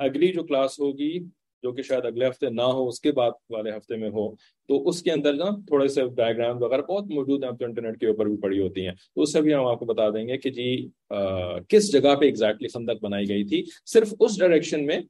اگلی 0.00 0.32
جو 0.32 0.42
کلاس 0.42 0.78
ہوگی 0.80 1.18
جو 1.62 1.72
کہ 1.72 1.82
شاید 1.82 2.04
اگلے 2.04 2.28
ہفتے 2.28 2.48
نہ 2.50 2.62
ہو، 2.62 2.88
اس 2.88 3.00
کے 3.00 3.12
بعد 3.12 3.30
والے 3.50 3.70
ہفتے 3.70 3.96
میں 3.96 4.10
ہو۔ 4.10 4.34
تو 4.68 4.88
اس 4.88 5.02
کے 5.02 5.12
اندر 5.12 5.34
نا 5.34 5.44
تھوڑے 5.66 5.88
سے 5.88 6.02
ڈائگرام 6.16 6.62
وغیرہ 6.62 6.82
بہت 6.82 7.06
موجود 7.06 7.44
ہیں، 7.44 7.50
آپ 7.50 7.58
تو 7.58 7.64
انٹرنیٹ 7.64 8.00
کے 8.00 8.06
اوپر 8.06 8.26
بھی 8.26 8.36
پڑی 8.36 8.60
ہوتی 8.60 8.86
ہیں۔ 8.86 8.92
تو 9.14 9.22
اس 9.22 9.32
سے 9.32 9.40
بھی 9.40 9.54
ہم 9.54 9.66
آپ 9.66 9.78
کو 9.78 9.84
بتا 9.84 10.08
دیں 10.10 10.28
گے 10.28 10.36
کہ 10.36 10.50
جی 10.50 10.88
کس 11.68 11.92
جگہ 11.92 12.14
پہ 12.14 12.24
ایگزیکٹلی 12.24 12.68
خندق 12.68 13.02
بنائی 13.02 13.28
گئی 13.28 13.44
تھی۔ 13.44 13.64
صرف 13.86 14.14
اس 14.20 14.38
ڈائریکشن 14.38 14.86
میں 14.86 15.00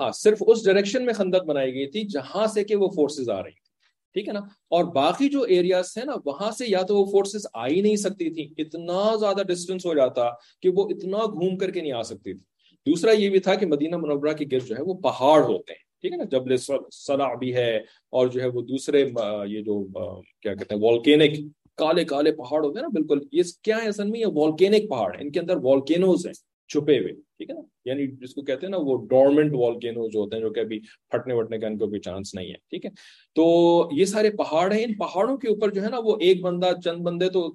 ہاں 0.00 0.10
صرف 0.12 0.42
اس 0.46 0.64
ڈائریکشن 0.64 1.04
میں 1.06 1.14
خندق 1.14 1.44
بنائی 1.44 1.74
گئی 1.74 1.86
تھی 1.86 2.04
جہاں 2.04 2.46
سے 2.46 2.64
کہ 2.64 2.76
وہ 2.76 2.88
فورسز 2.88 3.30
آ 3.30 3.42
رہی 3.42 3.50
تھی۔ 3.50 3.64
ٹھیک 4.12 4.28
ہے 4.28 4.32
نا؟ 4.32 4.40
اور 4.68 4.84
باقی 4.84 5.28
جو 5.28 5.42
ایریاز 5.42 5.96
ہیں 5.96 6.04
نا، 6.04 6.12
وہاں 6.24 6.50
سے 6.50 6.64
یا 6.68 6.82
تو 6.82 6.96
وہ 6.96 7.04
فورسز 7.04 7.46
آ 7.54 7.66
ہی 7.66 7.80
نہیں 7.80 7.96
سکتی 7.96 8.30
تھی۔ 8.30 8.62
اتنا 8.62 9.16
زیادہ 9.20 9.42
ڈسٹینس 9.42 9.86
ہو 9.86 9.94
جاتا 9.94 10.30
کہ 10.62 10.68
وہ 10.68 10.88
اتنا 10.90 11.18
گھوم 11.18 11.56
کر 11.58 11.70
کے 11.70 11.80
نہیں 11.80 11.92
آ 11.92 12.02
سکتی 12.02 12.32
تھی۔ 12.32 12.53
دوسرا 12.86 13.12
یہ 13.12 13.28
بھی 13.30 13.38
تھا 13.38 13.54
کہ 13.54 13.66
مدینہ 13.66 13.96
منورہ 13.96 14.32
کے 14.32 14.44
گرد 14.52 14.66
جو 14.66 14.76
ہے 14.76 14.82
وہ 14.82 14.94
پہاڑ 14.94 15.40
ہوتے 15.42 15.72
ہیں، 15.72 15.82
ٹھیک 16.00 16.12
ہے 16.12 16.16
نا؟ 16.18 16.24
جبل 16.32 16.56
صلاح 16.56 17.34
بھی 17.34 17.54
ہے 17.54 17.76
اور 18.12 18.26
جو 18.28 18.40
ہے 18.40 18.46
وہ 18.46 18.62
دوسرے 18.62 19.04
یہ 19.48 19.60
جو 19.62 19.82
کیا 19.84 20.54
کہتے 20.54 20.74
ہیں 20.74 20.82
والکینک 20.82 21.38
کالے 21.78 22.04
کالے 22.04 22.32
پہاڑ 22.32 22.64
ہوتے 22.64 22.78
ہیں 22.78 22.82
نا، 22.82 22.88
بالکل۔ 22.94 23.20
یہ 23.32 23.42
کیا 23.62 23.76
ہے 23.82 23.88
اصل 23.88 24.10
میں؟ 24.10 24.20
یہ 24.20 24.26
والکینک 24.34 24.88
پہاڑ 24.90 25.14
ان 25.20 25.30
کے 25.30 25.40
اندر 25.40 25.56
والکینوز 25.62 26.26
ہیں 26.26 26.34
چھپے 26.70 26.98
ہوئے، 26.98 27.12
ٹھیک 27.12 27.50
ہے 27.50 27.54
نا؟ 27.54 27.60
یعنی 27.84 28.06
جس 28.20 28.34
کو 28.34 28.42
کہتے 28.42 28.66
ہیں 28.66 28.70
نا، 28.70 28.76
وہ 28.80 28.96
ڈورمنٹ 29.08 29.54
والکینوز 29.54 30.12
جو 30.12 30.20
ہوتے 30.20 30.36
ہیں، 30.36 30.42
جو 30.42 30.50
کہ 30.50 30.60
ابھی 30.60 30.78
پھٹنے 31.10 31.34
وٹنے 31.34 31.58
کا 31.58 31.66
ان 31.66 31.78
کو 31.78 31.86
کوئی 31.88 32.00
چانس 32.00 32.34
نہیں 32.34 32.48
ہے، 32.48 32.56
ٹھیک 32.70 32.84
ہے؟ 32.84 32.90
تو 33.36 33.44
یہ 33.92 34.04
سارے 34.04 34.30
پہاڑ 34.36 34.70
ہیں۔ 34.72 34.84
ان 34.84 34.94
پہاڑوں 34.98 35.36
کے 35.36 35.48
اوپر 35.48 35.70
جو 35.70 35.82
ہے 35.82 35.90
نا، 35.90 35.98
وہ 36.04 36.16
ایک 36.20 36.40
بندہ، 36.42 36.70
چند 36.84 37.02
بندے 37.06 37.28
تو 37.28 37.48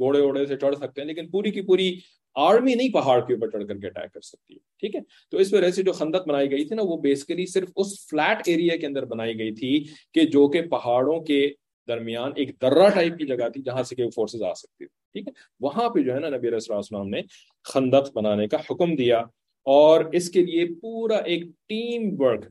گھوڑے 0.00 0.20
ووڑے 0.20 0.46
سے 0.46 0.56
چڑھ 0.56 0.76
سکتے 0.76 1.00
ہیں، 1.00 1.08
لیکن 1.08 1.30
پوری 1.30 1.50
کی 1.50 1.60
پوری 1.62 1.88
آرمی 2.36 2.74
نہیں 2.74 2.92
پہاڑ 2.92 3.18
کے 3.20 3.34
اوپر 3.34 3.50
چڑھ 3.50 3.66
کر 3.68 3.78
کے 3.78 3.86
اٹیک 3.86 4.12
کر 4.12 4.20
سکتی 4.20 4.54
ہے، 4.54 4.58
ٹھیک 4.80 4.94
ہے؟ 4.96 5.00
تو 5.32 5.38
اس 5.38 5.52
وجہ 5.52 5.70
سے 5.70 5.82
جو 5.82 5.92
خندق 5.92 6.28
بنائی 6.28 6.50
گئی 6.50 6.64
تھی 6.64 6.76
نا، 6.76 6.82
وہ 6.82 6.96
بیسکلی 7.00 7.46
صرف 7.46 7.68
اس 7.76 7.98
فلیٹ 8.10 8.48
ایریا 8.48 8.76
کے 8.76 8.86
اندر 8.86 9.04
بنائی 9.04 9.38
گئی 9.38 9.54
تھی 9.54 9.78
کہ 10.14 10.24
جو 10.26 10.46
کہ 10.48 10.62
پہاڑوں 10.70 11.20
کے 11.20 11.46
درمیان 11.88 12.32
ایک 12.36 12.50
درہ 12.62 12.88
ٹائپ 12.94 13.18
کی 13.18 13.26
جگہ 13.26 13.48
تھی 13.48 13.62
جہاں 13.62 13.82
سے 13.82 13.96
کہ 13.96 14.08
فورسز 14.10 14.42
آ 14.42 14.52
سکتی 14.52 14.84
تھی، 14.84 14.92
ٹھیک 15.12 15.28
ہے؟ 15.28 15.32
وہاں 15.60 15.88
پہ 15.88 16.02
جو 16.02 16.14
ہے 16.14 16.20
نا 16.20 16.28
نبی 16.28 16.48
علیہ 16.48 16.70
السلام 16.70 17.08
نے 17.08 17.22
خندق 17.66 18.12
بنانے 18.14 18.46
کا 18.48 18.58
حکم 18.70 18.94
دیا 18.96 19.18
اور 19.66 20.04
اس 20.12 20.30
کے 20.30 20.42
لیے 20.42 20.64
پورا 20.80 21.16
ایک 21.16 21.44
ٹیم 21.68 22.08
ورک 22.18 22.44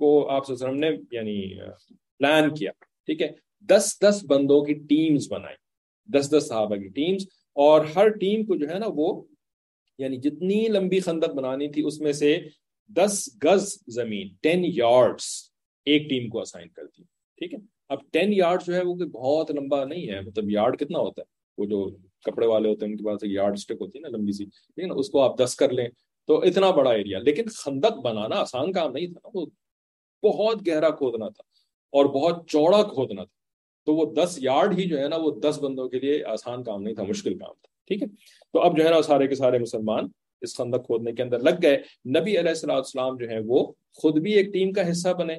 کو 0.00 0.28
آپ 0.30 0.50
نے 0.50 0.88
یعنی 1.12 1.40
پلان 2.20 2.54
کیا، 2.54 2.70
ٹھیک 3.06 3.22
ہے؟ 3.22 3.28
دس 3.68 3.96
دس 4.00 4.24
بندوں 4.28 4.60
کی 4.64 4.74
ٹیمز 4.88 5.26
بنائی، 5.30 5.56
دس 6.08 6.30
دس 6.32 6.46
صحابہ 6.48 6.76
کی 6.76 6.88
ٹیمز 6.88 7.26
اور 7.58 7.84
ہر 7.96 8.08
ٹیم 8.18 8.44
کو 8.46 8.56
جو 8.56 8.68
ہے 8.68 8.78
نا 8.78 8.86
وہ 8.94 9.10
یعنی 9.98 10.16
جتنی 10.16 10.66
لمبی 10.68 11.00
خندق 11.00 11.34
بنانی 11.34 11.68
تھی 11.68 11.82
اس 11.86 12.00
میں 12.00 12.12
سے 12.12 12.36
دس 12.90 13.28
گز 13.44 13.72
زمین 13.94 14.28
ٹین 14.42 14.64
یارڈس 14.64 15.26
ایک 15.86 16.08
ٹیم 16.10 16.28
کو 16.28 16.40
اسائن 16.40 16.68
کر 16.68 16.84
دی 16.84 17.02
ٹھیک 17.38 17.54
ہے؟ 17.54 17.58
اب 17.88 17.98
ٹین 18.12 18.32
یارڈ 18.32 18.62
جو 18.66 18.74
ہے 18.74 18.82
وہ 18.84 18.94
بہت 18.94 19.50
لمبا 19.50 19.84
نہیں 19.84 20.08
ہے 20.08 20.20
مطلب 20.20 20.50
یارڈ 20.50 20.78
کتنا 20.78 20.98
ہوتا 20.98 21.22
ہے؟ 21.22 21.26
وہ 21.58 21.66
جو 21.66 21.88
کپڑے 22.24 22.46
والے 22.46 22.68
ہوتے 22.68 22.84
ہیں، 22.84 22.92
ان 22.92 22.98
کے 22.98 23.04
پاس 23.04 23.24
یارڈ 23.24 23.54
اسٹک 23.54 23.80
ہوتی 23.80 23.98
ہے 23.98 24.02
نا 24.02 24.16
لمبی 24.16 24.32
سی 24.32 24.44
ٹھیک 24.44 24.78
ہے 24.78 24.86
نا 24.86 24.94
اس 24.94 25.10
کو 25.10 25.20
آپ 25.20 25.38
دس 25.38 25.56
کر 25.56 25.72
لیں 25.72 25.88
تو 26.28 26.40
اتنا 26.42 26.70
بڑا 26.70 26.90
ایریا 26.90 27.18
لیکن 27.18 27.48
خندق 27.54 27.98
بنانا 28.04 28.36
آسان 28.40 28.72
کام 28.72 28.92
نہیں 28.92 29.06
تھا 29.06 29.20
نا، 29.24 29.30
وہ 29.34 29.46
بہت 30.22 30.66
گہرا 30.66 30.90
کھودنا 30.90 31.28
تھا 31.28 31.42
اور 31.92 32.04
بہت 32.14 32.48
چوڑا 32.50 32.82
کھودنا 32.82 33.24
تھا۔ 33.24 33.36
تو 33.88 33.94
وہ 33.94 34.04
دس 34.14 34.38
یارڈ 34.40 34.78
ہی 34.78 34.88
جو 34.88 34.98
ہے 34.98 35.08
نا 35.08 35.16
وہ 35.16 35.30
دس 35.30 35.58
بندوں 35.62 35.88
کے 35.88 35.98
لیے 35.98 36.24
آسان 36.24 36.62
کام 36.62 36.82
نہیں 36.82 36.94
تھا، 36.94 37.02
مشکل 37.02 37.38
کام 37.38 37.54
تھا، 37.62 37.68
ٹھیک 37.88 38.02
ہے؟ 38.02 38.08
تو 38.52 38.60
اب 38.60 38.76
جو 38.76 38.84
ہے 38.84 38.90
نا 38.90 39.02
سارے 39.02 39.28
کے 39.28 39.34
سارے 39.34 39.58
مسلمان 39.58 40.04
اس 40.40 40.56
خندق 40.56 40.86
کھودنے 40.86 41.12
کے 41.12 41.22
اندر 41.22 41.38
لگ 41.38 41.62
گئے۔ 41.62 41.76
نبی 42.20 42.38
علیہ 42.38 42.48
السلام 42.48 42.76
السلام 42.76 43.16
جو 43.16 43.28
ہے 43.28 43.38
وہ 43.46 43.72
خود 43.94 44.18
بھی 44.18 44.32
ایک 44.32 44.52
ٹیم 44.52 44.72
کا 44.72 44.90
حصہ 44.90 45.08
بنے۔ 45.08 45.36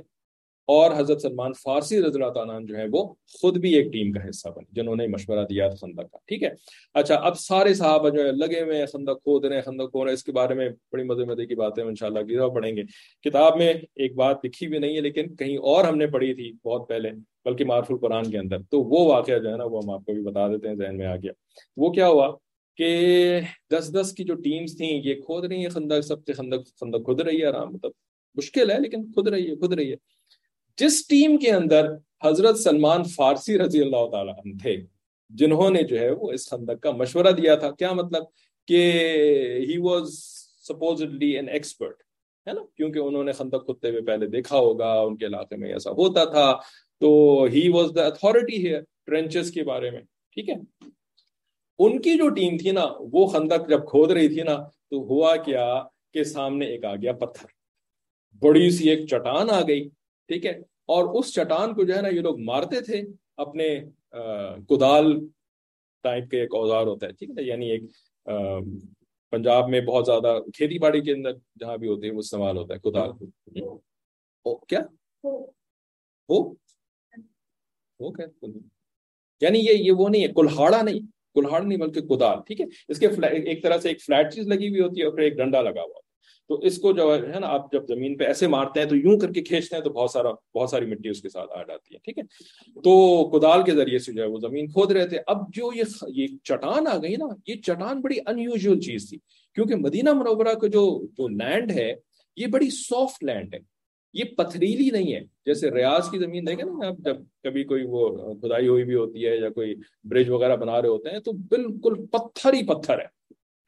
اور 0.70 0.92
حضرت 0.98 1.22
سلمان 1.22 1.54
فارسی 1.54 2.02
رضی 2.02 2.22
اللہ 2.22 2.34
تعالیٰ 2.34 2.60
جو 2.66 2.78
ہے 2.78 2.86
وہ 2.92 3.14
خود 3.42 3.58
بھی 3.58 3.74
ایک 3.76 3.94
ٹیم 3.94 4.12
کا 4.12 4.30
حصہ 4.30 4.50
بنے، 4.50 4.66
جنہوں 4.72 4.96
نے 4.96 5.08
مشورہ 5.08 5.46
دیا 5.46 5.68
تھا 5.68 5.76
خندق 5.76 6.12
کا، 6.12 6.18
ٹھیک 6.28 6.44
ہے؟ 6.44 6.50
اچھا 6.94 7.16
اب 7.16 7.40
سارے 7.40 7.74
صحابہ 7.74 8.10
جو 8.10 8.26
ہے 8.26 8.32
لگے 8.32 8.62
ہوئے 8.62 8.78
ہیں، 8.78 8.86
خندق 8.86 9.24
کھود 9.24 9.46
رہے 9.46 9.56
ہیں، 9.56 9.62
خندق 9.62 9.92
کھود 9.92 10.04
رہے 10.04 10.10
ہیں، 10.10 10.14
اس 10.14 10.24
کے 10.24 10.32
بارے 10.32 10.54
میں 10.54 10.70
بڑی 10.92 11.04
مزے 11.04 11.26
مزے 11.26 11.46
کی 11.46 11.56
باتیں 11.56 11.84
ان 11.84 11.96
شاء 11.96 12.08
اللہ 12.08 12.20
کی 12.20 12.38
پڑھیں 12.56 12.76
گے۔ 12.76 12.84
کتاب 13.30 13.58
میں 13.58 13.74
ایک 13.96 14.16
بات 14.16 14.46
لکھی 14.46 14.68
بھی 14.68 14.80
نہیں 14.80 14.96
ہے، 14.96 15.02
لیکن 15.02 15.36
کہیں 15.36 15.58
اور 15.58 15.84
ہم 15.84 15.98
نے 15.98 16.08
پڑھی 16.08 16.34
تھی 16.34 16.52
بہت 16.66 16.88
پہلے، 16.90 17.12
بلکہ 17.46 17.66
معرف 17.66 17.86
القرآن 17.90 18.32
کے 18.32 18.38
اندر۔ 18.38 18.62
تو 18.62 18.82
وہ 18.82 19.06
واقعہ 19.14 19.40
جو 19.40 19.52
ہے 19.52 19.58
نا، 19.58 19.64
وہ 19.64 19.80
ہم 19.84 19.90
آپ 19.90 20.06
کو 20.06 20.14
بھی 20.14 20.22
بتا 20.22 20.48
دیتے 20.48 20.68
ہیں، 20.68 20.76
ذہن 20.76 20.98
میں 20.98 21.06
آ 21.06 21.16
گیا۔ 21.16 21.32
وہ 21.78 21.90
کیا 21.90 22.08
ہوا 22.08 22.32
کہ 22.78 23.40
دس 23.72 23.92
دس 24.02 24.14
کی 24.14 24.24
جو 24.24 24.36
ٹیمز 24.36 24.78
تھیں، 24.78 25.02
یہ 25.04 25.16
کھود 25.16 25.46
رہی 25.46 25.62
ہیں 25.62 25.70
خندق، 25.70 26.06
سب 26.06 26.26
سے 26.26 26.34
خندق 26.34 26.80
خندق 26.80 27.06
کھود 27.06 27.22
رہی 27.22 27.42
ہے، 27.42 27.46
آرام 27.46 27.74
مطلب 27.74 27.92
مشکل 28.36 28.72
ہے، 28.72 28.80
لیکن 28.80 29.04
خود 29.16 29.28
رہی 29.28 29.50
ہے 29.50 29.56
خود 29.56 29.74
رہی 29.74 29.92
ہے۔ 29.92 30.19
جس 30.80 31.08
ٹیم 31.08 31.38
کے 31.38 31.52
اندر 31.52 31.92
حضرت 32.24 32.60
سلمان 32.60 33.04
فارسی 33.04 33.58
رضی 33.58 33.82
اللہ 33.82 34.10
تعالیٰ 34.12 34.34
عنہ 34.34 34.54
تھے، 34.62 34.78
جنہوں 35.30 35.70
نے 35.70 35.84
جو 35.84 36.00
ہے 36.00 36.12
وہ 36.12 36.32
اس 36.32 36.50
خندق 36.50 36.84
کا 36.84 36.92
مشورہ 36.92 37.32
دیا 37.32 37.56
تھا۔ 37.56 37.72
کیا 37.72 37.94
مطلب؟ 37.94 38.24
کہ 38.68 38.92
he 39.70 39.78
was 39.78 40.14
supposedly 40.68 41.36
an 41.36 41.50
expert 41.50 41.96
ہے 42.48 42.54
نا؟ 42.54 42.62
کیونکہ 42.76 43.00
انہوں 43.00 43.24
نے 43.24 43.32
خندق 43.32 43.68
خطے 43.68 43.92
میں 43.92 44.02
پہلے 44.02 44.28
دیکھا 44.28 44.58
ہوگا، 44.58 45.00
ان 45.00 45.18
کے 45.18 45.26
علاقے 45.26 45.56
میں 45.56 45.74
ایسا 45.74 45.92
ہوتا 45.92 46.26
تھا۔ 46.26 46.60
تو 47.00 47.44
ہی 47.44 47.70
واز 47.70 47.92
دا 47.96 48.06
اتھارٹی 48.06 48.74
ہے 48.74 48.82
ٹرینچز 49.06 49.52
کے 49.52 49.64
بارے 49.64 49.92
میں، 49.92 50.02
ٹھیک 50.34 50.50
ہے؟ 50.50 50.56
ان 51.80 52.02
کی 52.02 52.18
جو 52.18 52.30
ٹیم 52.30 52.58
تھی 52.58 52.72
نا، 52.72 52.86
وہ 53.00 53.28
خندق 53.28 53.70
جب 53.70 53.88
کھود 53.90 54.12
رہی 54.12 54.28
تھی 54.28 54.44
نا، 54.44 54.58
تو 54.90 54.98
ہوا 54.98 55.36
کیا 55.36 55.84
کہ 56.14 56.24
سامنے 56.24 56.66
ایک 56.66 56.86
آ 56.86 56.96
گیا 56.96 57.12
پتھر۔ 57.12 57.48
بڑی 58.40 58.70
سی 58.70 58.90
ایک 58.90 59.08
چٹان 59.08 59.50
آ 59.50 59.62
گئی، 59.68 59.90
ٹھیک 60.28 60.46
ہے؟ 60.46 60.69
اور 60.94 61.06
اس 61.20 61.34
چٹان 61.34 61.74
کو 61.76 61.84
جو 61.84 61.96
ہے 61.96 62.02
نا، 62.02 62.08
یہ 62.08 62.22
لوگ 62.22 62.40
مارتے 62.44 62.82
تھے 62.82 63.02
اپنے 63.38 63.68
کدال 64.70 65.06
ٹائپ 66.04 66.30
کے 66.32 66.40
ایک 66.42 66.56
اوزار 66.56 66.88
ہوتا 66.88 67.08
ہے، 67.08 67.12
ٹھیک 67.12 67.30
ہے 67.38 67.44
یعنی 67.44 67.70
ایک 67.72 67.84
پنجاب 69.34 69.70
میں 69.70 69.82
بہت 69.82 70.06
زیادہ 70.06 70.38
کھیتی 70.54 70.80
باڑی 70.80 71.02
کے 71.02 71.12
اندر 71.12 71.34
جہاں 71.60 71.78
بھی 71.78 71.88
ہوتے 71.88 72.08
ہیں، 72.08 72.14
وہ 72.14 72.20
استعمال 72.20 72.58
ہوتا 72.58 72.74
ہے، 72.74 72.80
کدال۔ 72.80 73.12
کیا؟ 74.70 74.82
یعنی 79.42 79.60
یہ 79.60 79.74
یہ 79.74 79.92
وہ 79.92 80.10
نہیں 80.10 80.24
ہے، 80.24 80.28
کلہاڑا 80.34 80.82
نہیں 80.82 81.00
کلہاڑ 81.34 81.62
نہیں 81.62 81.80
بلکہ 81.80 82.02
کدال، 82.02 82.42
ٹھیک 82.48 82.62
ہے؟ 82.62 82.66
اس 82.88 83.00
کے 83.00 83.08
ایک 83.28 83.64
طرح 83.64 83.78
سے 83.78 83.90
ایک 83.90 84.02
فلیٹ 84.02 84.34
چیز 84.34 84.48
لگی 84.48 84.70
ہوئی 84.70 84.82
ہوتی 84.82 85.02
ہے 85.02 85.06
اور 85.06 85.14
پھر 85.14 85.24
ایک 85.24 85.38
ڈنڈا 85.38 85.62
لگا 85.62 85.82
ہوا 85.82 86.00
تو 86.48 86.56
اس 86.56 86.78
کو 86.78 86.92
جو 86.92 87.34
ہے 87.34 87.40
نا، 87.40 87.48
آپ 87.48 87.72
جب 87.72 87.88
زمین 87.88 88.18
پہ 88.18 88.24
ایسے 88.24 88.48
مارتے 88.48 88.80
ہیں 88.80 88.88
تو 88.88 88.96
یوں 88.96 89.20
کر 89.20 89.32
کے 89.34 89.42
کھینچتے 89.42 89.76
ہیں 89.76 89.84
تو 89.84 89.90
بہت 89.90 90.12
سارا، 90.12 90.32
بہت 90.56 90.70
ساری 90.70 90.86
مٹی 90.86 91.10
اس 91.10 91.22
کے 91.22 91.30
ساتھ 91.30 91.52
آ 91.52 91.64
جاتی 91.64 91.94
ہے، 91.94 92.00
ٹھیک 92.04 92.18
ہے؟ 92.18 92.24
تو 92.82 93.30
کدال 93.30 93.64
کے 93.64 93.72
ذریعے 93.72 94.00
سے 94.00 94.14
جو 94.14 94.24
ہے 94.24 94.28
وہ 94.28 94.40
زمین 94.40 94.68
کھود 94.68 94.92
رہے 94.92 95.08
تھے۔ 95.08 95.20
اب 95.28 95.38
جو 95.54 95.72
یہ 95.76 95.84
یہ 96.08 96.28
چٹان 96.44 96.88
آ 96.88 96.98
گئی 96.98 97.16
نا، 97.16 97.26
یہ 97.48 97.56
چٹان 97.56 98.02
بڑی 98.02 98.20
ان 98.28 98.40
یوزل 98.40 98.80
چیز 98.80 99.10
تھی، 99.10 99.18
کیونکہ 99.56 99.76
مدینہ 99.76 100.14
منورہ 100.14 100.54
کا 100.54 100.68
جو 100.68 101.02
جو 101.18 101.28
لینڈ 101.28 101.72
ہے، 101.72 101.94
یہ 102.38 102.48
بڑی 102.48 102.70
سافٹ 102.70 103.24
لینڈ 103.24 103.54
ہے۔ 103.54 103.60
یہ 104.14 104.24
پتھریلی 104.24 104.90
نہیں 104.90 105.14
ہے، 105.14 105.20
جیسے 105.46 105.70
ریاض 105.72 106.10
کی 106.10 106.20
زمین 106.20 106.48
دیکھیں 106.48 106.66
نا 106.66 106.88
آپ، 106.88 106.98
جب 106.98 107.18
کبھی 107.44 107.64
کوئی 107.64 107.84
وہ 107.86 108.34
کھدائی 108.34 108.68
ہوئی 108.68 108.84
بھی 108.84 108.96
ہوتی 108.96 109.26
ہے 109.26 109.36
یا 109.38 109.50
کوئی 109.50 109.76
برج 110.04 110.30
وغیرہ 110.30 110.56
بنا 110.56 110.82
رہے 110.82 110.90
ہوتے 110.90 111.10
ہیں 111.10 111.20
تو 111.20 111.32
بالکل 111.32 112.06
پتھر 112.06 112.54
ہی 112.54 112.66
پتھر 112.66 113.00
ہے۔ 113.00 113.19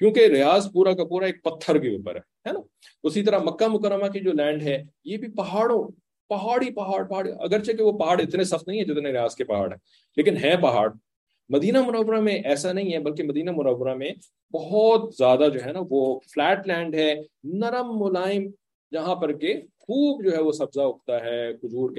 کیونکہ 0.02 0.28
ریاض 0.28 0.72
پورا 0.72 0.94
کا 0.94 1.04
پورا 1.04 1.26
ایک 1.26 1.44
پتھر 1.44 1.78
کے 1.78 1.90
اوپر 1.90 2.16
ہے 2.16 2.52
نا؟ 2.52 2.60
اسی 3.04 3.24
طرح 3.24 3.40
مکہ 3.40 3.68
مکرمہ 3.68 4.08
کی 4.08 4.20
جو 4.20 4.32
لینڈ 4.32 4.62
ہے، 4.62 4.84
یہ 5.04 5.18
بھی 5.18 5.28
پہاڑوں، 5.28 5.84
پہاڑی 6.30 6.70
پہاڑ 6.76 7.04
پہاڑ 7.08 7.28
اگرچہ 7.40 7.72
کہ 7.72 7.84
وہ 7.84 7.92
پہاڑ 7.92 8.22
اتنے 8.22 8.44
سخت 8.44 8.68
نہیں 8.68 8.78
ہیں 8.78 8.86
جتنے 8.86 9.12
ریاض 9.12 9.36
کے 9.36 9.44
پہاڑ 9.44 9.72
ہیں، 9.72 9.80
لیکن 10.18 10.38
ہیں 10.38 10.56
پہاڑ۔ 10.56 10.90
مدینہ 11.50 11.82
منورہ 11.82 12.20
میں 12.20 12.36
ایسا 12.46 12.72
نہیں 12.72 12.94
ہے، 12.94 13.00
بلکہ 13.00 13.24
مدینہ 13.24 13.52
منورہ 13.52 13.94
میں 13.94 14.12
بہت 14.54 15.14
زیادہ 15.18 15.48
جو 15.54 15.60
ہے 15.66 15.72
نا 15.72 15.80
وہ 15.90 16.20
فلیٹ 16.34 16.68
لینڈ 16.68 16.96
ہے، 16.96 17.14
نرم 17.44 18.00
ملائم، 18.00 18.48
جہاں 18.92 19.16
پر 19.16 19.32
کہ 19.34 19.54
خوب 19.80 20.24
جو 20.24 20.32
ہے 20.32 20.42
وہ 20.42 20.52
سبزہ 20.52 20.82
اگتا 20.82 21.26
ہے، 21.26 21.54
کھجور 21.54 21.90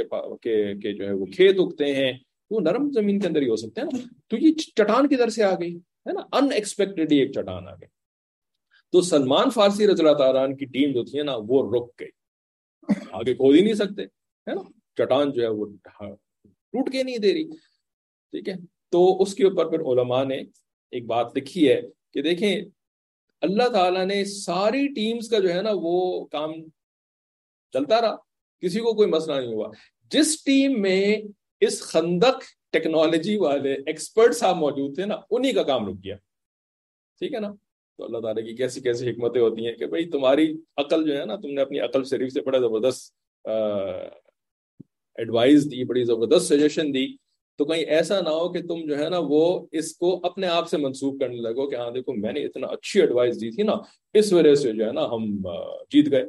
کے 0.43 0.93
جو 0.93 1.07
ہے 1.07 1.13
وہ 1.13 1.27
کھیت 1.27 1.57
اگتے 1.59 1.95
ہیں۔ 1.95 2.13
وہ 2.51 2.61
نرم 2.61 2.91
زمین 2.93 3.19
کے 3.19 3.27
اندر 3.29 3.43
ہی 3.43 3.49
ہو 3.49 3.57
سکتے 3.57 3.81
ہیں 3.81 3.89
نا۔ 3.93 3.99
تو 4.29 4.37
یہ 4.37 4.53
چٹان 4.53 5.09
کی 5.09 5.17
در 5.17 5.29
سے 5.29 5.43
آ 5.43 5.55
گئی؟ 5.55 5.79
ہے 6.07 6.13
نا 6.13 6.37
ان 6.37 6.53
ایکسپیکٹڈ 6.53 7.13
ایک 7.13 7.33
چٹان 7.33 7.69
آ 7.69 7.75
گئی۔ 7.75 7.87
تو 8.93 9.01
سلمان 9.01 9.51
فارسی 9.51 9.87
رضی 9.87 10.05
اللہ 10.05 10.19
تعالیٰ 10.19 10.57
کی 10.59 10.65
ٹیم 10.65 10.93
جو 10.93 11.05
تھی 11.05 11.23
نا، 11.23 11.33
وہ 11.37 11.77
رک 11.77 12.01
گئی۔ 12.01 12.09
آگے 13.11 13.35
کھود 13.35 13.57
ہی 13.57 13.61
نہیں 13.61 13.75
سکتے، 13.75 14.03
ہے 14.03 14.55
نا؟ 14.55 14.61
چٹان 14.97 15.33
جو 15.33 15.43
ہے 15.43 15.49
وہ 15.49 15.67
ٹوٹ 16.45 16.93
کے 16.93 17.03
نہیں 17.03 17.19
دے 17.19 17.35
رہی۔ 17.35 17.45
ٹھیک 18.31 18.49
ہے؟ 18.49 18.55
تو 18.89 19.23
اس 19.23 19.35
کے 19.35 19.45
اوپر 19.45 19.71
پھر 19.71 19.81
علماء 19.81 20.25
نے 20.25 20.43
ایک 20.91 21.07
بات 21.07 21.27
لکھی 21.37 21.69
ہے 21.69 21.81
کہ 22.13 22.23
دیکھیں، 22.23 22.61
اللہ 23.41 23.69
تعالیٰ 23.69 24.07
نے 24.07 24.25
ساری 24.25 24.89
ٹیمز 24.89 25.29
کا 25.29 25.39
جو 25.39 25.55
ہے 25.55 25.63
نا، 25.63 25.71
وہ 25.75 26.25
کام 26.25 26.53
چلتا 27.73 28.01
رہا، 28.01 28.17
کسی 28.61 28.81
کو 28.81 28.95
کوئی 28.95 29.09
مسئلہ 29.09 29.37
نہیں 29.37 29.53
ہوا۔ 29.53 29.71
جس 30.11 30.45
ٹیم 30.45 30.83
میں 30.83 31.17
اس 31.61 31.83
خندق 31.83 32.43
ٹیکنالوجی 32.73 33.37
والے 33.37 33.75
ایکسپرٹ 33.87 34.35
صاحب 34.35 34.57
موجود 34.57 34.95
تھے 34.95 35.07
نا، 35.07 35.17
انہی 35.31 35.53
کا 35.53 35.63
کام 35.63 35.89
رک 35.89 35.95
گیا۔ 36.05 36.17
ٹھیک 37.19 37.35
ہے 37.35 37.41
نا؟ 37.41 37.53
تو 37.99 38.05
اللہ 38.05 38.19
تعالیٰ 38.19 38.45
کی 38.45 38.57
کیسی 38.57 38.81
کیسی 38.81 39.11
حکمتیں 39.11 39.41
ہوتی 39.41 39.67
ہیں 39.67 39.75
کہ 39.75 39.87
بھائی 39.87 40.11
تمہاری 40.11 40.57
عقل 40.77 41.07
جو 41.07 41.21
ہے 41.21 41.25
نا، 41.25 41.37
تم 41.37 41.51
نے 41.51 41.61
اپنی 41.61 41.81
عقل 41.81 42.05
شریف 42.05 42.33
سے 42.33 42.41
بڑا 42.41 42.59
زبردست 42.59 43.15
ایڈوائز 45.15 45.65
دی، 45.71 45.85
بڑی 45.85 46.05
زبردست 46.05 46.47
سجیشن 46.47 46.95
دی۔ 46.95 47.17
تو 47.57 47.65
کہیں 47.65 47.83
ایسا 47.83 48.21
نہ 48.21 48.29
ہو 48.29 48.53
کہ 48.53 48.63
تم 48.63 48.87
جو 48.87 48.99
ہے 48.99 49.09
نا، 49.09 49.17
وہ 49.23 49.67
اس 49.73 49.97
کو 49.97 50.21
اپنے 50.23 50.47
آپ 50.47 50.69
سے 50.69 50.77
منسوخ 50.77 51.21
کرنے 51.21 51.37
لگو 51.37 51.71
کہ 51.71 51.77
ہاں 51.77 51.91
دیکھو، 51.91 52.13
میں 52.13 52.33
نے 52.33 52.45
اتنا 52.45 52.67
اچھی 52.67 53.01
ایڈوائز 53.01 53.41
دی 53.41 53.51
تھی 53.51 53.63
نا، 53.63 53.73
اس 54.15 54.33
وجہ 54.33 54.55
سے 54.55 54.73
جو 54.73 54.87
ہے 54.87 54.93
نا 54.93 55.05
ہم 55.07 55.37
جیت 55.91 56.11
گئے۔ 56.11 56.25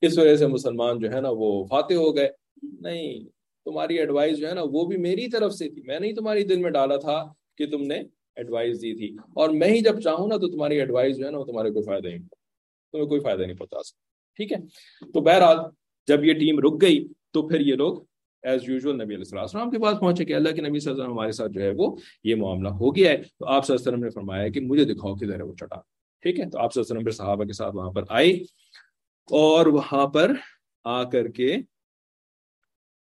اس 0.00 0.18
وجہ 0.18 0.36
سے 0.36 0.46
مسلمان 0.46 0.98
جو 0.98 1.12
ہے 1.12 1.20
نا، 1.20 1.28
وہ 1.32 1.64
فاتح 1.64 1.94
ہو 1.94 2.16
گئے۔ 2.16 2.28
نہیں 2.62 3.39
تمہاری 3.64 3.98
ایڈوائز 3.98 4.38
جو 4.38 4.48
ہے 4.48 4.54
نا 4.54 4.62
وہ 4.70 4.84
بھی 4.84 4.96
میری 4.96 5.28
طرف 5.28 5.54
سے 5.54 5.68
تھی۔ 5.68 5.82
میں 5.82 6.00
نے 6.00 6.08
ہی 6.08 6.14
تمہاری 6.14 6.44
دل 6.44 6.58
میں 6.58 6.70
ڈالا 6.70 6.96
تھا 6.96 7.32
کہ 7.58 7.66
تم 7.66 7.82
نے 7.82 8.02
ایڈوائز 8.36 8.82
دی 8.82 8.94
تھی۔ 8.94 9.16
اور 9.36 9.48
میں 9.48 9.68
ہی 9.68 9.80
جب 9.80 10.00
چاہوں 10.00 10.28
نا 10.28 10.36
تو 10.36 10.48
تمہاری 10.48 10.78
ایڈوائز 10.80 11.16
جو 11.16 11.26
ہے 11.26 11.30
نا 11.30 11.38
وہ 11.38 11.44
تمہارے 11.44 11.70
کوئی 11.70 11.84
فائدہ 11.84 12.08
نہیں، 12.08 12.18
تمہیں 12.92 13.06
کوئی 13.06 13.20
فائدہ 13.20 13.42
نہیں 13.42 13.56
پہنچا 13.56 13.82
سکتا۔ 13.82 14.10
ٹھیک 14.36 14.52
ہے؟ 14.52 14.58
تو 15.12 15.20
بہرحال 15.20 15.56
جب 16.06 16.24
یہ 16.24 16.32
ٹیم 16.32 16.58
رک 16.58 16.82
گئی 16.82 17.08
تو 17.32 17.48
پھر 17.48 17.60
یہ 17.60 17.74
لوگ 17.74 17.98
ایز 18.42 18.68
یوزول 18.68 18.94
نبی 18.94 19.14
علیہ 19.14 19.38
السلام 19.38 19.70
کے 19.70 19.78
پاس 19.78 20.00
پہنچے 20.00 20.24
کہ 20.24 20.34
اللہ 20.34 20.48
کے 20.48 20.60
نبی 20.60 20.78
صلی 20.78 20.90
اللہ 20.90 21.02
علیہ 21.02 21.04
وسلم 21.04 21.18
ہمارے 21.18 21.32
ساتھ 21.32 21.52
جو 21.52 21.60
ہے 21.60 21.72
وہ 21.76 21.96
یہ 22.24 22.34
معاملہ 22.34 22.68
ہو 22.68 22.96
گیا 22.96 23.10
ہے۔ 23.10 23.16
تو 23.16 23.46
آپ 23.46 23.66
صلی 23.66 23.76
اللہ 23.76 23.88
علیہ 23.88 23.92
وسلم 23.92 24.04
نے 24.04 24.10
فرمایا 24.10 24.48
کہ 24.48 24.60
مجھے 24.60 24.84
دکھاؤ 24.84 25.14
کدھر 25.14 25.36
ہے 25.36 25.42
وہ 25.42 25.54
چٹا 25.54 25.80
ٹھیک 26.22 26.40
ہے؟ 26.40 26.50
تو 26.50 26.58
آپ 26.58 26.74
صلی 26.74 26.80
اللہ 26.80 26.92
علیہ 26.92 26.98
وسلم 26.98 27.02
پھر 27.02 27.10
صحابہ 27.10 27.44
کے 27.44 27.52
ساتھ 27.52 27.76
وہاں 27.76 27.90
پر 27.90 28.02
آئے 28.08 28.30
اور 29.30 29.66
وہاں 29.66 30.06
پر 30.06 30.32
آ 30.84 31.02
کر 31.04 31.28
کے 31.28 31.56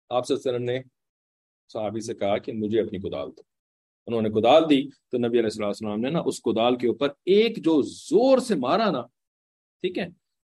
آپ 0.08 0.26
صلی 0.26 0.36
اللہ 0.36 0.56
علیہ 0.56 0.56
وسلم 0.56 0.76
نے 0.76 0.82
صحابی 1.72 2.00
سے 2.00 2.14
کہا 2.14 2.38
کہ 2.38 2.52
مجھے 2.52 2.80
اپنی 2.80 2.98
کدال 2.98 3.28
دو۔ 3.28 3.42
انہوں 4.06 4.22
نے 4.22 4.30
کدال 4.30 4.70
دی 4.70 4.88
تو 4.88 5.18
نبی 5.18 5.28
علیہ 5.28 5.44
السلام 5.44 5.68
السلام 5.68 6.00
نے 6.00 6.10
نا 6.10 6.22
اس 6.26 6.40
کدال 6.42 6.76
کے 6.76 6.88
اوپر 6.88 7.08
ایک 7.24 7.56
جو 7.56 7.82
زور 7.82 8.38
سے 8.38 8.54
مارا 8.54 8.90
نا، 8.90 9.02
ٹھیک 9.80 9.98
ہے؟ 9.98 10.06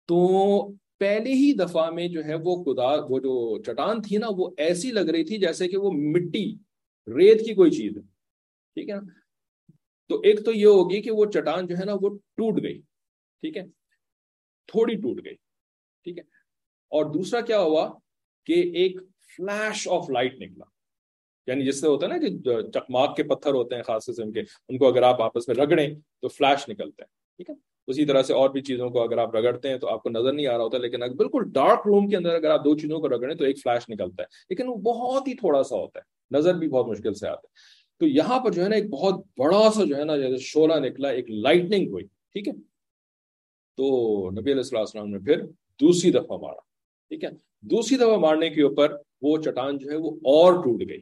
تو 0.06 0.72
پہلی 0.72 1.34
ہی 1.34 1.54
دفعہ 1.54 1.90
میں 1.90 2.08
جو 2.08 2.26
ہے 2.26 2.34
وہ 2.44 2.64
کدال، 2.64 3.00
وہ 3.10 3.20
جو 3.20 3.62
چٹان 3.64 4.02
تھی 4.02 4.18
نا، 4.18 4.28
وہ 4.30 4.50
ایسی 4.58 4.92
لگ 4.92 5.00
رہی 5.00 5.24
تھی 5.24 5.38
جیسے 5.38 5.68
کہ 5.68 5.78
وہ 5.78 5.92
مٹی، 5.92 6.56
ریت 7.08 7.46
کی 7.46 7.54
کوئی 7.54 7.72
چیز 7.72 7.98
ہے۔ 7.98 8.02
ٹھیک 8.74 8.90
ہے؟ 8.90 8.96
نا 8.96 9.22
تو 10.10 10.20
ایک 10.20 10.46
تو 10.46 10.52
یہ 10.52 10.66
ہوگی 10.66 11.02
کہ 11.02 11.12
وہ 11.12 11.26
چٹان 11.26 11.68
جو 11.68 11.76
ہے 11.78 11.86
نا، 11.86 11.94
وہ 12.02 12.10
ٹوٹ 12.10 12.64
گئی۔ 12.64 12.82
ٹھیک 13.40 13.58
ہے؟ 13.58 13.64
تھوڑی 14.68 14.96
ٹوٹ 14.96 15.26
گئی۔ 15.26 15.36
ٹھیک 16.04 16.18
ہے؟ 16.18 16.24
اور 16.88 17.06
دوسرا 17.06 17.42
کیا 17.42 17.60
ہوا 17.60 17.94
کہ 18.46 18.54
ایک 18.54 19.02
فلیش 19.38 19.88
آف 19.88 20.10
لائٹ 20.10 20.42
نکلا۔ 20.42 20.66
یعنی 21.48 21.66
جس 21.66 21.82
سے 21.82 21.88
ہوتا 21.88 22.08
ہے 22.08 22.12
نا 22.12 22.18
کہ 22.18 22.62
چکماک 22.72 23.16
کے 23.16 23.24
پتھر 23.24 23.54
ہوتے 23.54 23.76
ہیں 23.76 23.84
خاص 23.84 24.06
قسم 24.06 24.32
کے، 24.32 24.40
ان 24.40 24.78
کو 24.78 24.88
اگر 24.88 25.04
آپ 25.04 25.22
آپس 25.22 25.48
میں 25.48 25.56
رگڑیں 25.56 25.96
تو 26.22 26.28
فلیش 26.28 26.70
نکلتے 26.70 27.04
ہیں، 27.04 27.38
ٹھیک 27.38 27.50
ہے؟ 27.50 27.56
اسی 27.88 28.06
طرح 28.06 28.22
سے 28.22 28.34
اور 28.34 28.50
بھی 28.50 28.62
چیزوں 28.62 28.90
کو 28.90 29.04
اگر 29.04 29.18
آپ 29.18 29.36
رگڑتے 29.36 29.70
ہیں 29.70 29.78
تو 29.78 29.88
آپ 29.88 30.04
کو 30.04 30.10
نظر 30.10 30.34
نہیں 30.34 30.48
آ 30.48 30.58
رہا 30.58 30.64
ہوتا، 30.64 30.78
لیکن 30.78 31.04
اگر 31.04 31.14
بالکل 31.14 31.44
ڈارک 31.52 31.80
روم 31.86 32.10
کے 32.10 32.18
اندر 32.18 32.36
اگر 32.36 32.50
آپ 32.50 32.66
دو 32.66 32.78
چیزوں 32.78 33.00
کو 33.00 33.10
رگڑیں 33.10 33.36
تو 33.36 33.44
ایک 33.44 33.62
فلیش 33.64 33.90
نکلتا 33.90 34.24
ہے۔ 34.24 34.28
لیکن 34.50 34.68
وہ 34.68 34.76
بہت 34.76 35.28
ہی 35.28 35.34
تھوڑا 35.34 35.64
سا 35.64 35.76
ہوتا 35.76 36.00
ہے، 36.00 36.38
نظر 36.38 36.54
بھی 36.54 36.70
بہت 36.70 36.88
مشکل 36.88 37.14
سے 37.14 37.28
آتا 37.28 37.48
ہے۔ 37.48 37.82
تو 38.00 38.08
یہاں 38.08 38.40
پر 38.40 38.52
جو 38.52 38.64
ہے 38.64 38.70
نا 38.70 38.76
ایک 38.76 38.90
بہت 38.90 39.26
بڑا 39.38 39.72
سا 39.76 39.84
جو 39.84 39.98
ہے 39.98 40.04
نا 40.04 40.18
جیسے 40.18 40.38
شولہ 40.38 40.74
نکلا، 40.74 41.10
ایک 41.10 41.30
لائٹنگ 41.30 41.90
ہوئی 41.90 42.06
ٹھیک 42.06 42.48
ہے؟ 42.48 42.54
تو 43.78 43.84
نبی 44.32 44.52
علیہ 44.52 44.78
السلام 44.78 45.10
نے 45.10 45.20
پھر 45.20 45.46
دوسری 45.82 46.12
دفعہ 46.12 46.38
مارا۔ 46.38 46.71
ٹھیک 47.12 47.24
ہے؟ 47.24 47.30
دوسری 47.64 47.98
دفعہ 47.98 48.18
مارنے 48.18 48.50
کے 48.50 48.62
اوپر 48.62 48.96
وہ 49.22 49.38
چٹان 49.38 49.78
جو 49.78 49.90
ہے 49.92 49.96
وہ 49.96 50.12
اور 50.34 50.54
ٹوٹ 50.64 50.82
گئی 50.90 51.00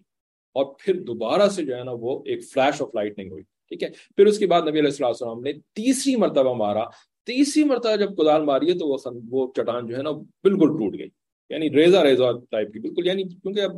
اور 0.55 0.65
پھر 0.79 1.01
دوبارہ 1.03 1.47
سے 1.49 1.63
جو 1.65 1.75
ہے 1.77 1.83
نا 1.83 1.91
وہ 1.99 2.19
ایک 2.25 2.43
فلیش 2.43 2.81
آف 2.81 2.95
لائٹنگ 2.95 3.31
ہوئی، 3.31 3.43
ٹھیک 3.71 3.83
ہے؟ 3.83 3.89
پھر 4.17 4.25
اس 4.25 4.39
کے 4.39 4.47
بعد 4.47 4.61
نبی 4.61 4.79
علیہ 4.79 5.05
السلام 5.05 5.41
نے 5.41 5.53
تیسری 5.75 6.15
مرتبہ 6.15 6.53
مارا۔ 6.53 6.83
تیسری 7.27 7.63
مرتبہ 7.63 7.95
جب 7.95 8.15
کدال 8.17 8.43
ماری 8.43 8.71
ہے 8.71 8.77
تو 8.77 8.87
وہ 8.87 8.97
وہ 9.29 9.45
چٹان 9.55 9.87
جو 9.87 9.97
ہے 9.97 10.01
نا 10.01 10.11
بالکل 10.43 10.77
ٹوٹ 10.77 10.97
گئی 10.99 11.07
یعنی 11.51 11.69
ریزا 11.69 12.03
ریزا 12.03 12.31
ٹائپ 12.51 12.73
کی، 12.73 12.79
بالکل 12.79 13.07
یعنی 13.07 13.23
کیونکہ 13.23 13.61
اب 13.61 13.77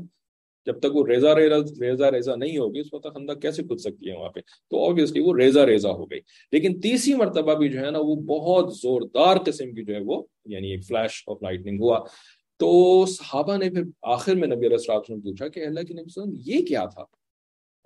جب 0.66 0.80
تک 0.80 0.96
وہ 0.96 1.08
ریزا 1.08 1.36
ریزا 1.82 2.12
ریزا 2.12 2.36
نہیں 2.36 2.58
ہوگی، 2.58 2.80
اس 2.80 2.94
وقت 2.94 3.08
خندہ 3.14 3.34
کیسے 3.34 3.64
کھد 3.64 3.78
سکتی 3.78 4.10
ہے 4.10 4.18
وہاں 4.18 4.30
پہ؟ 4.30 4.40
تو 4.70 4.90
آبویسلی 4.90 5.20
وہ 5.20 5.36
ریزا 5.36 5.66
ریزا 5.66 5.92
ہو 5.92 6.06
گئی۔ 6.06 6.20
لیکن 6.52 6.80
تیسری 6.80 7.14
مرتبہ 7.14 7.54
بھی 7.54 7.70
جو 7.70 7.80
ہے 7.80 7.92
نا، 7.92 8.00
وہ 8.00 8.16
بہت 8.16 8.76
زوردار 8.76 9.38
قسم 9.46 9.74
کی 9.74 9.84
جو 9.84 9.96
ہے 9.96 10.00
وہ 10.06 10.24
یعنی 10.46 10.72
ایک 10.72 10.86
فلیش 10.86 11.24
آف 11.28 11.38
لائٹنگ 11.42 11.80
ہوا۔ 11.82 12.00
تو 12.58 13.06
صحابہ 13.06 13.58
نے 13.58 13.70
پھر 13.70 13.84
آخر 14.02 14.36
میں 14.36 14.48
نبی 14.48 14.66
علیہ 14.66 14.78
السلام 14.78 15.02
نے 15.10 15.16
پوچھا 15.16 15.48
کہ 15.48 15.66
اللہ 15.66 15.80
کے 15.80 15.94
نبی 15.94 16.04
وسلم، 16.06 16.34
یہ 16.46 16.66
کیا 16.66 16.86
تھا؟ 16.86 17.02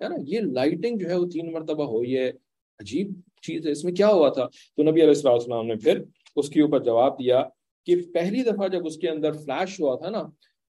ہے 0.04 0.08
نا، 0.08 0.16
یہ 0.26 0.40
لائٹنگ 0.40 0.98
جو 0.98 1.08
ہے 1.08 1.16
وہ 1.16 1.26
تین 1.26 1.52
مرتبہ 1.52 1.84
ہوئی 1.84 2.16
ہے 2.16 2.28
عجیب 2.78 3.20
چیز 3.42 3.66
ہے، 3.66 3.72
اس 3.72 3.84
میں 3.84 3.92
کیا 3.92 4.08
ہوا 4.08 4.28
تھا؟ 4.28 4.46
تو 4.76 4.82
نبی 4.82 5.02
علیہ 5.02 5.26
السلام 5.26 5.66
نے 5.66 5.74
پھر 5.74 6.02
اس 6.36 6.48
کے 6.48 6.62
اوپر 6.62 6.82
جواب 6.82 7.18
دیا 7.18 7.44
کہ 7.86 7.96
پہلی 8.14 8.42
دفعہ 8.42 8.68
جب 8.68 8.86
اس 8.86 8.96
کے 8.96 9.08
اندر 9.08 9.32
فلیش 9.32 9.80
ہوا 9.80 9.96
تھا 9.96 10.10
نا 10.10 10.22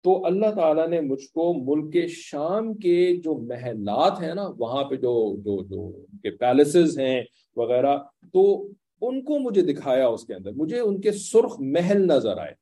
تو 0.03 0.25
اللہ 0.25 0.51
تعالیٰ 0.55 0.87
نے 0.87 1.01
مجھ 1.01 1.23
کو 1.23 1.53
ملک 1.53 2.07
شام 2.07 2.73
کے 2.73 3.15
جو 3.23 3.35
محلات 3.35 4.21
ہیں 4.21 4.33
نا، 4.33 4.49
وہاں 4.57 4.83
پہ 4.83 4.95
جو 4.95 5.35
جو 5.37 5.63
جو 5.63 5.91
کے 6.23 6.31
پیلسز 6.31 6.99
ہیں 6.99 7.23
وغیرہ، 7.55 7.97
تو 8.33 8.67
ان 9.01 9.23
کو 9.23 9.39
مجھے 9.39 9.61
دکھایا 9.61 10.07
اس 10.07 10.25
کے 10.25 10.33
اندر۔ 10.33 10.51
مجھے 10.55 10.79
ان 10.79 11.01
کے 11.01 11.11
سرخ 11.11 11.55
محل 11.59 12.07
نظر 12.07 12.37
آئے۔ 12.37 12.53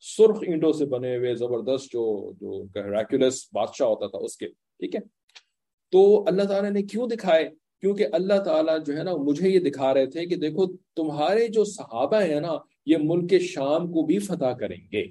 سرخ 0.00 0.38
اینٹوں 0.46 0.72
سے 0.72 0.86
بنے 0.86 1.16
ہوئے 1.16 1.34
زبردست 1.34 1.92
جو 1.92 2.32
جو 2.40 2.64
ریکولس 2.74 3.48
بادشاہ 3.52 3.88
ہوتا 3.88 4.06
تھا 4.06 4.18
اس 4.18 4.36
کے، 4.36 4.46
ٹھیک 4.48 4.94
ہے؟ 4.94 5.00
تو 5.90 6.24
اللہ 6.26 6.42
تعالیٰ 6.42 6.70
نے 6.70 6.82
کیوں 6.82 7.08
دکھائے؟ 7.08 7.50
کیونکہ 7.80 8.06
اللہ 8.12 8.42
تعالیٰ 8.44 8.78
جو 8.86 8.96
ہے 8.96 9.02
نا، 9.02 9.16
مجھے 9.16 9.48
یہ 9.50 9.60
دکھا 9.60 9.94
رہے 9.94 10.06
تھے 10.06 10.26
کہ 10.26 10.36
دیکھو، 10.36 10.76
تمہارے 10.96 11.48
جو 11.48 11.64
صحابہ 11.64 12.22
ہیں 12.22 12.40
نا، 12.40 12.52
یہ 12.86 12.96
ملک 13.00 13.40
شام 13.40 13.92
کو 13.92 14.02
بھی 14.02 14.18
فتح 14.18 14.54
کریں 14.60 14.76
گے۔ 14.92 15.06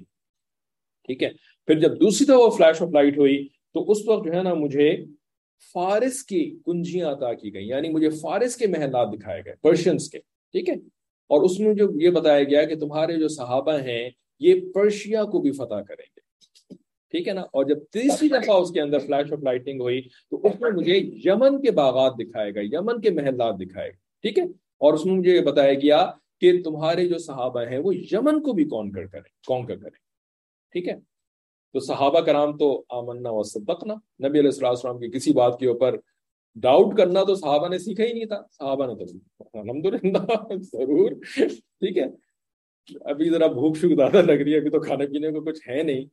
ٹھیک 1.02 1.22
ہے؟ 1.22 1.30
پھر 1.68 1.80
جب 1.80 2.00
دوسری 2.00 2.26
طرح 2.26 2.36
وہ 2.36 2.50
فلیش 2.50 2.82
آف 2.82 2.88
لائٹ 2.92 3.18
ہوئی 3.18 3.36
تو 3.74 3.90
اس 3.90 3.98
وقت 4.08 4.24
جو 4.24 4.32
ہے 4.32 4.42
نا 4.42 4.54
مجھے 4.54 4.94
فارس 5.74 6.22
کی 6.24 6.44
کنجیاں 6.66 7.10
عطا 7.12 7.32
کی 7.34 7.54
گئی 7.54 7.68
یعنی 7.68 7.88
مجھے 7.88 8.08
فارس 8.10 8.56
کے 8.56 8.66
محلات 8.66 9.12
دکھائے 9.12 9.42
گئے 9.44 9.54
پرشینس 9.62 10.08
کے، 10.10 10.18
ٹھیک 10.18 10.68
ہے؟ 10.68 10.74
اور 11.30 11.42
اس 11.42 11.58
میں 11.60 11.74
جو 11.74 11.86
یہ 12.00 12.10
بتایا 12.10 12.42
گیا 12.42 12.64
کہ 12.64 12.78
تمہارے 12.78 13.18
جو 13.18 13.28
صحابہ 13.28 13.78
ہیں، 13.78 14.10
یہ 14.40 14.60
پرشیا 14.74 15.24
کو 15.24 15.40
بھی 15.40 15.52
فتح 15.52 15.82
کریں 15.88 16.04
گے، 16.04 16.20
ٹھیک 17.14 17.28
ہے 17.28 17.32
نا؟ 17.32 17.40
اور 17.40 17.64
جب 17.64 17.84
تیسری 17.92 18.28
دفعہ 18.28 18.56
اس 18.56 18.70
کے 18.70 18.80
اندر 18.80 18.98
فلیش 18.98 19.32
آف 19.32 19.42
لائٹنگ 19.42 19.80
ہوئی 19.80 20.00
تو 20.02 20.40
اس 20.44 20.60
میں 20.60 20.70
مجھے 20.70 20.96
یمن 21.24 21.60
کے 21.62 21.70
باغات 21.70 22.18
دکھائے 22.18 22.54
گا 22.54 22.60
یمن 22.72 23.00
کے 23.00 23.10
محلات 23.10 23.60
دکھائے 23.60 23.88
گا 23.88 23.96
ٹھیک 24.24 24.38
ہے؟ 24.38 24.44
اور 24.80 24.94
اس 24.94 25.06
میں 25.06 25.14
مجھے 25.14 25.36
یہ 25.36 25.40
بتایا 25.40 25.74
گیا 25.74 26.04
کہ 26.40 26.52
تمہارے 26.62 27.06
جو 27.08 27.18
صحابہ 27.18 27.62
ہیں، 27.70 27.78
وہ 27.78 27.94
یمن 28.12 28.42
کو 28.42 28.52
بھی 28.52 28.64
کون 28.64 28.92
کر 28.92 29.06
کریں 29.06 29.30
کون 29.46 29.66
کر 29.66 29.76
کریں، 29.76 29.98
ٹھیک 30.74 30.88
ہے؟ 30.88 30.94
تو 31.72 31.80
صحابہ 31.80 32.20
کرام 32.20 32.56
تو 32.56 32.84
آمنا 32.88 33.30
و 33.30 33.42
صدقنا، 33.42 33.94
نبی 33.94 34.38
علیہ 34.38 34.50
السلام 34.50 34.70
السلام 34.70 34.98
کی 34.98 35.08
کسی 35.08 35.32
بات 35.32 35.58
کے 35.60 35.68
اوپر 35.68 35.96
ڈاؤٹ 36.54 36.96
کرنا 36.96 37.24
تو 37.24 37.34
صحابہ 37.34 37.68
نے 37.68 37.78
سیکھا 37.78 38.04
ہی 38.04 38.12
نہیں 38.12 38.24
تھا۔ 38.24 38.42
صحابہ 38.50 38.86
نے 38.86 38.94
تو 38.94 39.04
الحمد 39.58 39.86
للہ 39.86 40.54
ضرور۔ 40.60 41.12
ٹھیک 41.56 41.98
ہے۔ 41.98 42.04
ابھی 43.00 43.30
ذرا 43.30 43.46
بھوک 43.46 43.76
شک 43.76 43.96
زیادہ 43.96 44.22
لگ 44.22 44.32
رہی 44.32 44.52
ہے، 44.52 44.58
ابھی 44.58 44.70
تو 44.70 44.80
کھانے 44.80 45.06
پینے 45.06 45.30
کو 45.30 45.40
کچھ 45.40 45.68
ہے 45.68 45.82
نہیں۔ 45.82 46.04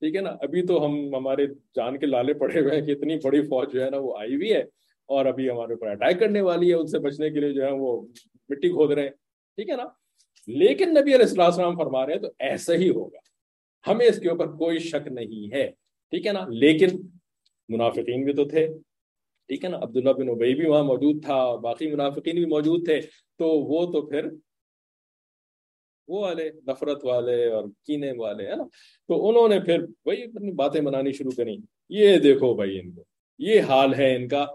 ٹھیک 0.00 0.16
ہے 0.16 0.20
نا، 0.20 0.30
ابھی 0.30 0.66
تو 0.66 0.86
ہم 0.86 1.14
ہمارے 1.14 1.46
جان 1.46 1.98
کے 1.98 2.06
لالے 2.06 2.34
پڑے 2.34 2.60
ہوئے 2.60 2.78
ہیں 2.78 2.86
کہ 2.86 2.90
اتنی 2.90 3.16
بڑی 3.24 3.42
فوج 3.42 3.72
جو 3.72 3.84
ہے 3.84 3.90
نا 3.90 3.96
وہ 3.98 4.18
آئی 4.18 4.34
ہوئی 4.34 4.52
ہے 4.52 4.60
اور 5.06 5.26
ابھی 5.26 5.50
ہمارے 5.50 5.72
اوپر 5.72 5.86
اٹیک 5.86 6.20
کرنے 6.20 6.40
والی 6.40 6.68
ہے، 6.68 6.74
ان 6.74 6.86
سے 6.86 6.98
بچنے 6.98 7.30
کے 7.30 7.40
لیے 7.40 7.52
جو 7.52 7.64
ہے 7.64 7.72
وہ 7.72 8.02
مٹی 8.48 8.68
کھود 8.68 8.92
رہے 8.92 9.02
ہیں۔ 9.02 9.10
ٹھیک 9.56 9.70
ہے 9.70 9.76
نا۔ 9.76 9.84
لیکن 10.46 10.90
نبی 10.90 11.14
علیہ 11.14 11.40
السلام 11.40 11.76
فرما 11.76 12.06
رہے 12.06 12.12
ہیں 12.12 12.20
تو 12.20 12.28
ایسا 12.38 12.74
ہی 12.74 12.90
ہوگا۔ 12.90 13.27
ہمیں 13.88 14.06
اس 14.06 14.18
کے 14.18 14.28
اوپر 14.28 14.46
کوئی 14.46 14.78
شک 14.78 15.08
نہیں 15.08 15.54
ہے۔ 15.54 15.70
ٹھیک 16.10 16.26
ہے 16.26 16.32
نا؟ 16.32 16.46
لیکن 16.48 16.88
منافقین 17.68 18.24
بھی 18.24 18.32
تو 18.32 18.44
تھے۔ 18.44 18.68
ٹھیک 19.48 19.64
ہے 19.64 19.68
نا؟ 19.68 19.76
عبداللہ 19.76 20.10
بن 20.10 20.28
ابئی 20.28 20.54
بھی 20.54 20.66
وہاں 20.66 20.84
موجود 20.84 21.24
تھا 21.24 21.54
باقی 21.54 21.90
منافقین 21.90 22.34
بھی 22.34 22.44
موجود 22.44 22.84
تھے۔ 22.84 23.00
تو 23.38 23.48
وہ 23.48 23.92
تو 23.92 24.06
پھر 24.06 24.26
وہ 26.08 26.20
والے، 26.20 26.50
نفرت 26.66 27.04
والے 27.04 27.46
اور 27.46 27.64
کینے 27.84 28.12
والے، 28.16 28.50
ہے 28.50 28.56
نا؟ 28.56 28.64
تو 29.08 29.28
انہوں 29.28 29.48
نے 29.48 29.60
پھر 29.60 29.84
وہی 30.04 30.22
اپنی 30.22 30.52
باتیں 30.52 30.80
بنانی 30.80 31.12
شروع 31.12 31.30
کریں 31.36 31.56
یہ 31.88 32.18
دیکھو 32.18 32.54
بھائی 32.54 32.80
ان 32.80 32.92
کو۔ 32.92 33.04
یہ 33.38 33.60
حال 33.60 33.94
ہے 33.94 34.16
ان 34.16 34.28
کا۔ 34.28 34.46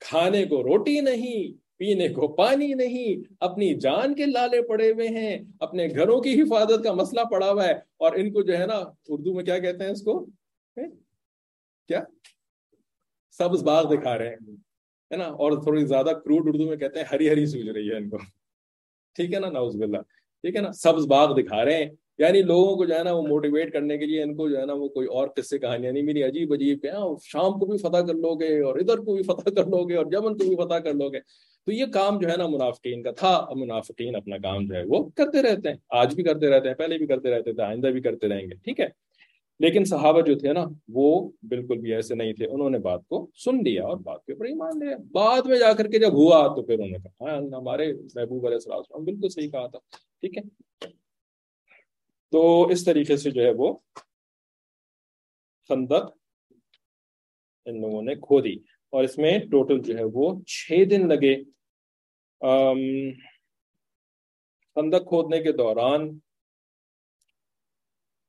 کھانے 0.00 0.44
کو 0.44 0.62
روٹی 0.62 1.00
نہیں۔ 1.00 1.65
پینے 1.76 2.08
کو 2.08 2.28
پانی 2.28 2.74
نہیں، 2.74 3.34
اپنی 3.40 3.74
جان 3.74 4.14
کے 4.14 4.26
لالے 4.26 4.62
پڑے 4.62 4.92
ہوئے 4.92 5.08
ہیں، 5.08 5.38
اپنے 5.60 5.88
گھروں 5.88 6.20
کی 6.20 6.42
حفاظت 6.42 6.84
کا 6.84 6.92
مسئلہ 6.92 7.20
پڑا 7.30 7.50
ہوا 7.50 7.64
ہے۔ 7.64 7.72
اور 7.72 8.12
ان 8.14 8.32
کو 8.32 8.42
جو 8.42 8.58
ہے 8.58 8.66
نا، 8.66 8.82
اردو 9.08 9.34
میں 9.34 9.44
کیا 9.44 9.58
کہتے 9.58 9.84
ہیں 9.84 9.90
اس 9.90 10.02
کو؟ 10.02 10.26
کیا؟ 11.88 12.02
سبز 13.30 13.62
باغ 13.62 13.94
دکھا 13.94 14.18
رہے 14.18 14.28
ہیں۔ 14.28 14.36
ہے 15.12 15.16
نا؟ 15.16 15.24
اور 15.24 15.62
تھوڑی 15.62 15.84
زیادہ 15.84 16.06
کروڈ 16.06 16.48
اردو 16.48 16.68
میں 16.68 16.76
کہتے 16.76 16.98
ہیں، 16.98 17.06
ہری 17.12 17.28
ہری 17.28 17.46
سوج 17.46 17.68
رہی 17.68 17.90
ہے 17.90 17.96
ان 17.96 18.08
کو۔ 18.08 18.16
ٹھیک 19.14 19.34
ہے 19.34 19.40
نا 19.40 19.48
نوز 19.50 19.76
باللہ۔ 19.76 19.98
ٹھیک 20.42 20.56
ہے 20.56 20.60
نا؟ 20.60 20.72
سبز 20.72 21.06
باغ 21.06 21.34
دکھا 21.34 21.64
رہے 21.64 21.76
ہیں۔ 21.76 21.90
یعنی 22.18 22.42
لوگوں 22.42 22.76
کو 22.76 22.84
جو 22.84 22.94
ہے 22.94 23.04
نا، 23.04 23.12
وہ 23.12 23.22
موٹیویٹ 23.22 23.72
کرنے 23.72 23.98
کے 23.98 24.06
لیے 24.06 24.22
ان 24.22 24.36
کو 24.36 24.48
جو 24.48 24.60
ہے 24.60 24.66
نا، 24.66 24.72
وہ 24.72 24.88
کوئی 24.88 25.06
اور 25.06 25.28
قصے، 25.28 25.58
کہانیاں 25.58 25.92
نہیں۔ 25.92 26.02
میری 26.02 26.22
عجیب 26.22 26.52
عجیب 26.52 26.82
کہ 26.82 26.88
شام 27.22 27.58
کو 27.58 27.66
بھی 27.66 27.78
فتح 27.78 28.06
کر 28.06 28.14
لو 28.14 28.34
گے 28.34 28.62
اور 28.62 28.78
ادھر 28.78 28.98
کو 28.98 29.14
بھی 29.14 29.22
فتح 29.22 29.50
کر 29.50 29.66
لو 29.66 29.88
گے 29.88 29.96
اور 29.96 30.06
جمن 30.06 30.38
کو 30.38 30.48
بھی 30.48 30.56
فتح 30.56 30.74
کر 30.74 30.94
لو 30.94 31.08
گے۔ 31.08 31.18
تو 31.66 31.72
یہ 31.72 31.86
کام 31.86 32.18
جو 32.18 32.28
ہے 32.28 32.36
نا 32.36 32.46
منافقین 32.46 33.02
کا 33.02 33.10
تھا 33.10 33.28
اور 33.28 33.56
منافقین 33.56 34.16
اپنا 34.16 34.38
کام 34.38 34.66
جو 34.66 34.74
ہے 34.74 34.82
وہ 34.86 35.08
کرتے 35.16 35.42
رہتے 35.42 35.68
ہیں۔ 35.68 35.76
آج 35.90 36.14
بھی 36.14 36.22
کرتے 36.22 36.50
رہتے 36.50 36.68
ہیں، 36.68 36.74
پہلے 36.74 36.98
بھی 36.98 37.06
کرتے 37.06 37.30
رہتے 37.30 37.52
تھے، 37.52 37.62
آئندہ 37.62 37.86
بھی 37.86 38.00
کرتے 38.00 38.28
رہیں 38.28 38.42
گے، 38.42 38.54
ٹھیک 38.54 38.80
ہے؟ 38.80 38.86
لیکن 39.60 39.84
صحابہ 39.84 40.20
جو 40.20 40.38
تھے 40.38 40.52
نا، 40.52 40.64
وہ 40.88 41.30
بالکل 41.42 41.78
بھی 41.78 41.94
ایسے 41.94 42.14
نہیں 42.14 42.32
تھے۔ 42.32 42.46
انہوں 42.46 42.70
نے 42.70 42.78
بات 42.78 43.00
کو 43.08 43.30
سن 43.34 43.56
لیا 43.56 43.82
اور 43.82 43.96
بات 43.96 44.24
کے 44.24 44.32
اوپر 44.32 44.44
ایمان 44.44 44.78
لیا۔ 44.78 44.96
بعد 45.10 45.42
میں 45.46 45.58
جا 45.58 45.72
کر 45.72 45.86
کے 45.86 45.98
جب 45.98 46.12
ہوا 46.12 46.46
تو 46.56 46.62
پھر 46.62 46.74
انہوں 46.74 46.88
نے 46.88 46.98
کہا 46.98 47.30
ہاں 47.30 47.36
ہمارے 47.36 47.92
محبوب 47.92 48.46
علیہ 48.46 48.56
السلام 48.56 49.04
بالکل 49.04 49.28
صحیح 49.28 49.50
کہا 49.50 49.66
تھا، 49.66 49.78
ٹھیک 50.20 50.38
ہے؟ 50.38 50.42
تو 52.32 52.66
اس 52.66 52.84
طریقے 52.84 53.16
سے 53.16 53.30
جو 53.30 53.42
ہے 53.42 53.50
وہ 53.50 53.74
خندق 55.68 56.16
ان 57.64 57.80
لوگوں 57.80 58.02
نے 58.02 58.14
کھو 58.14 58.40
دی۔ 58.40 58.54
اور 58.90 59.04
اس 59.04 59.18
میں 59.18 59.38
ٹوٹل 59.38 59.78
جو 59.78 59.98
ہے 59.98 60.04
وہ 60.12 60.40
چھ 60.46 60.84
دن 60.90 61.08
لگے۔ 61.08 61.55
خندق 64.74 65.08
کھودنے 65.08 65.40
کے 65.40 65.52
دوران 65.52 66.18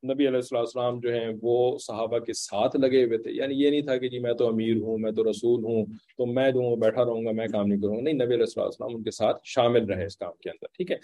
نبی 0.04 0.28
علیہ 0.28 0.40
السلام 0.52 1.00
جو 1.00 1.14
ہیں 1.14 1.28
وہ 1.42 1.78
صحابہ 1.78 2.20
کے 2.20 2.34
ساتھ 2.34 2.76
لگے 2.76 3.04
ہوئے 3.04 3.18
تھے۔ 3.18 3.32
یعنی 3.32 3.56
یہ 3.56 3.70
نہیں 3.70 3.82
تھا 3.82 3.98
کہ 3.98 4.10
جی 4.10 4.20
میں 4.20 4.34
تو 4.34 4.48
امیر 4.48 4.76
ہوں، 4.82 4.98
میں 4.98 5.12
تو 5.12 5.32
رسول 5.32 5.64
ہوں، 5.64 5.86
تو 6.18 6.26
میں 6.26 6.52
جو 6.52 6.60
ہوں 6.60 6.76
بیٹھا 6.76 7.06
رہوں 7.06 7.26
گا، 7.26 7.32
میں 7.32 7.48
کام 7.48 7.68
نہیں 7.68 7.82
کروں 7.82 7.96
گا۔ 7.96 8.02
نہیں، 8.02 8.14
نبی 8.14 8.36
علیہ 8.36 8.60
السلام 8.60 8.96
ان 8.96 9.04
کے 9.04 9.12
ساتھ 9.12 9.38
شامل 9.44 9.86
رہے 9.86 10.06
اس 10.06 10.18
کام 10.18 10.32
کے 10.42 10.50
اندر، 10.50 10.68
ٹھیک 10.74 10.92
ہے؟ 10.92 10.96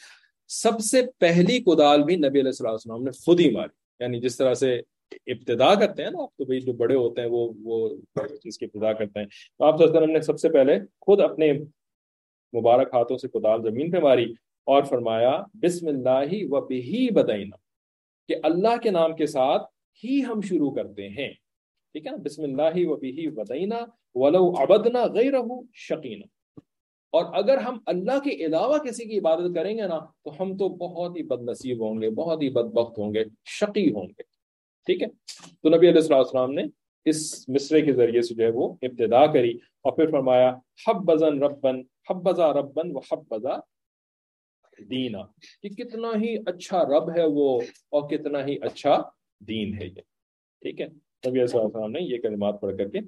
سب 0.47 0.79
سے 0.79 1.01
پہلی 1.17 1.59
کدال 1.59 2.03
بھی 2.03 2.15
نبی 2.15 2.39
علیہ 2.39 2.65
السلام 2.65 3.03
نے 3.03 3.11
خود 3.11 3.39
ہی 3.39 3.51
ماری۔ 3.51 4.03
یعنی 4.03 4.19
جس 4.19 4.37
طرح 4.37 4.53
سے 4.53 4.81
ابتدا 5.27 5.75
کرتے 5.75 6.03
ہیں 6.03 6.11
نا 6.11 6.23
آپ 6.23 6.35
تو 6.37 6.45
بھائی، 6.45 6.61
جو 6.61 6.73
بڑے 6.73 6.95
ہوتے 6.95 7.21
ہیں 7.21 7.29
وہ 7.29 7.53
وہ 7.63 7.89
چیز 8.15 8.57
کی 8.57 8.65
ابتدا 8.65 8.93
کرتے 8.93 9.19
ہیں۔ 9.19 9.27
تو 9.57 9.63
آپ 9.65 9.79
نے 9.79 10.21
سب 10.21 10.39
سے 10.39 10.49
پہلے 10.49 10.79
خود 11.01 11.19
اپنے 11.19 11.53
مبارک 12.53 12.89
ہاتھوں 12.93 13.17
سے 13.17 13.27
کدال 13.27 13.61
زمین 13.61 13.91
پہ 13.91 13.99
ماری 13.99 14.33
اور 14.67 14.83
فرمایا، 14.83 15.41
بسم 15.53 15.87
اللہ 15.87 16.33
و 16.49 16.61
بہی 16.61 17.09
بدعینہ 17.09 17.55
کہ 18.29 18.35
اللہ 18.43 18.77
کے 18.83 18.91
نام 18.91 19.15
کے 19.15 19.25
ساتھ 19.25 19.63
ہی 20.03 20.21
ہم 20.25 20.41
شروع 20.41 20.71
کرتے 20.71 21.09
ہیں۔ 21.09 21.29
ٹھیک 21.95 22.05
ہے 22.05 22.11
نا؟ 22.11 22.17
بسم 22.23 22.43
اللہ 22.43 22.87
و 22.87 22.95
بہی 22.95 23.27
بدعینہ 23.27 23.79
ولو 24.15 24.49
عبدنا 24.63 25.05
غیر 25.05 25.33
شقینہ 25.73 26.25
اور 27.13 27.25
اگر 27.33 27.57
ہم 27.57 27.77
اللہ 27.85 28.19
کے 28.19 28.29
علاوہ 28.45 28.77
کسی 28.77 29.05
کی 29.05 29.19
عبادت 29.19 29.55
کریں 29.55 29.77
گے 29.77 29.87
نا، 29.87 29.99
تو 30.23 30.31
ہم 30.39 30.57
تو 30.57 30.69
بہت 30.69 31.17
ہی 31.17 31.23
بد 31.23 31.49
نصیب 31.49 31.81
ہوں 31.81 32.01
گے، 32.01 32.09
بہت 32.09 32.41
ہی 32.41 32.49
بدبخت 32.49 32.97
ہوں 32.97 33.13
گے، 33.13 33.23
شقی 33.45 33.91
ہوں 33.93 34.07
گے۔ 34.07 34.23
ٹھیک 34.87 35.01
ہے؟ 35.01 35.07
تو 35.61 35.69
نبی 35.69 35.89
علیہ 35.89 36.01
السلام 36.01 36.19
السلام 36.19 36.51
نے 36.51 36.63
اس 37.05 37.49
مصرے 37.49 37.81
کے 37.81 37.93
ذریعے 37.93 38.21
سے 38.21 38.35
جو 38.35 38.43
ہے 38.43 38.49
وہ 38.49 38.73
ابتدا 38.81 39.25
کری 39.25 39.53
اور 39.81 39.91
پھر 39.91 40.11
فرمایا 40.11 40.49
حب 40.87 41.03
بزن 41.05 41.43
ربن 41.43 41.81
حب 42.09 42.23
بزا 42.23 42.53
ربن 42.53 42.91
و 42.95 42.99
حب 42.99 43.23
بزا 43.29 43.57
دینا۔ 44.89 45.19
کہ 45.61 45.69
کتنا 45.69 46.07
ہی 46.07 46.37
اچھا 46.45 46.83
رب 46.83 47.17
ہے 47.17 47.23
وہ 47.25 47.61
اور 47.89 48.09
کتنا 48.09 48.45
ہی 48.45 48.57
اچھا 48.61 49.01
دین 49.47 49.73
ہے 49.73 49.85
یہ۔ 49.85 50.01
ٹھیک 50.61 50.81
ہے؟ 50.81 50.87
نبی 51.27 51.41
علیہ 51.41 51.41
السلام 51.41 51.91
نے 51.91 51.99
یہ 52.01 52.17
کلمات 52.17 52.61
پڑھ 52.61 52.77
کر 52.77 52.87
کے 52.87 52.99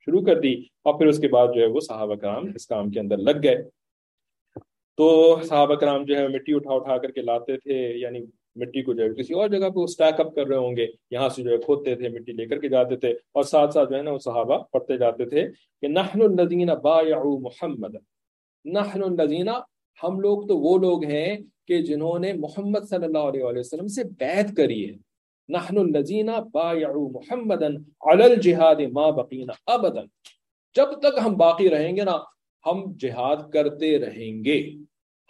شروع 0.00 0.20
کر 0.20 0.40
دی۔ 0.40 0.54
اور 0.54 0.98
پھر 0.98 1.06
اس 1.06 1.18
کے 1.18 1.28
بعد 1.28 1.48
جو 1.54 1.60
ہے 1.60 1.66
وہ 1.66 1.80
صحابہ 1.80 2.14
کرام 2.14 2.44
اس 2.54 2.66
کام 2.66 2.90
کے 2.90 3.00
اندر 3.00 3.16
لگ 3.16 3.42
گئے۔ 3.42 3.56
تو 4.96 5.38
صحابہ 5.42 5.74
کرام 5.74 6.04
جو 6.04 6.16
ہے 6.16 6.28
مٹی 6.28 6.54
اٹھا 6.54 6.72
اٹھا 6.72 6.98
کر 6.98 7.10
کے 7.10 7.20
لاتے 7.20 7.56
تھے 7.56 7.98
یعنی 7.98 8.20
مٹی 8.56 8.82
کو 8.82 8.92
جو 8.92 9.02
ہے 9.02 9.14
کسی 9.14 9.34
اور 9.34 9.48
جگہ 9.48 9.68
پہ 9.68 9.80
اسٹیک 9.80 10.20
اپ 10.20 10.34
کر 10.34 10.46
رہے 10.46 10.56
ہوں 10.56 10.76
گے، 10.76 10.86
یہاں 11.10 11.28
سے 11.28 11.42
جو 11.42 11.50
ہے 11.50 11.58
کھودتے 11.58 11.94
تھے، 11.94 12.08
مٹی 12.08 12.32
لے 12.32 12.46
کر 12.46 12.58
کے 12.58 12.68
جاتے 12.68 12.96
تھے۔ 12.96 13.10
اور 13.10 13.42
ساتھ 13.42 13.72
ساتھ 13.72 13.90
جو 13.90 13.96
ہے 13.96 14.02
نا 14.02 14.10
وہ 14.10 14.18
صحابہ 14.18 14.58
پڑھتے 14.72 14.96
جاتے 14.96 15.24
تھے 15.24 15.48
کہ 15.80 15.88
نحن 15.88 16.22
الذین 16.22 16.68
بایعوا 16.82 17.38
محمد 17.38 17.96
نحن 18.64 19.02
الذین، 19.02 19.48
ہم 20.02 20.20
لوگ 20.20 20.46
تو 20.46 20.58
وہ 20.58 20.78
لوگ 20.78 21.04
ہیں 21.04 21.36
کہ 21.66 21.82
جنہوں 21.82 22.18
نے 22.18 22.32
محمد 22.32 22.78
صلی 22.88 23.04
اللہ 23.04 23.18
علیہ 23.18 23.58
وسلم 23.58 23.86
سے 23.86 24.04
بیعت 24.04 24.56
کری 24.56 24.90
ہے۔ 24.90 24.96
نحن 25.48 25.78
الذین 25.78 26.30
بایعوا 26.52 27.10
محمدا 27.10 27.66
علی 28.12 28.22
الجہاد 28.22 28.76
ما 28.92 29.10
بقینا 29.10 29.52
ابدا۔ 29.66 30.00
جب 30.74 30.86
تک 31.00 31.18
ہم 31.24 31.36
باقی 31.36 31.70
رہیں 31.70 31.96
گے 31.96 32.04
نا، 32.04 32.16
ہم 32.66 32.92
جہاد 32.98 33.36
کرتے 33.52 33.98
رہیں 33.98 34.44
گے۔ 34.44 34.70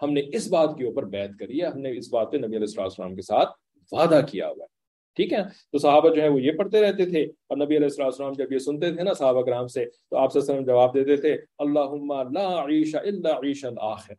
ہم 0.02 0.12
نے 0.12 0.22
اس 0.32 0.48
بات 0.48 0.78
کے 0.78 0.84
اوپر 0.84 1.02
بیعت 1.02 1.30
کری 1.38 1.60
ہے، 1.60 1.66
ہم 1.66 1.78
نے 1.78 1.90
اس 1.96 2.12
بات 2.12 2.32
پہ 2.32 2.36
نبی 2.36 2.56
علیہ 2.56 2.82
السلام 2.82 3.14
کے 3.14 3.22
ساتھ 3.22 3.48
وعدہ 3.92 4.20
کیا 4.30 4.46
ہوا 4.46 4.64
ہے۔ 4.64 4.79
ٹھیک 5.20 5.32
ہے؟ 5.32 5.42
تو 5.72 5.78
صحابہ 5.78 6.14
جو 6.14 6.22
ہے 6.22 6.28
وہ 6.28 6.42
یہ 6.42 6.52
پڑھتے 6.52 6.80
رہتے 6.80 7.06
تھے 7.06 7.22
اور 7.22 7.56
نبی 7.56 7.76
علیہ 7.76 7.86
السلام 7.86 8.06
السلام 8.06 8.32
جب 8.32 8.52
یہ 8.52 8.58
سنتے 8.58 8.94
تھے 8.94 9.02
نا 9.02 9.12
صحابہ 9.12 9.42
کرام 9.42 9.66
سے 9.66 9.84
تو 9.84 10.16
آپ 10.16 10.36
وسلم 10.36 10.64
جواب 10.64 10.94
دیتے 10.94 11.16
تھے، 11.16 11.36
اللہم 11.58 12.12
لا 12.32 12.62
عیش 12.62 12.94
الا 12.94 13.36
عیش 13.36 13.64
الاخر 13.64 14.14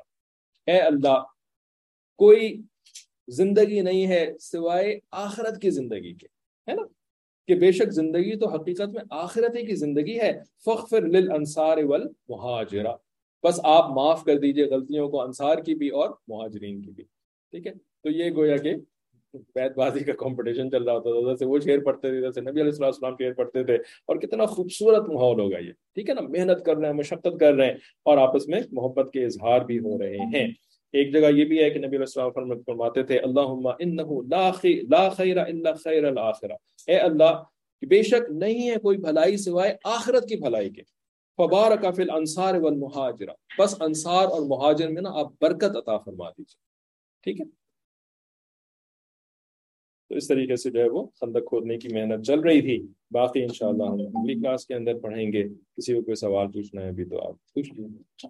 اے 0.67 0.79
اللہ، 0.79 1.23
کوئی 2.17 2.61
زندگی 3.27 3.81
نہیں 3.81 4.07
ہے 4.07 4.33
سوائے 4.39 4.99
آخرت 5.11 5.61
کی 5.61 5.69
زندگی 5.69 6.13
کے، 6.13 6.27
ہے 6.71 6.75
نا؟ 6.75 6.81
کہ 7.47 7.55
بے 7.55 7.71
شک 7.71 7.91
زندگی 7.91 8.35
تو 8.35 8.47
حقیقت 8.47 8.89
میں 8.93 9.03
آخرت 9.09 9.55
ہی 9.55 9.65
کی 9.65 9.75
زندگی 9.75 10.19
ہے 10.19 10.39
فخر 10.65 11.01
للانصار 11.01 11.77
والمہاجرہ۔ 11.77 12.93
بس 13.43 13.59
آپ 13.63 13.89
معاف 13.89 14.23
کر 14.23 14.37
دیجیے 14.37 14.65
غلطیوں 14.65 15.09
کو 15.09 15.21
انصار 15.21 15.57
کی 15.57 15.75
بھی 15.75 15.89
اور 15.89 16.09
مہاجرین 16.27 16.81
کی 16.81 16.91
بھی۔ 16.91 17.03
ٹھیک 17.51 17.67
ہے؟ 17.67 17.71
تو 18.03 18.09
یہ 18.09 18.31
گویا 18.35 18.57
کہ 18.57 18.73
بیت 19.33 19.77
بازی 19.77 19.99
کا 19.99 20.13
کمپٹیشن 20.13 20.71
چل 20.71 20.83
رہا 20.83 20.93
ہوتا 20.93 21.09
تھا 21.09 21.35
سے 21.35 21.45
وہ 21.45 21.59
شعر 21.59 21.79
پڑھتے 21.79 22.09
تھے 22.09 22.21
جیسے 22.21 22.41
نبی 22.41 22.61
علیہ 22.61 22.71
السلام 22.79 23.15
شعر 23.19 23.33
پڑھتے 23.33 23.63
تھے۔ 23.63 23.75
اور 23.75 24.15
کتنا 24.15 24.45
خوبصورت 24.45 25.09
ماحول 25.09 25.39
ہوگا 25.39 25.57
یہ، 25.57 25.71
ٹھیک 25.71 26.09
ہے 26.09 26.13
نا؟ 26.13 26.21
محنت 26.21 26.65
کر 26.65 26.77
رہے 26.77 26.87
ہیں، 26.87 26.93
مشقت 26.93 27.39
کر 27.39 27.53
رہے 27.53 27.65
ہیں 27.65 27.73
اور 28.05 28.17
آپس 28.17 28.47
میں 28.47 28.59
محبت 28.71 29.13
کے 29.13 29.25
اظہار 29.25 29.61
بھی 29.61 29.79
ہو 29.79 29.99
رہے 29.99 30.17
ہیں۔ 30.17 30.47
ایک 30.93 31.13
جگہ 31.13 31.27
یہ 31.35 31.45
بھی 31.45 31.63
ہے 31.63 31.69
کہ 31.69 31.79
نبی 31.79 31.87
علیہ 31.87 31.99
السلام 31.99 32.31
فرماتے 32.65 33.03
تھے، 33.03 33.19
اللہم 33.19 33.67
انہو 33.67 34.21
لا 34.21 34.51
خیر 34.51 34.83
لا 34.89 35.09
خیر 35.09 35.37
الا 35.37 35.71
خیر 35.73 36.03
الاخرہ 36.03 36.53
اے 36.87 36.97
اللہ 36.97 37.43
کہ 37.81 37.87
بے 37.87 38.03
شک 38.03 38.31
نہیں 38.31 38.69
ہے 38.69 38.75
کوئی 38.75 38.97
بھلائی 38.97 39.37
سوائے 39.37 39.75
آخرت 39.83 40.27
کی 40.29 40.35
بھلائی 40.35 40.69
کے۔ 40.69 40.81
فبارک 41.37 41.95
فی 41.95 42.01
الانصار 42.01 42.53
والمہاجرہ۔ 42.55 43.61
بس 43.61 43.81
انصار 43.81 44.25
اور 44.25 44.41
مہاجر 44.41 44.89
میں 44.89 45.01
نا 45.01 45.09
آپ 45.13 45.27
برکت 45.41 45.77
عطا 45.77 45.97
فرما 45.97 46.29
دیجیے۔ 46.29 46.59
ٹھیک 47.23 47.41
ہے؟ 47.41 47.60
تو 50.11 50.17
اس 50.17 50.27
طریقے 50.27 50.55
سے 50.55 50.71
جو 50.71 50.79
ہے 50.79 50.89
وہ 50.89 51.05
خندق 51.05 51.47
کھودنے 51.47 51.77
کی 51.77 51.87
محنت 51.93 52.25
چل 52.25 52.39
رہی 52.39 52.61
تھی۔ 52.61 52.87
باقی 53.11 53.43
انشاءاللہ 53.43 53.83
ہم 53.83 54.01
اگلی 54.01 54.35
کلاس 54.35 54.65
کے 54.65 54.73
اندر 54.73 54.99
پڑھیں 54.99 55.33
گے۔ 55.33 55.43
کسی 55.49 55.93
کو 55.93 56.01
کوئی 56.01 56.15
سوال 56.15 56.51
پوچھنا 56.51 56.81
ہے 56.81 56.87
ابھی 56.87 57.05
تو 57.05 57.27
آپ 57.27 57.33
پوچھ 57.53 57.73
لیجیے 57.73 58.27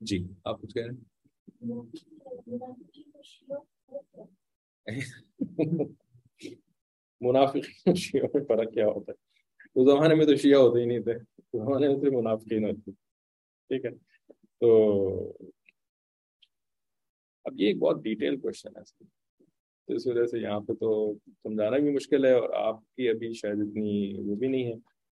جی 0.00 0.28
آپ 0.44 0.62
کچھ 0.62 0.74
کہہ 0.74 0.82
رہے 0.82 0.94
ہیں؟ 0.94 1.00
منافق 7.20 7.88
شیعہ 7.96 8.26
میں 8.34 8.44
فرق 8.44 8.72
کیا 8.72 8.86
ہوتا 8.86 9.12
ہے؟ 9.12 9.16
اس 9.74 9.88
زمانے 9.90 10.14
میں 10.14 10.26
تو 10.26 10.34
شیعہ 10.36 10.60
ہوتے 10.60 10.80
ہی 10.80 10.86
نہیں 10.86 11.00
تھے 11.00 11.12
اس 11.12 11.60
زمانے 11.64 11.88
میں 11.88 11.96
صرف 11.96 12.12
منافقین 12.12 12.64
ہوتے۔ 12.64 12.90
ٹھیک 13.70 13.84
ہے۔ 13.84 13.90
تو 14.60 14.70
اب 17.44 17.60
یہ 17.60 17.66
ایک 17.66 17.78
بہت 17.78 18.02
ڈیٹیل 18.02 18.36
کوشچن 18.36 18.76
ہے۔ 18.76 19.04
تو 19.86 19.94
اس 19.94 20.06
وجہ 20.06 20.26
سے 20.26 20.38
یہاں 20.38 20.60
پہ 20.60 20.72
تو 20.72 21.14
سمجھانا 21.26 21.76
بھی 21.76 21.90
مشکل 21.90 22.24
ہے 22.24 22.32
اور 22.32 22.50
آپ 22.50 22.80
کی 22.96 23.08
ابھی 23.08 23.32
شاید 23.32 23.60
اتنی 23.60 24.14
وہ 24.18 24.34
بھی 24.34 24.48
نہیں 24.48 24.64
ہے 24.64 24.74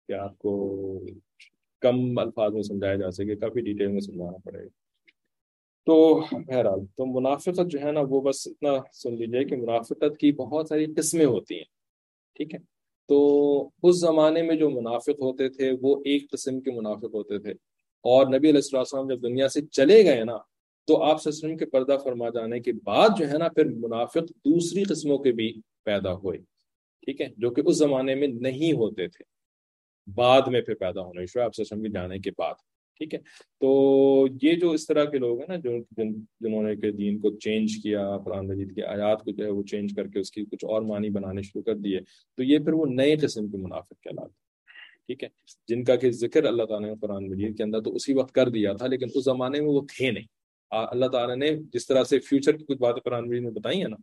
کہ 0.08 0.12
آپ 0.12 0.38
کو 0.38 0.76
کم 1.80 2.18
الفاظ 2.18 2.52
میں 2.52 2.62
سمجھایا 2.62 2.94
جا 2.94 3.10
سکے، 3.10 3.36
کافی 3.36 3.60
ڈیٹیل 3.60 3.86
میں 3.86 4.00
سمجھانا 4.00 4.38
پڑے۔ 4.44 4.58
گا 4.58 4.68
تو 5.86 6.20
بہرحال، 6.20 6.86
تو 6.86 7.06
منافقت 7.06 7.66
جو 7.66 7.78
ہے 7.82 7.92
نا، 7.92 8.00
وہ 8.08 8.20
بس 8.20 8.48
اتنا 8.48 8.70
سن 8.92 9.14
لیجیے 9.14 9.44
کہ 9.44 9.56
منافقت 9.56 10.18
کی 10.18 10.32
بہت 10.32 10.68
ساری 10.68 10.86
قسمیں 10.96 11.26
ہوتی 11.26 11.56
ہیں۔ 11.56 11.64
ٹھیک 12.34 12.54
ہے؟ 12.54 12.58
تو 13.08 13.70
اس 13.82 14.00
زمانے 14.00 14.42
میں 14.42 14.56
جو 14.56 14.70
منافق 14.70 15.20
ہوتے 15.20 15.48
تھے، 15.48 15.72
وہ 15.82 16.02
ایک 16.04 16.30
قسم 16.30 16.60
کے 16.60 16.70
منافق 16.70 17.14
ہوتے 17.14 17.38
تھے۔ 17.38 17.50
اور 18.02 18.26
نبی 18.26 18.50
علیہ 18.50 18.78
السلام 18.78 19.08
جب 19.08 19.22
دنیا 19.22 19.48
سے 19.48 19.60
چلے 19.62 20.04
گئے 20.04 20.24
نا 20.24 20.36
تو 20.84 21.02
آپ 21.02 21.20
وسلم 21.24 21.56
کے 21.56 21.66
پردہ 21.66 21.96
فرما 22.04 22.28
جانے 22.28 22.60
کے 22.60 22.72
بعد 22.72 23.08
جو 23.18 23.28
ہے 23.28 23.38
نا، 23.38 23.48
پھر 23.48 23.64
منافق 23.64 24.30
دوسری 24.30 24.82
قسموں 24.82 25.18
کے 25.18 25.32
بھی 25.32 25.52
پیدا 25.84 26.12
ہوئے، 26.12 26.38
ٹھیک 27.02 27.20
ہے، 27.20 27.26
جو 27.36 27.50
کہ 27.50 27.62
اس 27.66 27.78
زمانے 27.78 28.14
میں 28.14 28.28
نہیں 28.28 28.72
ہوتے 28.72 29.08
تھے۔ 29.08 29.24
بعد 30.06 30.42
میں 30.46 30.60
پھر 30.60 30.74
پیدا 30.74 31.00
ہونے 31.00 31.26
شروع 31.26 31.44
آپ 31.44 31.50
وسلم 31.58 31.82
کے 31.82 31.88
جانے 31.88 32.18
کے 32.18 32.30
بعد، 32.38 32.54
ٹھیک 32.98 33.14
ہے۔ 33.14 33.18
تو 33.60 34.26
یہ 34.42 34.54
جو 34.54 34.70
اس 34.70 34.86
طرح 34.86 35.04
کے 35.04 35.18
لوگ 35.18 35.38
ہیں 35.38 35.46
نا، 35.48 35.56
جو 35.56 35.70
جنہوں 36.40 36.62
نے 36.62 36.76
کہ 36.76 36.90
دین 36.92 37.18
کو 37.18 37.30
چینج 37.36 37.72
کیا، 37.82 38.18
قرآن 38.24 38.48
مجید 38.48 38.74
کی 38.74 38.82
آیات 38.82 39.22
کو 39.22 39.30
جو 39.30 39.44
ہے 39.44 39.50
وہ 39.50 39.62
چینج 39.62 39.94
کر 39.96 40.06
کے 40.06 40.18
اس 40.18 40.30
کی 40.30 40.44
کچھ 40.44 40.64
اور 40.64 40.82
معنی 40.82 41.10
بنانے 41.10 41.42
شروع 41.42 41.62
کر 41.62 41.74
دیے، 41.74 42.00
تو 42.36 42.42
یہ 42.42 42.58
پھر 42.58 42.72
وہ 42.72 42.86
نئے 42.86 43.16
قسم 43.16 43.48
کے 43.48 43.56
منافق 43.56 44.02
کہلاتے 44.02 44.40
ٹھیک 45.06 45.24
ہے۔ 45.24 45.28
جن 45.68 45.84
کا 45.84 45.96
کہ 45.96 46.10
ذکر 46.10 46.44
اللہ 46.44 46.62
تعالیٰ 46.62 46.88
نے 46.88 46.94
قرآن 47.00 47.30
مجید 47.30 47.56
کے 47.56 47.62
اندر 47.62 47.80
تو 47.80 47.94
اسی 47.94 48.14
وقت 48.14 48.34
کر 48.34 48.48
دیا 48.48 48.72
تھا، 48.72 48.86
لیکن 48.86 49.06
اس 49.14 49.24
زمانے 49.24 49.60
میں 49.60 49.68
وہ 49.68 49.80
تھے 49.80 50.10
نہیں۔ 50.10 50.41
اللہ 50.72 51.06
تعالیٰ 51.06 51.36
نے 51.36 51.56
جس 51.72 51.86
طرح 51.86 52.04
سے 52.04 52.20
فیوچر 52.20 52.56
کی 52.56 52.64
کچھ 52.64 52.78
باتیں 52.78 53.00
قرآن 53.00 53.28
مجید 53.28 53.42
میں 53.42 53.50
بتائی 53.50 53.80
ہیں 53.80 53.88
نا، 53.88 53.96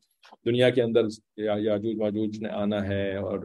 دنیا 0.46 0.70
کے 0.70 0.82
اندر 0.82 1.02
یاجوج 1.38 1.96
ماجوج 1.96 2.40
نے 2.42 2.50
آنا 2.50 2.88
ہے 2.88 3.16
اور 3.16 3.40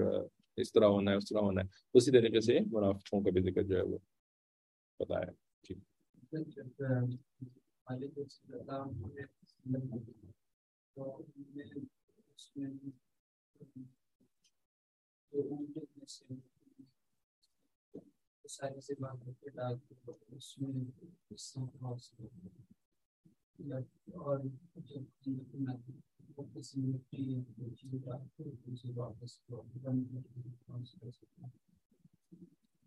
اس 0.56 0.72
طرح 0.72 0.86
ہونا 0.86 1.10
ہے، 1.10 1.16
اس 1.16 1.28
طرح 1.28 1.40
ہونا 1.40 1.62
ہے، 1.62 1.66
اسی 1.94 2.10
طریقے 2.10 2.40
سے 2.40 2.58
منافقوں 2.72 3.20
کا 3.20 3.30
بھی 3.30 3.42
ذکر 3.42 3.62
جو 3.62 3.76
ہے 3.76 3.82
وہ 3.82 3.98
بتایا۔ 5.00 5.30
جی۔ 5.68 5.74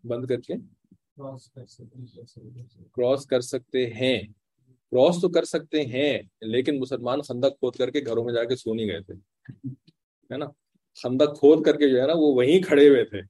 بند 0.04 0.26
کر 0.26 0.40
کے 0.40 0.54
کراس 2.96 3.26
کر 3.26 3.40
سکتے 3.40 3.86
ہیں۔ 3.86 4.20
کراس 4.92 5.20
تو 5.20 5.28
کر 5.28 5.44
سکتے 5.44 5.82
ہیں، 5.82 6.18
لیکن 6.40 6.78
مسلمان 6.78 7.20
خندق 7.20 7.58
کھود 7.58 7.74
کر 7.76 7.90
کے 7.90 8.00
گھروں 8.00 8.24
میں 8.24 8.34
جا 8.34 8.44
کے 8.44 8.56
سو 8.56 8.74
نہیں 8.74 8.86
گئے 8.86 9.00
تھے۔ 9.00 9.14
ہے 10.32 10.36
نا؟ 10.36 10.46
خندق 11.02 11.38
کھود 11.38 11.64
کر 11.64 11.76
کے 11.76 11.88
جو 11.88 12.02
ہے 12.02 12.06
نا، 12.06 12.12
وہ 12.12 12.34
وہیں 12.34 12.62
کھڑے 12.62 12.88
ہوئے 12.88 13.04
تھے، 13.04 13.22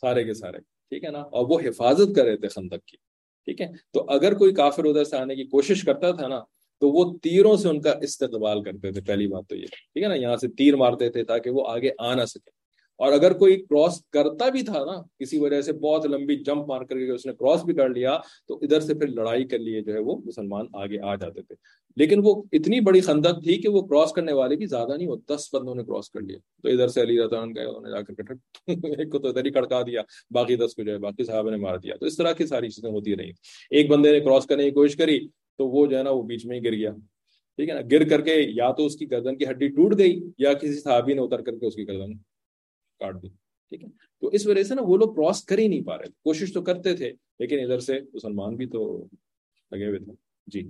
سارے 0.00 0.24
کے 0.24 0.34
سارے۔ 0.34 0.58
ٹھیک 0.58 1.04
ہے 1.04 1.10
نا؟ 1.10 1.20
اور 1.20 1.46
وہ 1.48 1.60
حفاظت 1.60 2.16
کر 2.16 2.24
رہے 2.24 2.36
تھے 2.36 2.48
خندق 2.48 2.84
کی۔ 2.86 2.96
ٹھیک 3.44 3.60
ہے؟ 3.60 3.66
تو 3.92 4.04
اگر 4.08 4.34
کوئی 4.34 4.54
کافر 4.54 4.84
ادھر 4.84 5.04
سے 5.04 5.16
آنے 5.16 5.36
کی 5.36 5.44
کوشش 5.44 5.84
کرتا 5.84 6.12
تھا 6.12 6.28
نا 6.28 6.40
تو 6.80 6.88
وہ 6.88 7.18
تیروں 7.22 7.56
سے 7.56 7.68
ان 7.68 7.80
کا 7.80 7.90
استقبال 8.02 8.62
کرتے 8.62 8.92
تھے، 8.92 9.00
پہلی 9.00 9.26
بات 9.26 9.48
تو 9.48 9.56
یہ۔ 9.56 9.66
ٹھیک 9.66 10.02
ہے 10.02 10.08
نا؟ 10.08 10.14
یہاں 10.14 10.36
سے 10.36 10.48
تیر 10.48 10.76
مارتے 10.76 11.10
تھے 11.10 11.24
تاکہ 11.24 11.50
وہ 11.50 11.68
آگے 11.68 11.90
آ 11.98 12.14
نہ 12.14 12.24
سکے 12.24 12.55
اور 12.96 13.12
اگر 13.12 13.32
کوئی 13.32 13.56
کراس 13.56 14.04
کرتا 14.12 14.48
بھی 14.48 14.62
تھا 14.62 14.84
نا، 14.84 15.02
کسی 15.18 15.38
وجہ 15.38 15.60
سے 15.60 15.72
بہت 15.72 16.06
لمبی 16.06 16.36
جمپ 16.36 16.66
مار 16.66 16.82
کر 16.82 16.98
کے 16.98 17.10
اس 17.10 17.26
نے 17.26 17.32
کراس 17.32 17.64
بھی 17.64 17.74
کر 17.74 17.88
لیا، 17.88 18.18
تو 18.48 18.58
ادھر 18.62 18.80
سے 18.80 18.94
پھر 18.94 19.06
لڑائی 19.08 19.44
کر 19.44 19.58
لیے 19.58 19.80
جو 19.80 19.94
ہے 19.94 19.98
وہ 19.98 20.16
مسلمان 20.24 20.66
آگے 20.72 20.98
آ 21.00 21.14
جاتے 21.14 21.42
تھے۔ 21.42 21.54
لیکن 21.96 22.20
وہ 22.24 22.42
اتنی 22.52 22.80
بڑی 22.80 23.00
خندق 23.00 23.44
تھی 23.44 23.56
کہ 23.56 23.68
وہ 23.68 23.82
کراس 23.82 24.12
کرنے 24.12 24.32
والے 24.32 24.56
بھی 24.56 24.66
زیادہ 24.66 24.96
نہیں، 24.96 25.08
وہ 25.08 25.16
دس 25.28 25.54
بندوں 25.54 25.74
نے 25.74 25.84
کراس 25.84 26.10
کر 26.10 26.20
لیا۔ 26.20 26.38
تو 26.62 26.68
ادھر 26.68 26.88
سے 26.88 27.02
علی 27.02 27.18
رضان 27.20 27.54
گئے، 27.54 27.64
انہوں 27.64 27.82
نے 27.82 27.90
جا 27.90 28.02
کر 28.02 28.14
ایک 28.98 29.10
کو 29.12 29.18
تو 29.18 29.28
ادھر 29.28 29.44
ہی 29.44 29.50
کڑکا 29.50 29.82
دیا، 29.82 30.02
باقی 30.30 30.56
دس 30.56 30.74
کو 30.74 30.82
جو 30.82 30.92
ہے، 30.92 30.98
باقی 30.98 31.24
صحابہ 31.24 31.50
نے 31.50 31.56
مار 31.56 31.78
دیا۔ 31.78 31.96
تو 31.96 32.06
اس 32.06 32.16
طرح 32.16 32.32
کی 32.32 32.46
ساری 32.46 32.68
چیزیں 32.68 32.90
ہوتی 32.90 33.16
رہی۔ 33.16 33.30
ایک 33.70 33.90
بندے 33.90 34.12
نے 34.12 34.20
کراس 34.20 34.46
کرنے 34.46 34.64
کی 34.64 34.70
کوشش 34.70 34.96
کری، 34.96 35.28
تو 35.58 35.68
وہ 35.68 35.86
جو 35.86 35.98
ہے 35.98 36.02
نا، 36.02 36.10
وہ 36.10 36.22
بیچ 36.22 36.46
میں 36.46 36.58
ہی 36.58 36.64
گر 36.64 36.72
گیا۔ 36.72 36.90
ٹھیک 37.58 37.68
ہے 37.68 37.74
نا؟ 37.74 37.80
گر 37.92 38.08
کر 38.08 38.20
کے 38.20 38.34
یا 38.34 38.72
تو 38.72 38.86
اس 38.86 38.96
کی 38.96 39.10
گردن 39.10 39.36
کی 39.36 39.44
ہڈی 39.44 39.68
ٹوٹ 39.68 39.98
گئی، 39.98 40.20
یا 40.38 40.52
کسی 40.52 40.80
صحابی 40.80 41.14
نے 41.14 41.20
اتر 41.20 41.40
کر 41.40 41.52
کے 41.52 41.66
اس 41.66 41.74
کی 41.74 41.88
گردن 41.88 42.12
کاٹ 42.98 43.22
دی 43.22 43.28
ٹھیک 43.68 43.84
ہے؟ 43.84 43.88
تو 44.20 44.28
اس 44.28 44.46
وجہ 44.46 44.62
سے 44.62 44.74
نا 44.74 44.82
وہ 44.82 44.96
لوگ 44.96 45.14
کراس 45.14 45.44
کر 45.44 45.58
ہی 45.58 45.68
نہیں 45.68 45.82
پا 45.82 45.98
رہے۔ 45.98 46.04
کوشش 46.04 46.52
تو 46.52 46.62
کرتے 46.62 46.96
تھے، 46.96 47.12
لیکن 47.38 47.60
ادھر 47.60 47.78
سے 47.78 48.00
مسلمان 48.14 48.56
بھی 48.56 48.66
تو 48.66 49.06
لگے 49.70 49.86
ہوئے 49.86 49.98
تھے۔ 49.98 50.12
جی۔ 50.46 50.68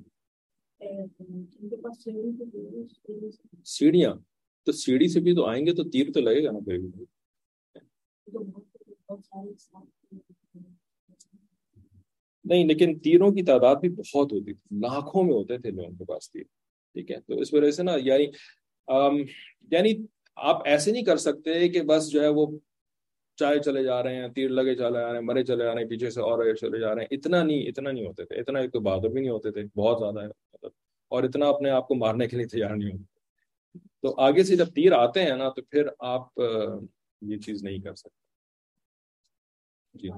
سیڑھیاں۔ 3.64 4.14
تو 4.64 4.72
سیڑھی 4.72 5.08
سے 5.08 5.20
بھی 5.20 5.34
تو 5.34 5.46
آئیں 5.46 5.66
گے 5.66 5.74
تو 5.74 5.84
تیر 5.84 6.06
تو 6.14 6.20
لگے 6.20 6.44
گا 6.44 6.50
نا 6.50 6.58
کوئی 6.58 6.78
بھی۔ 6.78 7.04
نہیں، 12.44 12.64
لیکن 12.64 12.98
تیروں 12.98 13.30
کی 13.30 13.42
تعداد 13.42 13.76
بھی 13.76 13.88
بہت 13.88 14.32
ہوتی 14.32 14.54
تھی۔ 14.54 14.76
لاکھوں 14.80 15.24
میں 15.24 15.34
ہوتے 15.34 15.58
تھے 15.58 15.70
لوگوں 15.70 15.90
کے 15.90 16.04
پاس 16.04 16.32
تیر۔ 16.32 16.42
ٹھیک 16.92 17.10
ہے؟ 17.10 17.20
تو 17.20 17.38
اس 17.38 17.54
وجہ 17.54 17.70
سے 17.70 17.82
نا 17.82 17.92
یعنی 17.96 18.24
یعنی 19.70 20.06
آپ 20.36 20.62
ایسے 20.64 20.92
نہیں 20.92 21.04
کر 21.04 21.16
سکتے 21.16 21.68
کہ 21.68 21.82
بس 21.82 22.08
جو 22.08 22.22
ہے 22.22 22.28
وہ 22.28 22.46
چائے 23.36 23.58
چلے 23.58 23.84
جا 23.84 24.02
رہے 24.02 24.14
ہیں، 24.14 24.28
تیر 24.28 24.48
لگے 24.48 24.74
چلے 24.74 24.92
جا 24.92 25.08
رہے 25.08 25.14
ہیں، 25.14 25.20
مرے 25.20 25.44
چلے 25.44 25.64
جا 25.64 25.74
رہے 25.74 25.82
ہیں، 25.82 25.88
پیچھے 25.88 26.10
سے 26.10 26.20
اور 26.20 26.54
چلے 26.54 26.80
جا 26.80 26.94
رہے 26.94 27.02
ہیں۔ 27.02 27.08
اتنا 27.10 27.42
نہیں 27.42 27.68
اتنا 27.68 27.92
نہیں 27.92 28.06
ہوتے 28.06 28.24
تھے۔ 28.24 28.40
اتنا 28.40 28.58
ایک 28.58 28.72
تو 28.72 28.80
بہادر 28.80 29.08
بھی 29.08 29.20
نہیں 29.20 29.30
ہوتے 29.30 29.50
تھے، 29.50 29.64
بہت 29.76 29.98
زیادہ 29.98 30.20
ہے۔ 30.20 30.26
مطلب 30.26 30.70
اور 31.08 31.24
اتنا 31.24 31.48
اپنے 31.48 31.70
آپ 31.70 31.88
کو 31.88 31.94
مارنے 31.94 32.28
کے 32.28 32.36
لیے 32.36 32.46
تیار 32.46 32.76
نہیں 32.76 32.92
ہوتے 32.92 33.78
تو 34.02 34.14
آگے 34.20 34.42
سے 34.42 34.56
جب 34.56 34.66
تیر 34.74 34.92
آتے 34.92 35.22
ہیں 35.22 35.36
نا، 35.36 35.48
تو 35.48 35.62
پھر 35.62 35.86
آپ 35.98 36.40
یہ 37.20 37.38
چیز 37.38 37.62
نہیں 37.62 37.78
کر 37.78 37.94
سکتے۔ 37.94 38.26
جی۔ 39.94 40.08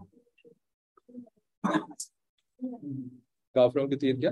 کافروں 3.55 3.89
کی 3.89 3.97
تیر 3.97 4.15
کیا؟ 4.15 4.31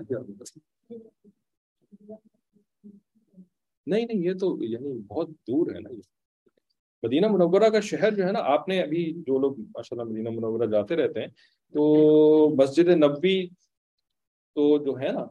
نہیں 3.86 4.06
نہیں، 4.06 4.24
یہ 4.24 4.32
تو 4.32 4.58
یعنی 4.60 4.98
بہت 4.98 5.30
دور 5.30 5.74
ہے 5.74 5.80
نا 5.80 5.90
یہ۔ 5.92 6.00
مدینہ 7.02 7.26
منورہ 7.28 7.68
کا 7.68 7.80
شہر 7.80 8.14
جو 8.14 8.26
ہے 8.26 8.32
نا، 8.32 8.38
آپ 8.42 8.68
نے 8.68 8.82
ابھی 8.82 9.12
جو 9.26 9.38
لوگ 9.38 9.60
ماشاء 9.60 9.96
اللہ 9.96 10.12
مدینہ 10.12 10.30
منورہ 10.30 10.70
جاتے 10.70 10.96
رہتے 10.96 11.20
ہیں، 11.20 11.28
تو 11.72 12.48
مسجد 12.62 12.88
نبی 12.88 13.46
تو 14.54 14.78
جو 14.78 15.00
ہے 15.00 15.12
نا، 15.12 15.24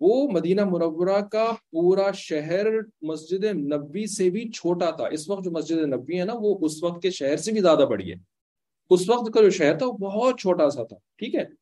وہ 0.00 0.28
مدینہ 0.30 0.64
مرورہ 0.64 1.20
کا 1.20 1.52
پورا 1.70 2.10
شہر 2.10 2.66
مسجد 3.02 3.44
نبی 3.44 4.06
سے 4.06 4.30
بھی 4.30 4.50
چھوٹا 4.50 4.90
تھا۔ 4.90 5.06
اس 5.06 5.30
وقت 5.30 5.44
جو 5.44 5.50
مسجد 5.50 5.76
نبی 5.76 6.20
ہے 6.20 6.24
نا، 6.24 6.32
وہ 6.40 6.58
اس 6.62 6.82
وقت 6.82 7.02
کے 7.02 7.10
شہر 7.10 7.36
سے 7.36 7.52
بھی 7.52 7.60
زیادہ 7.60 7.86
بڑی 7.90 8.10
ہے۔ 8.10 8.16
اس 8.90 9.10
وقت 9.10 9.34
کا 9.34 9.42
جو 9.42 9.50
شہر 9.50 9.78
تھا، 9.78 9.86
وہ 9.86 9.92
بہت 9.92 10.40
چھوٹا 10.40 10.70
سا 10.70 10.84
تھا، 10.84 10.96
ٹھیک 11.16 11.34
ہے۔ 11.34 11.59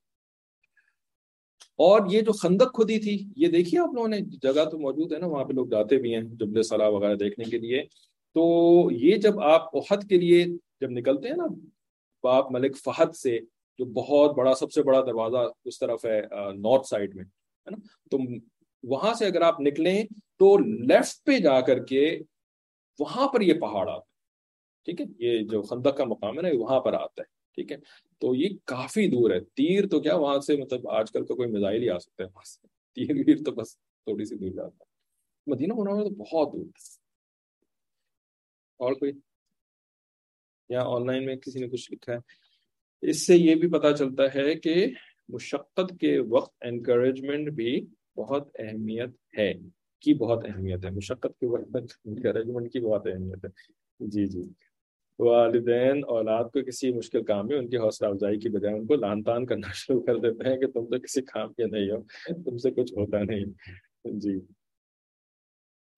اور 1.78 2.00
یہ 2.10 2.20
جو 2.20 2.32
خندق 2.32 2.74
کھدی 2.74 2.98
تھی، 2.98 3.26
یہ 3.36 3.48
دیکھیے 3.48 3.80
آپ 3.80 3.94
لوگوں 3.94 4.08
نے؟ 4.08 4.20
جگہ 4.20 4.64
تو 4.64 4.78
موجود 4.78 5.12
ہے 5.12 5.18
نا، 5.18 5.26
وہاں 5.26 5.44
پہ 5.44 5.52
لوگ 5.52 5.66
جاتے 5.66 5.96
بھی 5.96 6.14
ہیں 6.14 6.22
جبل 6.22 6.62
صلاح 6.62 6.88
وغیرہ 6.88 7.14
دیکھنے 7.14 7.44
کے 7.44 7.58
لیے۔ 7.58 7.82
تو 8.34 8.42
یہ 8.90 9.16
جب 9.16 9.40
آپ 9.40 9.76
احد 9.76 10.08
کے 10.08 10.18
لیے 10.18 10.46
جب 10.80 10.90
نکلتے 10.90 11.28
ہیں 11.28 11.36
نا، 11.36 11.46
باپ 12.22 12.52
ملک 12.52 12.76
فہد 12.76 13.14
سے، 13.14 13.38
جو 13.78 13.84
بہت 13.84 14.36
بڑا، 14.36 14.54
سب 14.54 14.72
سے 14.72 14.82
بڑا 14.82 15.00
دروازہ 15.00 15.48
اس 15.64 15.78
طرف 15.78 16.04
ہے 16.04 16.20
نارتھ 16.56 16.86
سائڈ 16.86 17.14
میں، 17.14 17.24
ہے 17.24 17.70
نا؟ 17.70 17.76
تو 18.10 18.18
وہاں 18.82 19.14
سے 19.14 19.26
اگر 19.26 19.40
آپ 19.40 19.60
نکلیں 19.60 20.02
تو 20.38 20.58
لیفٹ 20.58 21.26
پہ 21.26 21.38
جا 21.38 21.60
کر 21.60 21.84
کے 21.84 22.18
وہاں 22.98 23.28
پر 23.28 23.40
یہ 23.40 23.54
پہاڑ 23.54 23.88
آتا 23.88 23.98
ہے۔ 23.98 24.08
ٹھیک 24.84 25.00
ہے؟ 25.00 25.06
یہ 25.18 25.38
جو 25.38 25.62
خندق 25.62 25.96
کا 25.96 26.04
مقام 26.04 26.36
ہے 26.36 26.42
نا 26.42 26.48
وہاں 26.58 26.80
پر 26.80 26.92
آتا 26.92 27.22
ہے۔ 27.22 27.37
ٹھیک 27.58 27.72
ہے؟ 27.72 27.76
تو 28.18 28.34
یہ 28.34 28.48
کافی 28.64 29.06
دور 29.06 29.30
ہے۔ 29.30 29.40
تیر 29.40 29.88
تو 29.88 30.00
کیا 30.00 30.16
وہاں 30.16 30.40
سے 30.40 30.56
مطلب 30.56 30.88
آج 30.88 31.12
کل 31.12 31.26
کا 31.26 31.34
کوئی 31.34 31.50
میزائل 31.50 31.82
ہی 31.82 31.90
آ 31.90 31.98
سکتا 31.98 32.24
ہے۔ 32.24 32.28
وہاں 32.28 32.44
سے 32.44 32.66
تیر 32.94 33.08
ویر 33.28 33.36
تو 33.44 33.52
بس 33.52 33.76
تھوڑی 33.78 34.24
سی 34.24 34.34
دور 34.36 34.50
جاتا 34.50 34.76
ہے۔ 34.80 34.84
مدینہ 35.46 35.72
منورہ 35.72 36.02
تو 36.02 36.10
بہت 36.10 36.52
دور 36.52 36.66
اور 38.76 38.92
کوئی؟ 38.92 39.12
یا 40.68 40.82
آن 40.82 41.06
لائن 41.06 41.26
میں 41.26 41.36
کسی 41.36 41.58
نے 41.58 41.68
کچھ 41.68 41.92
لکھا 41.92 42.12
ہے۔ 42.12 42.18
اس 43.02 43.26
سے 43.26 43.36
یہ 43.36 43.54
بھی 43.54 43.70
پتا 43.70 43.96
چلتا 43.96 44.22
ہے 44.34 44.54
کہ 44.54 44.86
مشقت 45.28 46.00
کے 46.00 46.18
وقت 46.18 46.54
انکریجمنٹ 46.60 47.50
بھی 47.50 47.86
بہت 48.16 48.48
اہمیت 48.58 49.38
ہے۔ 49.38 49.52
کی 50.00 50.14
بہت 50.14 50.44
اہمیت 50.44 50.84
ہے؟ 50.84 50.90
مشقت 50.90 51.40
کے 51.40 51.46
وقت 51.46 51.76
انکریجمنٹ 52.04 52.72
کی 52.72 52.80
بہت 52.80 53.06
اہمیت 53.06 53.44
ہے۔ 53.44 53.72
جی 54.00 54.26
جی۔ 54.26 54.67
والدین 55.18 56.02
اولاد 56.08 56.44
کو 56.44 56.64
کسی 56.64 56.92
مشکل 56.92 57.24
کام 57.24 57.46
میں 57.46 57.56
ان 57.58 57.68
کی 57.68 57.76
حوصلہ 57.76 58.08
افزائی 58.08 58.38
کی 58.38 58.48
بجائے 58.48 58.74
ان 58.74 58.86
کو 58.86 58.94
لان 58.94 59.22
تان 59.22 59.46
کرنا 59.46 59.68
شروع 59.74 60.02
کر 60.02 60.16
دیتے 60.16 60.48
ہیں 60.48 60.56
کہ 60.56 60.66
تم 60.66 60.86
تو 60.86 61.00
کسی 61.00 61.22
کام 61.22 61.52
کے 61.52 61.66
نہیں 61.66 61.90
ہو، 61.90 62.02
تم 62.50 62.56
سے 62.56 62.70
کچھ 62.70 62.92
ہوتا 62.92 63.22
نہیں۔ 63.22 63.44
جی۔ 64.04 64.36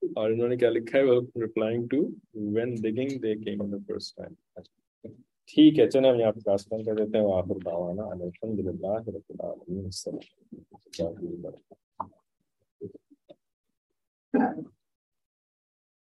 اور 0.02 0.30
انہوں 0.30 0.48
نے 0.48 0.56
کیا 0.56 0.70
لکھا 0.70 0.98
ہے؟ 0.98 1.04
Replying 1.40 1.86
to 1.86 1.96
when 2.34 2.74
digging 2.82 3.18
they 3.18 3.34
came 3.34 3.70
the 3.70 3.76
first 3.86 4.16
time 4.16 4.32
ٹھیک 5.44 5.78
ہے، 5.78 5.90
چلیں 5.90 6.10
ہم 6.10 6.20
یہاں 6.20 6.32
پہ 6.32 6.40
کلاسمن 6.40 6.84
کر 6.84 6.94
دیتے 6.94 7.18
ہیں۔ 7.18 7.24
وہاں 7.24 7.42
پر 7.42 7.56
دعوانا 7.64 8.02
الحمد 8.02 8.58
للہ 8.58 8.98
رب 9.06 9.30
العالمین۔ 9.30 9.84
السلام 9.84 10.18
Thank 14.34 14.56
you. 14.56 14.79